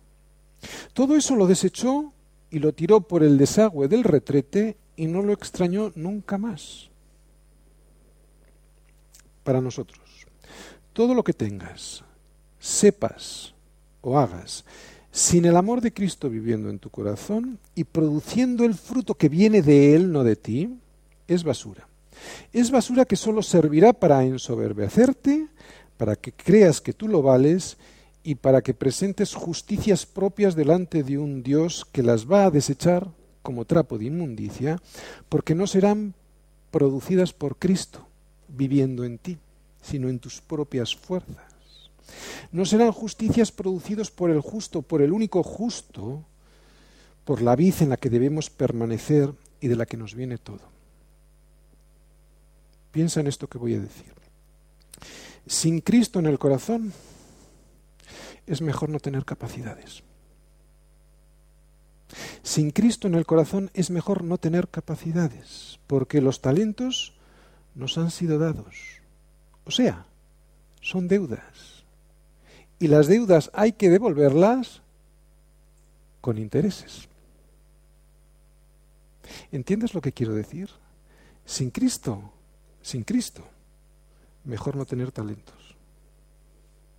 Todo 0.95 1.17
eso 1.17 1.37
lo 1.37 1.47
desechó 1.47 2.13
y 2.51 2.59
lo 2.59 2.73
tiró 2.73 3.03
por 3.03 3.23
el 3.23 3.37
desagüe 3.37 3.89
del 3.89 4.05
retrete 4.05 4.77
y 4.97 5.07
no 5.07 5.23
lo 5.23 5.33
extrañó 5.33 5.93
nunca 5.95 6.39
más. 6.39 6.89
Para 9.45 9.61
nosotros, 9.61 10.27
todo 10.93 11.15
lo 11.15 11.23
que 11.23 11.35
tengas, 11.35 12.03
sepas 12.67 13.55
o 14.01 14.19
hagas 14.19 14.65
sin 15.17 15.47
el 15.47 15.57
amor 15.57 15.81
de 15.81 15.95
Cristo 15.95 16.29
viviendo 16.29 16.69
en 16.69 16.79
tu 16.79 16.91
corazón 16.91 17.59
y 17.75 17.85
produciendo 17.85 18.65
el 18.65 18.75
fruto 18.75 19.15
que 19.15 19.31
viene 19.31 19.63
de 19.63 19.95
Él, 19.95 20.13
no 20.13 20.25
de 20.25 20.37
ti, 20.37 20.77
es 21.27 21.43
basura. 21.43 21.89
Es 22.53 22.71
basura 22.71 23.07
que 23.07 23.17
solo 23.17 23.43
servirá 23.43 23.95
para 23.95 24.25
ensoberbecerte, 24.25 25.49
para 25.97 26.17
que 26.17 26.33
creas 26.33 26.83
que 26.83 26.93
tú 26.93 27.09
lo 27.09 27.23
vales 27.23 27.79
y 28.25 28.35
para 28.35 28.61
que 28.61 28.75
presentes 28.75 29.35
justicias 29.35 30.05
propias 30.05 30.55
delante 30.55 31.03
de 31.03 31.17
un 31.17 31.43
Dios 31.43 31.87
que 31.91 32.03
las 32.03 32.31
va 32.31 32.45
a 32.45 32.51
desechar 32.51 33.09
como 33.43 33.65
trapo 33.65 33.97
de 33.97 34.07
inmundicia, 34.07 34.83
porque 35.31 35.55
no 35.55 35.67
serán 35.67 36.13
producidas 36.71 37.33
por 37.33 37.57
Cristo 37.57 38.07
viviendo 38.49 39.05
en 39.05 39.17
ti, 39.17 39.39
sino 39.81 40.11
en 40.11 40.19
tus 40.19 40.43
propias 40.43 40.95
fuerzas. 40.95 41.56
No 42.53 42.65
serán 42.65 42.93
justicias 42.93 43.53
producidos 43.53 44.11
por 44.11 44.31
el 44.31 44.41
justo, 44.41 44.83
por 44.83 45.03
el 45.03 45.13
único 45.13 45.43
justo, 45.43 46.25
por 47.25 47.43
la 47.43 47.57
vid 47.57 47.75
en 47.81 47.91
la 47.91 47.97
que 47.97 48.11
debemos 48.11 48.51
permanecer 48.51 49.35
y 49.61 49.69
de 49.69 49.77
la 49.77 49.87
que 49.87 49.97
nos 49.97 50.15
viene 50.15 50.39
todo. 50.39 50.61
Piensa 52.93 53.21
en 53.21 53.27
esto 53.27 53.49
que 53.49 53.59
voy 53.59 53.75
a 53.75 53.81
decir. 53.81 54.15
Sin 55.47 55.81
Cristo 55.81 56.19
en 56.19 56.27
el 56.27 56.39
corazón 56.39 56.93
es 58.47 58.63
mejor 58.63 58.89
no 58.89 59.01
tener 59.01 59.25
capacidades. 59.25 60.03
Sin 62.43 62.71
Cristo 62.71 63.09
en 63.09 63.17
el 63.17 63.27
corazón 63.27 63.71
es 63.75 63.91
mejor 63.91 64.23
no 64.23 64.39
tener 64.39 64.69
capacidades, 64.69 65.81
porque 65.89 66.21
los 66.21 66.41
talentos 66.41 67.15
nos 67.75 67.99
han 67.99 68.11
sido 68.11 68.39
dados. 68.39 68.77
O 69.65 69.73
sea, 69.73 70.07
son 70.81 71.09
deudas 71.09 71.76
y 72.79 72.89
las 72.89 73.07
deudas 73.07 73.51
hay 73.55 73.73
que 73.73 73.91
devolverlas 73.91 74.83
con 76.21 76.39
intereses. 76.39 77.09
¿Entiendes 79.51 79.95
lo 79.95 80.01
que 80.01 80.13
quiero 80.13 80.35
decir? 80.35 80.69
Sin 81.45 81.71
Cristo, 81.71 82.33
sin 82.83 83.05
Cristo, 83.05 83.43
mejor 84.45 84.77
no 84.77 84.85
tener 84.85 85.13
talentos. 85.13 85.77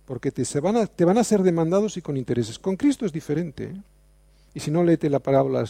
Porque 0.04 0.32
te, 0.32 0.44
se 0.44 0.60
van, 0.60 0.76
a, 0.76 0.86
te 0.86 1.04
van 1.04 1.18
a 1.18 1.24
ser 1.24 1.42
demandados 1.42 1.96
y 1.96 2.02
con 2.02 2.16
intereses. 2.16 2.58
Con 2.58 2.76
Cristo 2.76 3.04
es 3.04 3.12
diferente. 3.12 3.64
¿eh? 3.64 3.82
Y 4.54 4.60
si 4.60 4.70
no, 4.70 4.82
léete 4.82 5.10
la 5.10 5.18
parábola, 5.18 5.64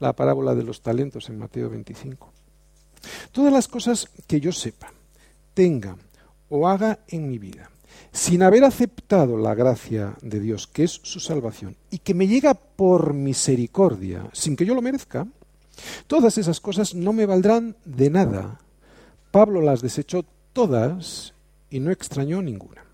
la 0.00 0.12
parábola 0.14 0.54
de 0.54 0.64
los 0.64 0.80
talentos 0.80 1.28
en 1.28 1.38
Mateo 1.38 1.70
25. 1.70 2.32
Todas 3.32 3.52
las 3.52 3.68
cosas 3.68 4.08
que 4.26 4.40
yo 4.40 4.52
sepa, 4.52 4.92
tenga 5.52 5.96
o 6.48 6.68
haga 6.68 7.00
en 7.08 7.28
mi 7.28 7.38
vida, 7.38 7.70
sin 8.12 8.42
haber 8.42 8.64
aceptado 8.64 9.36
la 9.36 9.54
gracia 9.54 10.14
de 10.22 10.40
Dios, 10.40 10.66
que 10.66 10.84
es 10.84 11.00
su 11.02 11.20
salvación, 11.20 11.76
y 11.90 11.98
que 11.98 12.14
me 12.14 12.28
llega 12.28 12.54
por 12.54 13.12
misericordia, 13.12 14.28
sin 14.32 14.56
que 14.56 14.64
yo 14.64 14.74
lo 14.74 14.82
merezca, 14.82 15.26
todas 16.06 16.38
esas 16.38 16.60
cosas 16.60 16.94
no 16.94 17.12
me 17.12 17.26
valdrán 17.26 17.76
de 17.84 18.10
nada. 18.10 18.60
Pablo 19.30 19.60
las 19.60 19.82
desechó 19.82 20.24
todas 20.52 21.34
y 21.70 21.80
no 21.80 21.90
extrañó 21.90 22.40
ninguna. 22.40 22.84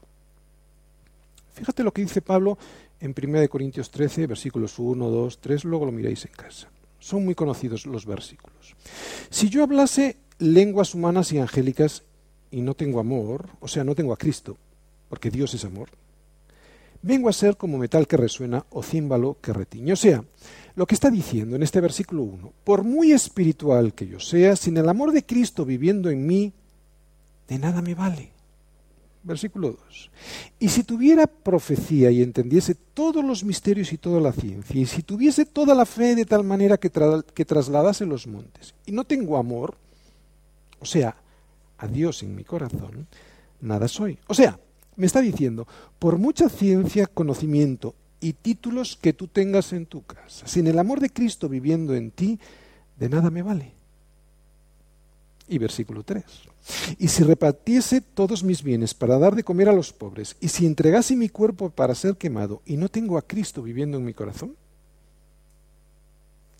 Fíjate 1.52 1.84
lo 1.84 1.92
que 1.92 2.02
dice 2.02 2.22
Pablo 2.22 2.56
en 3.00 3.14
1 3.16 3.48
Corintios 3.50 3.90
13, 3.90 4.26
versículos 4.26 4.78
1, 4.78 5.10
2, 5.10 5.38
3, 5.38 5.64
luego 5.64 5.84
lo 5.84 5.92
miráis 5.92 6.24
en 6.24 6.32
casa. 6.32 6.68
Son 6.98 7.24
muy 7.24 7.34
conocidos 7.34 7.84
los 7.84 8.06
versículos. 8.06 8.74
Si 9.28 9.50
yo 9.50 9.62
hablase 9.62 10.16
lenguas 10.38 10.94
humanas 10.94 11.32
y 11.32 11.38
angélicas 11.38 12.04
y 12.50 12.62
no 12.62 12.74
tengo 12.74 13.00
amor, 13.00 13.50
o 13.60 13.68
sea, 13.68 13.84
no 13.84 13.94
tengo 13.94 14.14
a 14.14 14.16
Cristo, 14.16 14.56
porque 15.10 15.30
Dios 15.30 15.52
es 15.54 15.64
amor, 15.64 15.90
vengo 17.02 17.28
a 17.28 17.32
ser 17.32 17.56
como 17.56 17.78
metal 17.78 18.06
que 18.06 18.16
resuena 18.16 18.64
o 18.70 18.82
címbalo 18.82 19.36
que 19.42 19.52
retiñe. 19.52 19.92
O 19.92 19.96
sea, 19.96 20.24
lo 20.76 20.86
que 20.86 20.94
está 20.94 21.10
diciendo 21.10 21.56
en 21.56 21.64
este 21.64 21.80
versículo 21.80 22.22
1, 22.22 22.52
por 22.64 22.84
muy 22.84 23.12
espiritual 23.12 23.92
que 23.92 24.06
yo 24.06 24.20
sea, 24.20 24.54
sin 24.54 24.76
el 24.76 24.88
amor 24.88 25.12
de 25.12 25.26
Cristo 25.26 25.64
viviendo 25.64 26.10
en 26.10 26.26
mí, 26.26 26.52
de 27.48 27.58
nada 27.58 27.82
me 27.82 27.94
vale. 27.94 28.30
Versículo 29.22 29.76
2. 29.90 30.10
Y 30.60 30.68
si 30.68 30.84
tuviera 30.84 31.26
profecía 31.26 32.10
y 32.10 32.22
entendiese 32.22 32.74
todos 32.74 33.22
los 33.24 33.44
misterios 33.44 33.92
y 33.92 33.98
toda 33.98 34.20
la 34.20 34.32
ciencia, 34.32 34.80
y 34.80 34.86
si 34.86 35.02
tuviese 35.02 35.44
toda 35.44 35.74
la 35.74 35.84
fe 35.84 36.14
de 36.14 36.24
tal 36.24 36.44
manera 36.44 36.78
que, 36.78 36.90
que 37.34 37.44
trasladase 37.44 38.06
los 38.06 38.28
montes, 38.28 38.74
y 38.86 38.92
no 38.92 39.04
tengo 39.04 39.36
amor, 39.36 39.76
o 40.78 40.86
sea, 40.86 41.16
a 41.76 41.86
Dios 41.88 42.22
en 42.22 42.34
mi 42.34 42.44
corazón, 42.44 43.08
nada 43.60 43.88
soy. 43.88 44.18
O 44.26 44.34
sea, 44.34 44.58
me 45.00 45.06
está 45.06 45.20
diciendo, 45.20 45.66
por 45.98 46.18
mucha 46.18 46.48
ciencia, 46.48 47.06
conocimiento 47.06 47.94
y 48.20 48.34
títulos 48.34 48.98
que 49.00 49.12
tú 49.12 49.26
tengas 49.26 49.72
en 49.72 49.86
tu 49.86 50.02
casa, 50.02 50.46
sin 50.46 50.66
el 50.66 50.78
amor 50.78 51.00
de 51.00 51.10
Cristo 51.10 51.48
viviendo 51.48 51.94
en 51.94 52.10
ti, 52.10 52.38
de 52.98 53.08
nada 53.08 53.30
me 53.30 53.42
vale. 53.42 53.72
Y 55.48 55.58
versículo 55.58 56.04
3. 56.04 56.22
Y 56.98 57.08
si 57.08 57.24
repartiese 57.24 58.02
todos 58.02 58.44
mis 58.44 58.62
bienes 58.62 58.94
para 58.94 59.18
dar 59.18 59.34
de 59.34 59.42
comer 59.42 59.68
a 59.68 59.72
los 59.72 59.92
pobres, 59.92 60.36
y 60.38 60.48
si 60.48 60.66
entregase 60.66 61.16
mi 61.16 61.30
cuerpo 61.30 61.70
para 61.70 61.94
ser 61.94 62.16
quemado, 62.16 62.62
y 62.66 62.76
no 62.76 62.88
tengo 62.88 63.16
a 63.16 63.22
Cristo 63.22 63.62
viviendo 63.62 63.96
en 63.96 64.04
mi 64.04 64.12
corazón, 64.12 64.54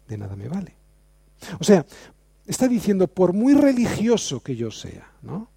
de 0.08 0.18
nada 0.18 0.34
me 0.34 0.48
vale. 0.48 0.74
O 1.60 1.64
sea, 1.64 1.86
está 2.46 2.66
diciendo, 2.66 3.06
por 3.06 3.32
muy 3.34 3.54
religioso 3.54 4.40
que 4.40 4.56
yo 4.56 4.70
sea, 4.70 5.12
¿no? 5.22 5.48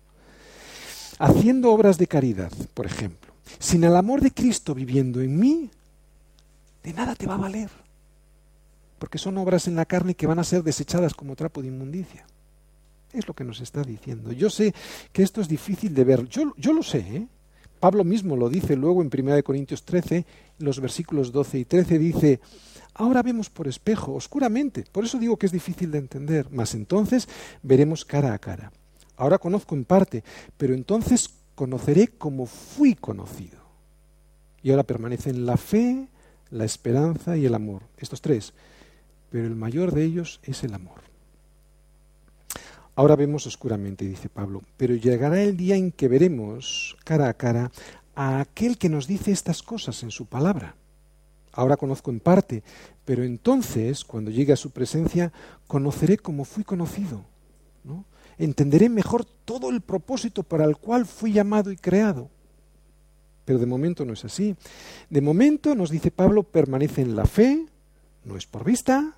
Haciendo 1.20 1.72
obras 1.72 1.98
de 1.98 2.08
caridad, 2.08 2.52
por 2.74 2.86
ejemplo, 2.86 3.34
sin 3.60 3.84
el 3.84 3.96
amor 3.96 4.22
de 4.22 4.32
Cristo 4.32 4.74
viviendo 4.74 5.22
en 5.22 5.40
mí, 5.40 5.70
de 6.84 6.94
nada 6.94 7.16
te 7.16 7.28
va 7.28 7.36
a 7.36 7.38
valer. 7.38 7.70
Porque 9.00 9.18
son 9.18 9.38
obras 9.38 9.68
en 9.68 9.76
la 9.76 9.86
carne 9.86 10.16
que 10.16 10.28
van 10.28 10.40
a 10.40 10.44
ser 10.44 10.64
desechadas 10.64 11.14
como 11.14 11.36
trapo 11.36 11.62
de 11.62 11.68
inmundicia. 11.68 12.26
Es 13.12 13.28
lo 13.28 13.34
que 13.34 13.44
nos 13.44 13.62
está 13.62 13.84
diciendo. 13.84 14.32
Yo 14.32 14.50
sé 14.50 14.74
que 15.12 15.24
esto 15.24 15.42
es 15.42 15.48
difícil 15.48 15.94
de 15.94 16.04
ver. 16.04 16.28
Yo, 16.28 16.54
yo 16.58 16.74
lo 16.74 16.82
sé. 16.82 17.00
¿eh? 17.00 17.28
Pablo 17.80 18.04
mismo 18.04 18.36
lo 18.36 18.50
dice 18.50 18.76
luego 18.76 19.02
en 19.02 19.12
1 19.14 19.44
Corintios 19.44 19.84
13, 19.84 20.26
los 20.60 20.80
versículos 20.80 21.32
12 21.32 21.60
y 21.60 21.66
13, 21.66 22.00
dice, 22.00 22.40
ahora 22.94 23.22
vemos 23.22 23.50
por 23.50 23.68
espejo, 23.68 24.14
oscuramente. 24.14 24.86
Por 24.92 25.04
eso 25.04 25.20
digo 25.20 25.38
que 25.38 25.46
es 25.46 25.52
difícil 25.52 25.92
de 25.92 25.98
entender. 26.00 26.48
Mas 26.50 26.74
entonces 26.74 27.28
veremos 27.62 28.06
cara 28.06 28.34
a 28.34 28.40
cara. 28.40 28.72
Ahora 29.18 29.38
conozco 29.38 29.76
en 29.76 29.86
parte, 29.86 30.24
pero 30.58 30.74
entonces 30.74 31.30
conoceré 31.56 32.08
como 32.08 32.46
fui 32.46 32.96
conocido. 32.96 33.62
Y 34.62 34.72
ahora 34.72 34.84
permanecen 34.84 35.46
la 35.46 35.58
fe, 35.58 36.08
la 36.50 36.66
esperanza 36.66 37.38
y 37.38 37.46
el 37.46 37.54
amor. 37.54 37.84
Estos 37.98 38.22
tres. 38.22 38.54
Pero 39.30 39.46
el 39.46 39.56
mayor 39.56 39.94
de 39.94 40.04
ellos 40.04 40.40
es 40.44 40.64
el 40.64 40.74
amor. 40.74 41.02
Ahora 42.96 43.16
vemos 43.16 43.48
oscuramente, 43.48 44.06
dice 44.06 44.30
Pablo, 44.30 44.62
pero 44.78 44.94
llegará 44.94 45.42
el 45.42 45.58
día 45.58 45.76
en 45.76 45.92
que 45.92 46.08
veremos 46.08 46.96
cara 47.04 47.28
a 47.28 47.34
cara 47.34 47.72
a 48.16 48.40
aquel 48.40 48.78
que 48.78 48.90
nos 48.90 49.08
dice 49.08 49.32
estas 49.32 49.64
cosas 49.64 50.04
en 50.04 50.12
su 50.12 50.28
palabra. 50.28 50.76
Ahora 51.52 51.78
conozco 51.78 52.12
en 52.12 52.20
parte, 52.20 52.64
pero 53.04 53.24
entonces, 53.24 54.04
cuando 54.04 54.32
llegue 54.32 54.54
a 54.54 54.58
su 54.58 54.70
presencia, 54.72 55.32
conoceré 55.66 56.18
como 56.18 56.46
fui 56.46 56.64
conocido. 56.64 57.26
¿no? 57.84 58.06
Entenderé 58.38 58.90
mejor 58.90 59.26
todo 59.26 59.70
el 59.70 59.82
propósito 59.82 60.44
para 60.44 60.66
el 60.66 60.78
cual 60.78 61.06
fui 61.06 61.34
llamado 61.34 61.72
y 61.72 61.78
creado. 61.78 62.30
Pero 63.46 63.60
de 63.60 63.66
momento 63.66 64.06
no 64.06 64.14
es 64.14 64.24
así. 64.26 64.56
De 65.10 65.22
momento, 65.22 65.76
nos 65.76 65.90
dice 65.90 66.12
Pablo, 66.12 66.44
permanece 66.44 67.02
en 67.02 67.16
la 67.16 67.26
fe, 67.26 67.66
no 68.24 68.38
es 68.38 68.46
por 68.46 68.64
vista, 68.64 69.18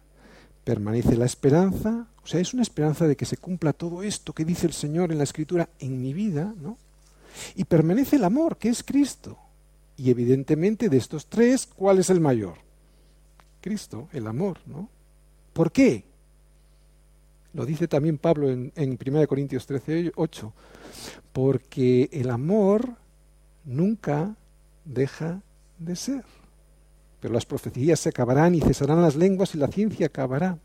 permanece 0.63 1.15
la 1.15 1.25
esperanza, 1.25 2.07
o 2.23 2.27
sea, 2.27 2.39
es 2.39 2.53
una 2.53 2.63
esperanza 2.63 3.07
de 3.07 3.15
que 3.15 3.25
se 3.25 3.37
cumpla 3.37 3.71
todo 3.71 4.01
esto 4.01 4.33
que 4.33 4.45
dice 4.45 4.65
el 4.65 4.73
Señor 4.73 5.11
en 5.11 5.19
la 5.19 5.23
Escritura 5.25 5.69
en 5.79 6.01
mi 6.01 6.11
vida, 6.11 6.55
¿no? 6.59 6.77
Y 7.55 7.65
permanece 7.65 8.15
el 8.15 8.23
amor, 8.23 8.57
que 8.57 8.69
es 8.69 8.83
Cristo. 8.83 9.37
Y 9.95 10.09
evidentemente 10.09 10.89
de 10.89 10.97
estos 10.97 11.27
tres, 11.27 11.67
¿cuál 11.67 11.99
es 11.99 12.09
el 12.09 12.19
mayor? 12.19 12.55
Cristo, 13.61 14.09
el 14.11 14.25
amor, 14.25 14.59
¿no? 14.65 14.89
¿Por 15.53 15.71
qué? 15.71 16.05
Lo 17.55 17.65
dice 17.65 17.87
también 17.87 18.17
Pablo 18.17 18.51
en, 18.51 18.73
en 18.75 18.99
1 19.03 19.27
Corintios 19.27 19.65
13, 19.65 20.11
8. 20.15 20.53
Porque 21.31 22.09
el 22.11 22.29
amor 22.29 22.95
nunca 23.63 24.35
deja 24.83 25.41
de 25.79 25.95
ser. 25.95 26.25
Pero 27.21 27.33
las 27.33 27.45
profecías 27.45 27.99
se 27.99 28.09
acabarán 28.09 28.55
y 28.55 28.61
cesarán 28.61 29.01
las 29.01 29.15
lenguas 29.15 29.55
y 29.55 29.57
la 29.57 29.69
ciencia 29.69 30.07
acabará. 30.07 30.59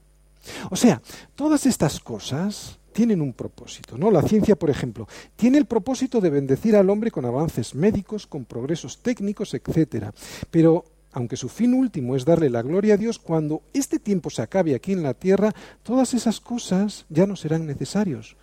O 0.71 0.77
sea, 0.77 1.01
todas 1.37 1.65
estas 1.65 2.01
cosas 2.01 2.79
tienen 2.93 3.21
un 3.21 3.35
propósito, 3.35 3.97
¿no? 3.97 4.11
La 4.11 4.23
ciencia, 4.23 4.57
por 4.57 4.69
ejemplo, 4.69 5.07
tiene 5.37 5.59
el 5.59 5.67
propósito 5.67 6.21
de 6.21 6.31
bendecir 6.31 6.75
al 6.75 6.91
hombre 6.91 7.13
con 7.13 7.25
avances 7.25 7.75
médicos, 7.75 8.27
con 8.27 8.45
progresos 8.45 8.99
técnicos, 8.99 9.55
etcétera. 9.55 10.13
Pero 10.51 10.85
aunque 11.13 11.37
su 11.37 11.49
fin 11.49 11.75
último 11.75 12.17
es 12.17 12.25
darle 12.25 12.51
la 12.51 12.63
gloria 12.63 12.95
a 12.95 12.97
Dios, 12.97 13.19
cuando 13.19 13.63
este 13.73 13.99
tiempo 13.99 14.31
se 14.31 14.43
acabe 14.43 14.75
aquí 14.75 14.93
en 14.93 15.03
la 15.03 15.15
tierra, 15.15 15.53
todas 15.83 16.15
esas 16.15 16.41
cosas 16.41 17.07
ya 17.09 17.27
no 17.27 17.37
serán 17.37 17.67
necesarios. 17.67 18.37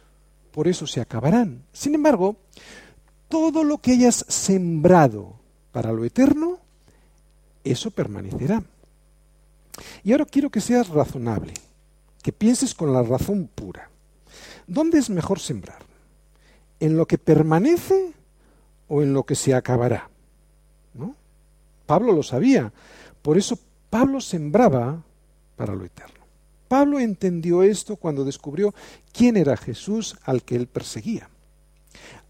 Por 0.52 0.68
eso 0.68 0.88
se 0.88 1.02
acabarán. 1.02 1.64
Sin 1.72 1.96
embargo, 1.96 2.38
todo 3.30 3.64
lo 3.64 3.78
que 3.78 3.92
hayas 3.92 4.26
sembrado 4.28 5.40
para 5.72 5.92
lo 5.92 6.04
eterno, 6.04 6.60
eso 7.64 7.92
permanecerá. 7.92 8.64
Y 10.04 10.12
ahora 10.12 10.26
quiero 10.26 10.50
que 10.50 10.62
seas 10.62 10.90
razonable 10.90 11.54
que 12.24 12.34
pienses 12.34 12.74
con 12.74 12.92
la 12.92 13.04
razón 13.04 13.50
pura. 13.54 13.90
¿Dónde 14.66 14.98
es 15.00 15.10
mejor 15.10 15.40
sembrar? 15.40 15.86
¿En 16.80 16.98
lo 16.98 17.06
que 17.06 17.18
permanece 17.18 18.12
o 18.88 19.02
en 19.02 19.14
lo 19.14 19.24
que 19.24 19.36
se 19.36 19.54
acabará? 19.54 20.10
Pablo 21.88 22.14
lo 22.14 22.22
sabía. 22.22 22.72
Por 23.24 23.40
eso 23.40 23.58
Pablo 23.90 24.22
sembraba 24.22 25.04
para 25.56 25.74
lo 25.74 25.84
eterno. 25.84 26.14
Pablo 26.68 27.00
entendió 27.00 27.64
esto 27.64 27.96
cuando 27.96 28.26
descubrió 28.26 28.76
quién 29.12 29.38
era 29.38 29.58
Jesús 29.58 30.16
al 30.24 30.44
que 30.44 30.56
él 30.56 30.68
perseguía. 30.68 31.30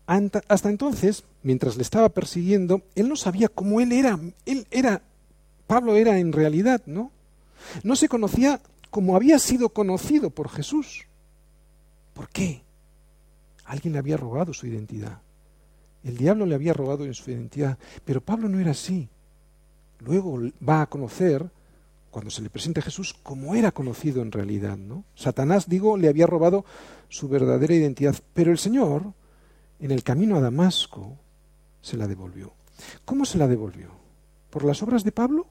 Hasta 0.05 0.69
entonces, 0.69 1.25
mientras 1.43 1.75
le 1.75 1.81
estaba 1.81 2.07
persiguiendo, 2.07 2.81
él 2.95 3.09
no 3.09 3.17
sabía 3.17 3.49
cómo 3.49 3.81
él 3.81 3.91
era. 3.91 4.17
Él 4.45 4.65
era, 4.71 5.01
Pablo 5.65 5.97
era 5.97 6.17
en 6.17 6.31
realidad, 6.31 6.81
¿no? 6.85 7.11
No 7.83 7.97
se 7.97 8.07
conocía 8.07 8.61
como 8.89 9.17
había 9.17 9.37
sido 9.37 9.69
conocido 9.69 10.29
por 10.29 10.49
Jesús. 10.49 11.07
¿Por 12.13 12.29
qué? 12.29 12.61
Alguien 13.65 13.93
le 13.93 13.99
había 13.99 14.15
robado 14.15 14.53
su 14.53 14.65
identidad. 14.65 15.19
El 16.03 16.15
diablo 16.15 16.45
le 16.45 16.55
había 16.55 16.73
robado 16.73 17.11
su 17.13 17.31
identidad, 17.31 17.77
pero 18.05 18.21
Pablo 18.21 18.47
no 18.47 18.59
era 18.59 18.71
así. 18.71 19.09
Luego 19.99 20.39
va 20.67 20.81
a 20.81 20.87
conocer, 20.87 21.49
cuando 22.11 22.31
se 22.31 22.41
le 22.41 22.49
presenta 22.49 22.81
a 22.81 22.83
Jesús, 22.83 23.15
cómo 23.23 23.55
era 23.55 23.71
conocido 23.71 24.21
en 24.21 24.31
realidad. 24.31 24.77
¿no? 24.77 25.03
Satanás, 25.15 25.67
digo, 25.67 25.97
le 25.97 26.07
había 26.07 26.27
robado 26.27 26.65
su 27.09 27.27
verdadera 27.27 27.73
identidad, 27.73 28.15
pero 28.33 28.51
el 28.51 28.57
Señor, 28.57 29.13
en 29.79 29.91
el 29.91 30.03
camino 30.03 30.35
a 30.35 30.41
Damasco, 30.41 31.17
se 31.81 31.97
la 31.97 32.07
devolvió. 32.07 32.53
¿Cómo 33.05 33.25
se 33.25 33.37
la 33.37 33.47
devolvió? 33.47 33.89
¿Por 34.49 34.63
las 34.63 34.81
obras 34.83 35.03
de 35.03 35.11
Pablo? 35.11 35.47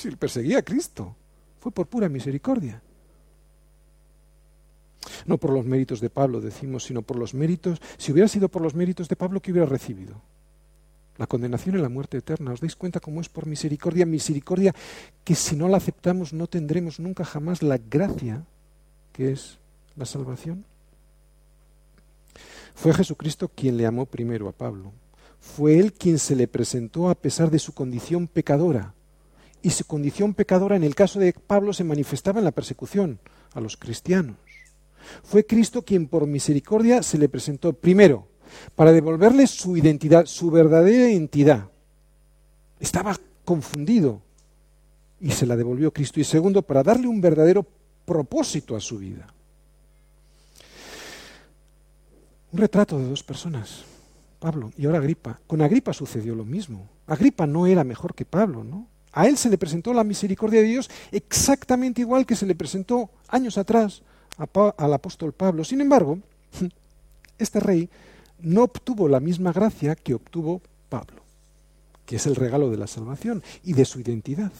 si 0.00 0.10
perseguía 0.16 0.58
a 0.58 0.62
Cristo, 0.62 1.14
fue 1.58 1.72
por 1.72 1.86
pura 1.86 2.08
misericordia. 2.08 2.82
No 5.26 5.38
por 5.38 5.52
los 5.52 5.66
méritos 5.66 6.00
de 6.00 6.10
Pablo, 6.10 6.40
decimos, 6.40 6.84
sino 6.84 7.02
por 7.02 7.18
los 7.18 7.34
méritos. 7.34 7.80
Si 7.98 8.12
hubiera 8.12 8.28
sido 8.28 8.48
por 8.48 8.62
los 8.62 8.74
méritos 8.74 9.08
de 9.08 9.16
Pablo, 9.16 9.40
¿qué 9.40 9.52
hubiera 9.52 9.68
recibido? 9.68 10.22
La 11.18 11.26
condenación 11.26 11.76
y 11.76 11.82
la 11.82 11.88
muerte 11.88 12.18
eterna. 12.18 12.52
¿Os 12.52 12.60
dais 12.60 12.76
cuenta 12.76 13.00
cómo 13.00 13.20
es 13.20 13.28
por 13.28 13.46
misericordia? 13.46 14.06
Misericordia 14.06 14.74
que 15.24 15.34
si 15.34 15.56
no 15.56 15.68
la 15.68 15.76
aceptamos 15.76 16.32
no 16.32 16.46
tendremos 16.46 16.98
nunca 16.98 17.24
jamás 17.24 17.62
la 17.62 17.78
gracia 17.78 18.44
que 19.12 19.32
es 19.32 19.58
la 19.96 20.06
salvación. 20.06 20.64
Fue 22.74 22.94
Jesucristo 22.94 23.48
quien 23.48 23.76
le 23.76 23.86
amó 23.86 24.06
primero 24.06 24.48
a 24.48 24.52
Pablo. 24.52 24.92
Fue 25.40 25.78
él 25.78 25.92
quien 25.92 26.18
se 26.18 26.36
le 26.36 26.48
presentó 26.48 27.10
a 27.10 27.14
pesar 27.14 27.50
de 27.50 27.58
su 27.58 27.74
condición 27.74 28.26
pecadora. 28.26 28.94
Y 29.62 29.70
su 29.70 29.84
condición 29.84 30.32
pecadora 30.32 30.76
en 30.76 30.84
el 30.84 30.94
caso 30.94 31.18
de 31.18 31.34
Pablo 31.34 31.74
se 31.74 31.84
manifestaba 31.84 32.38
en 32.38 32.46
la 32.46 32.52
persecución 32.52 33.18
a 33.52 33.60
los 33.60 33.76
cristianos. 33.76 34.36
Fue 35.22 35.44
Cristo 35.44 35.82
quien 35.82 36.06
por 36.06 36.26
misericordia 36.26 37.02
se 37.02 37.18
le 37.18 37.28
presentó 37.28 37.72
primero 37.72 38.29
para 38.74 38.92
devolverle 38.92 39.46
su 39.46 39.76
identidad, 39.76 40.26
su 40.26 40.50
verdadera 40.50 41.10
identidad. 41.10 41.68
Estaba 42.78 43.16
confundido 43.44 44.22
y 45.20 45.30
se 45.30 45.46
la 45.46 45.56
devolvió 45.56 45.92
Cristo. 45.92 46.20
Y 46.20 46.24
segundo, 46.24 46.62
para 46.62 46.82
darle 46.82 47.06
un 47.06 47.20
verdadero 47.20 47.66
propósito 48.04 48.76
a 48.76 48.80
su 48.80 48.98
vida. 48.98 49.26
Un 52.52 52.58
retrato 52.58 52.98
de 52.98 53.08
dos 53.08 53.22
personas, 53.22 53.84
Pablo 54.40 54.72
y 54.76 54.86
ahora 54.86 54.98
Agripa. 54.98 55.38
Con 55.46 55.62
Agripa 55.62 55.92
sucedió 55.92 56.34
lo 56.34 56.44
mismo. 56.44 56.88
Agripa 57.06 57.46
no 57.46 57.66
era 57.66 57.84
mejor 57.84 58.14
que 58.14 58.24
Pablo, 58.24 58.64
¿no? 58.64 58.88
A 59.12 59.26
él 59.26 59.36
se 59.36 59.50
le 59.50 59.58
presentó 59.58 59.92
la 59.92 60.04
misericordia 60.04 60.60
de 60.60 60.66
Dios 60.66 60.90
exactamente 61.12 62.00
igual 62.00 62.26
que 62.26 62.36
se 62.36 62.46
le 62.46 62.54
presentó 62.54 63.10
años 63.28 63.58
atrás 63.58 64.02
al 64.76 64.92
apóstol 64.92 65.32
Pablo. 65.32 65.64
Sin 65.64 65.80
embargo, 65.80 66.18
este 67.38 67.60
rey 67.60 67.88
no 68.42 68.64
obtuvo 68.64 69.08
la 69.08 69.20
misma 69.20 69.52
gracia 69.52 69.94
que 69.94 70.14
obtuvo 70.14 70.62
Pablo, 70.88 71.22
que 72.06 72.16
es 72.16 72.26
el 72.26 72.36
regalo 72.36 72.70
de 72.70 72.76
la 72.76 72.86
salvación 72.86 73.42
y 73.64 73.72
de 73.72 73.84
su 73.84 74.00
identidad. 74.00 74.52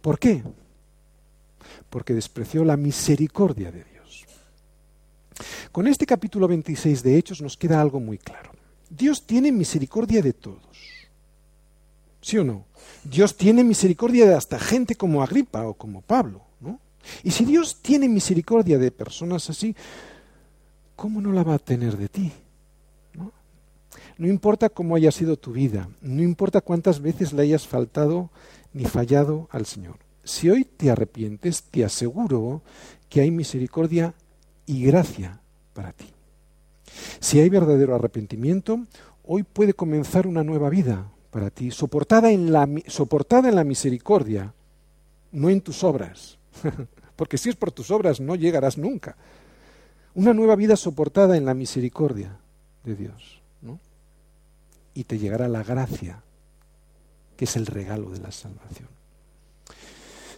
¿Por 0.00 0.18
qué? 0.18 0.42
Porque 1.90 2.14
despreció 2.14 2.64
la 2.64 2.76
misericordia 2.76 3.70
de 3.70 3.84
Dios. 3.84 4.24
Con 5.70 5.86
este 5.86 6.06
capítulo 6.06 6.48
26 6.48 7.02
de 7.02 7.16
Hechos 7.16 7.40
nos 7.40 7.56
queda 7.56 7.80
algo 7.80 8.00
muy 8.00 8.18
claro. 8.18 8.52
Dios 8.90 9.26
tiene 9.26 9.50
misericordia 9.52 10.20
de 10.20 10.34
todos. 10.34 10.60
¿Sí 12.20 12.38
o 12.38 12.44
no? 12.44 12.66
Dios 13.04 13.36
tiene 13.36 13.64
misericordia 13.64 14.26
de 14.26 14.34
hasta 14.34 14.58
gente 14.58 14.94
como 14.94 15.22
Agripa 15.22 15.66
o 15.66 15.74
como 15.74 16.02
Pablo. 16.02 16.42
Y 17.22 17.30
si 17.32 17.44
Dios 17.44 17.82
tiene 17.82 18.08
misericordia 18.08 18.78
de 18.78 18.90
personas 18.90 19.50
así, 19.50 19.74
¿cómo 20.94 21.20
no 21.20 21.32
la 21.32 21.42
va 21.42 21.54
a 21.54 21.58
tener 21.58 21.96
de 21.96 22.08
ti? 22.08 22.32
¿No? 24.22 24.28
importa 24.28 24.68
cómo 24.68 24.94
haya 24.94 25.10
sido 25.10 25.36
tu 25.36 25.50
vida, 25.50 25.88
no 26.00 26.22
importa 26.22 26.60
cuántas 26.60 27.00
veces 27.00 27.32
le 27.32 27.42
hayas 27.42 27.66
faltado 27.66 28.30
ni 28.72 28.84
fallado 28.84 29.48
al 29.50 29.66
Señor. 29.66 29.96
Si 30.22 30.48
hoy 30.48 30.64
te 30.64 30.92
arrepientes, 30.92 31.64
te 31.64 31.84
aseguro 31.84 32.62
que 33.08 33.20
hay 33.20 33.32
misericordia 33.32 34.14
y 34.64 34.84
gracia 34.84 35.40
para 35.74 35.92
ti. 35.92 36.06
Si 37.18 37.40
hay 37.40 37.48
verdadero 37.48 37.96
arrepentimiento, 37.96 38.86
hoy 39.24 39.42
puede 39.42 39.74
comenzar 39.74 40.28
una 40.28 40.44
nueva 40.44 40.70
vida 40.70 41.10
para 41.32 41.50
ti, 41.50 41.72
soportada 41.72 42.30
en 42.30 42.52
la, 42.52 42.68
soportada 42.86 43.48
en 43.48 43.56
la 43.56 43.64
misericordia, 43.64 44.54
no 45.32 45.50
en 45.50 45.60
tus 45.62 45.82
obras. 45.82 46.38
Porque 47.16 47.38
si 47.38 47.48
es 47.48 47.56
por 47.56 47.72
tus 47.72 47.90
obras 47.90 48.20
no 48.20 48.36
llegarás 48.36 48.78
nunca. 48.78 49.16
Una 50.14 50.32
nueva 50.32 50.54
vida 50.54 50.76
soportada 50.76 51.36
en 51.36 51.44
la 51.44 51.54
misericordia 51.54 52.38
de 52.84 52.94
Dios. 52.94 53.41
Y 54.94 55.04
te 55.04 55.18
llegará 55.18 55.48
la 55.48 55.62
gracia, 55.62 56.22
que 57.36 57.44
es 57.44 57.56
el 57.56 57.66
regalo 57.66 58.10
de 58.10 58.20
la 58.20 58.32
salvación. 58.32 58.88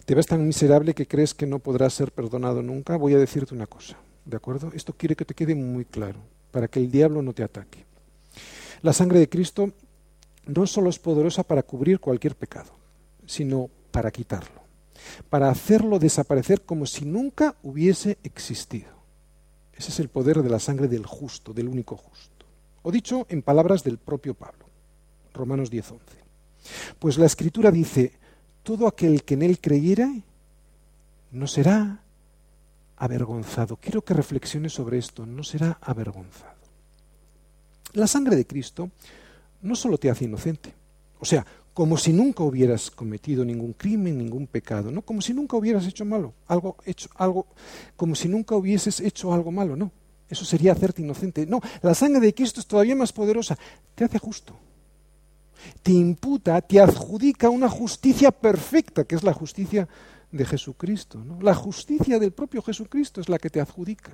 ¿Te 0.05 0.15
ves 0.15 0.27
tan 0.27 0.45
miserable 0.45 0.93
que 0.93 1.07
crees 1.07 1.33
que 1.33 1.47
no 1.47 1.59
podrás 1.59 1.93
ser 1.93 2.11
perdonado 2.11 2.61
nunca? 2.61 2.95
Voy 2.95 3.13
a 3.13 3.19
decirte 3.19 3.55
una 3.55 3.67
cosa, 3.67 3.97
¿de 4.23 4.37
acuerdo? 4.37 4.71
Esto 4.73 4.93
quiere 4.93 5.15
que 5.15 5.25
te 5.25 5.33
quede 5.33 5.55
muy 5.55 5.85
claro, 5.85 6.19
para 6.51 6.67
que 6.67 6.79
el 6.79 6.91
diablo 6.91 7.21
no 7.21 7.33
te 7.33 7.43
ataque. 7.43 7.85
La 8.81 8.93
sangre 8.93 9.19
de 9.19 9.29
Cristo 9.29 9.71
no 10.45 10.67
solo 10.67 10.89
es 10.89 10.99
poderosa 10.99 11.43
para 11.43 11.63
cubrir 11.63 11.99
cualquier 11.99 12.35
pecado, 12.35 12.71
sino 13.25 13.69
para 13.91 14.11
quitarlo 14.11 14.65
para 15.29 15.49
hacerlo 15.49 15.99
desaparecer 15.99 16.61
como 16.61 16.85
si 16.85 17.05
nunca 17.05 17.55
hubiese 17.63 18.17
existido. 18.23 18.89
Ese 19.73 19.89
es 19.89 19.99
el 19.99 20.09
poder 20.09 20.41
de 20.41 20.49
la 20.49 20.59
sangre 20.59 20.87
del 20.87 21.05
justo, 21.05 21.53
del 21.53 21.67
único 21.67 21.97
justo. 21.97 22.34
O 22.85 22.91
dicho 22.91 23.25
en 23.29 23.41
palabras 23.41 23.83
del 23.83 23.97
propio 23.97 24.35
Pablo, 24.35 24.69
Romanos 25.33 25.71
10:11. 25.71 26.21
Pues 26.99 27.17
la 27.17 27.25
escritura 27.25 27.71
dice, 27.71 28.13
todo 28.61 28.85
aquel 28.85 29.23
que 29.23 29.33
en 29.33 29.41
él 29.41 29.59
creyera 29.59 30.13
no 31.31 31.47
será 31.47 32.03
avergonzado. 32.95 33.77
Quiero 33.77 34.03
que 34.03 34.13
reflexiones 34.13 34.73
sobre 34.73 34.99
esto, 34.99 35.25
no 35.25 35.43
será 35.43 35.79
avergonzado. 35.81 36.61
La 37.93 38.05
sangre 38.05 38.35
de 38.35 38.45
Cristo 38.45 38.91
no 39.63 39.75
solo 39.75 39.97
te 39.97 40.11
hace 40.11 40.25
inocente, 40.25 40.71
o 41.19 41.25
sea, 41.25 41.43
como 41.73 41.97
si 41.97 42.13
nunca 42.13 42.43
hubieras 42.43 42.91
cometido 42.91 43.43
ningún 43.43 43.73
crimen, 43.73 44.19
ningún 44.19 44.45
pecado, 44.45 44.91
no, 44.91 45.01
como 45.01 45.21
si 45.21 45.33
nunca 45.33 45.57
hubieras 45.57 45.87
hecho 45.87 46.05
malo, 46.05 46.35
algo 46.45 46.77
hecho 46.85 47.09
algo 47.15 47.47
como 47.97 48.13
si 48.13 48.29
nunca 48.29 48.55
hubieses 48.55 48.99
hecho 48.99 49.33
algo 49.33 49.51
malo, 49.51 49.75
no. 49.75 49.91
Eso 50.29 50.45
sería 50.45 50.71
hacerte 50.71 51.01
inocente. 51.01 51.45
No, 51.45 51.61
la 51.81 51.93
sangre 51.93 52.19
de 52.19 52.33
Cristo 52.33 52.59
es 52.59 52.67
todavía 52.67 52.95
más 52.95 53.13
poderosa, 53.13 53.57
te 53.93 54.03
hace 54.03 54.19
justo. 54.19 54.57
Te 55.81 55.91
imputa, 55.91 56.61
te 56.61 56.79
adjudica 56.79 57.49
una 57.49 57.69
justicia 57.69 58.31
perfecta, 58.31 59.03
que 59.03 59.15
es 59.15 59.23
la 59.23 59.33
justicia 59.33 59.87
de 60.31 60.45
Jesucristo. 60.45 61.23
¿no? 61.23 61.41
La 61.41 61.55
justicia 61.55 62.19
del 62.19 62.31
propio 62.31 62.61
Jesucristo 62.61 63.21
es 63.21 63.29
la 63.29 63.39
que 63.39 63.49
te 63.49 63.61
adjudica. 63.61 64.11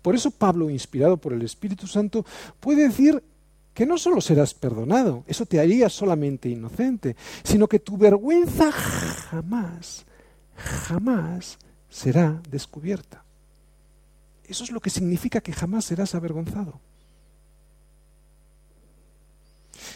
Por 0.00 0.14
eso 0.14 0.30
Pablo, 0.30 0.70
inspirado 0.70 1.16
por 1.16 1.32
el 1.32 1.42
Espíritu 1.42 1.86
Santo, 1.86 2.24
puede 2.60 2.88
decir 2.88 3.22
que 3.74 3.86
no 3.86 3.98
solo 3.98 4.20
serás 4.20 4.54
perdonado, 4.54 5.24
eso 5.26 5.44
te 5.46 5.58
haría 5.58 5.88
solamente 5.88 6.48
inocente, 6.48 7.16
sino 7.42 7.66
que 7.66 7.80
tu 7.80 7.98
vergüenza 7.98 8.70
jamás, 8.70 10.06
jamás 10.54 11.58
será 11.90 12.40
descubierta. 12.48 13.24
Eso 14.46 14.64
es 14.64 14.70
lo 14.70 14.80
que 14.80 14.90
significa 14.90 15.40
que 15.40 15.52
jamás 15.52 15.86
serás 15.86 16.14
avergonzado. 16.14 16.80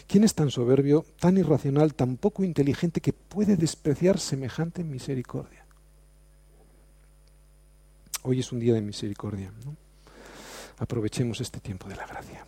¿Quién 0.07 0.23
es 0.23 0.33
tan 0.33 0.49
soberbio, 0.49 1.05
tan 1.19 1.37
irracional, 1.37 1.93
tan 1.93 2.17
poco 2.17 2.43
inteligente 2.43 2.99
que 3.01 3.13
puede 3.13 3.55
despreciar 3.55 4.19
semejante 4.19 4.83
misericordia? 4.83 5.65
Hoy 8.23 8.39
es 8.39 8.51
un 8.51 8.59
día 8.59 8.73
de 8.73 8.81
misericordia. 8.81 9.51
Aprovechemos 10.79 11.39
este 11.41 11.59
tiempo 11.59 11.87
de 11.87 11.95
la 11.95 12.07
gracia. 12.07 12.45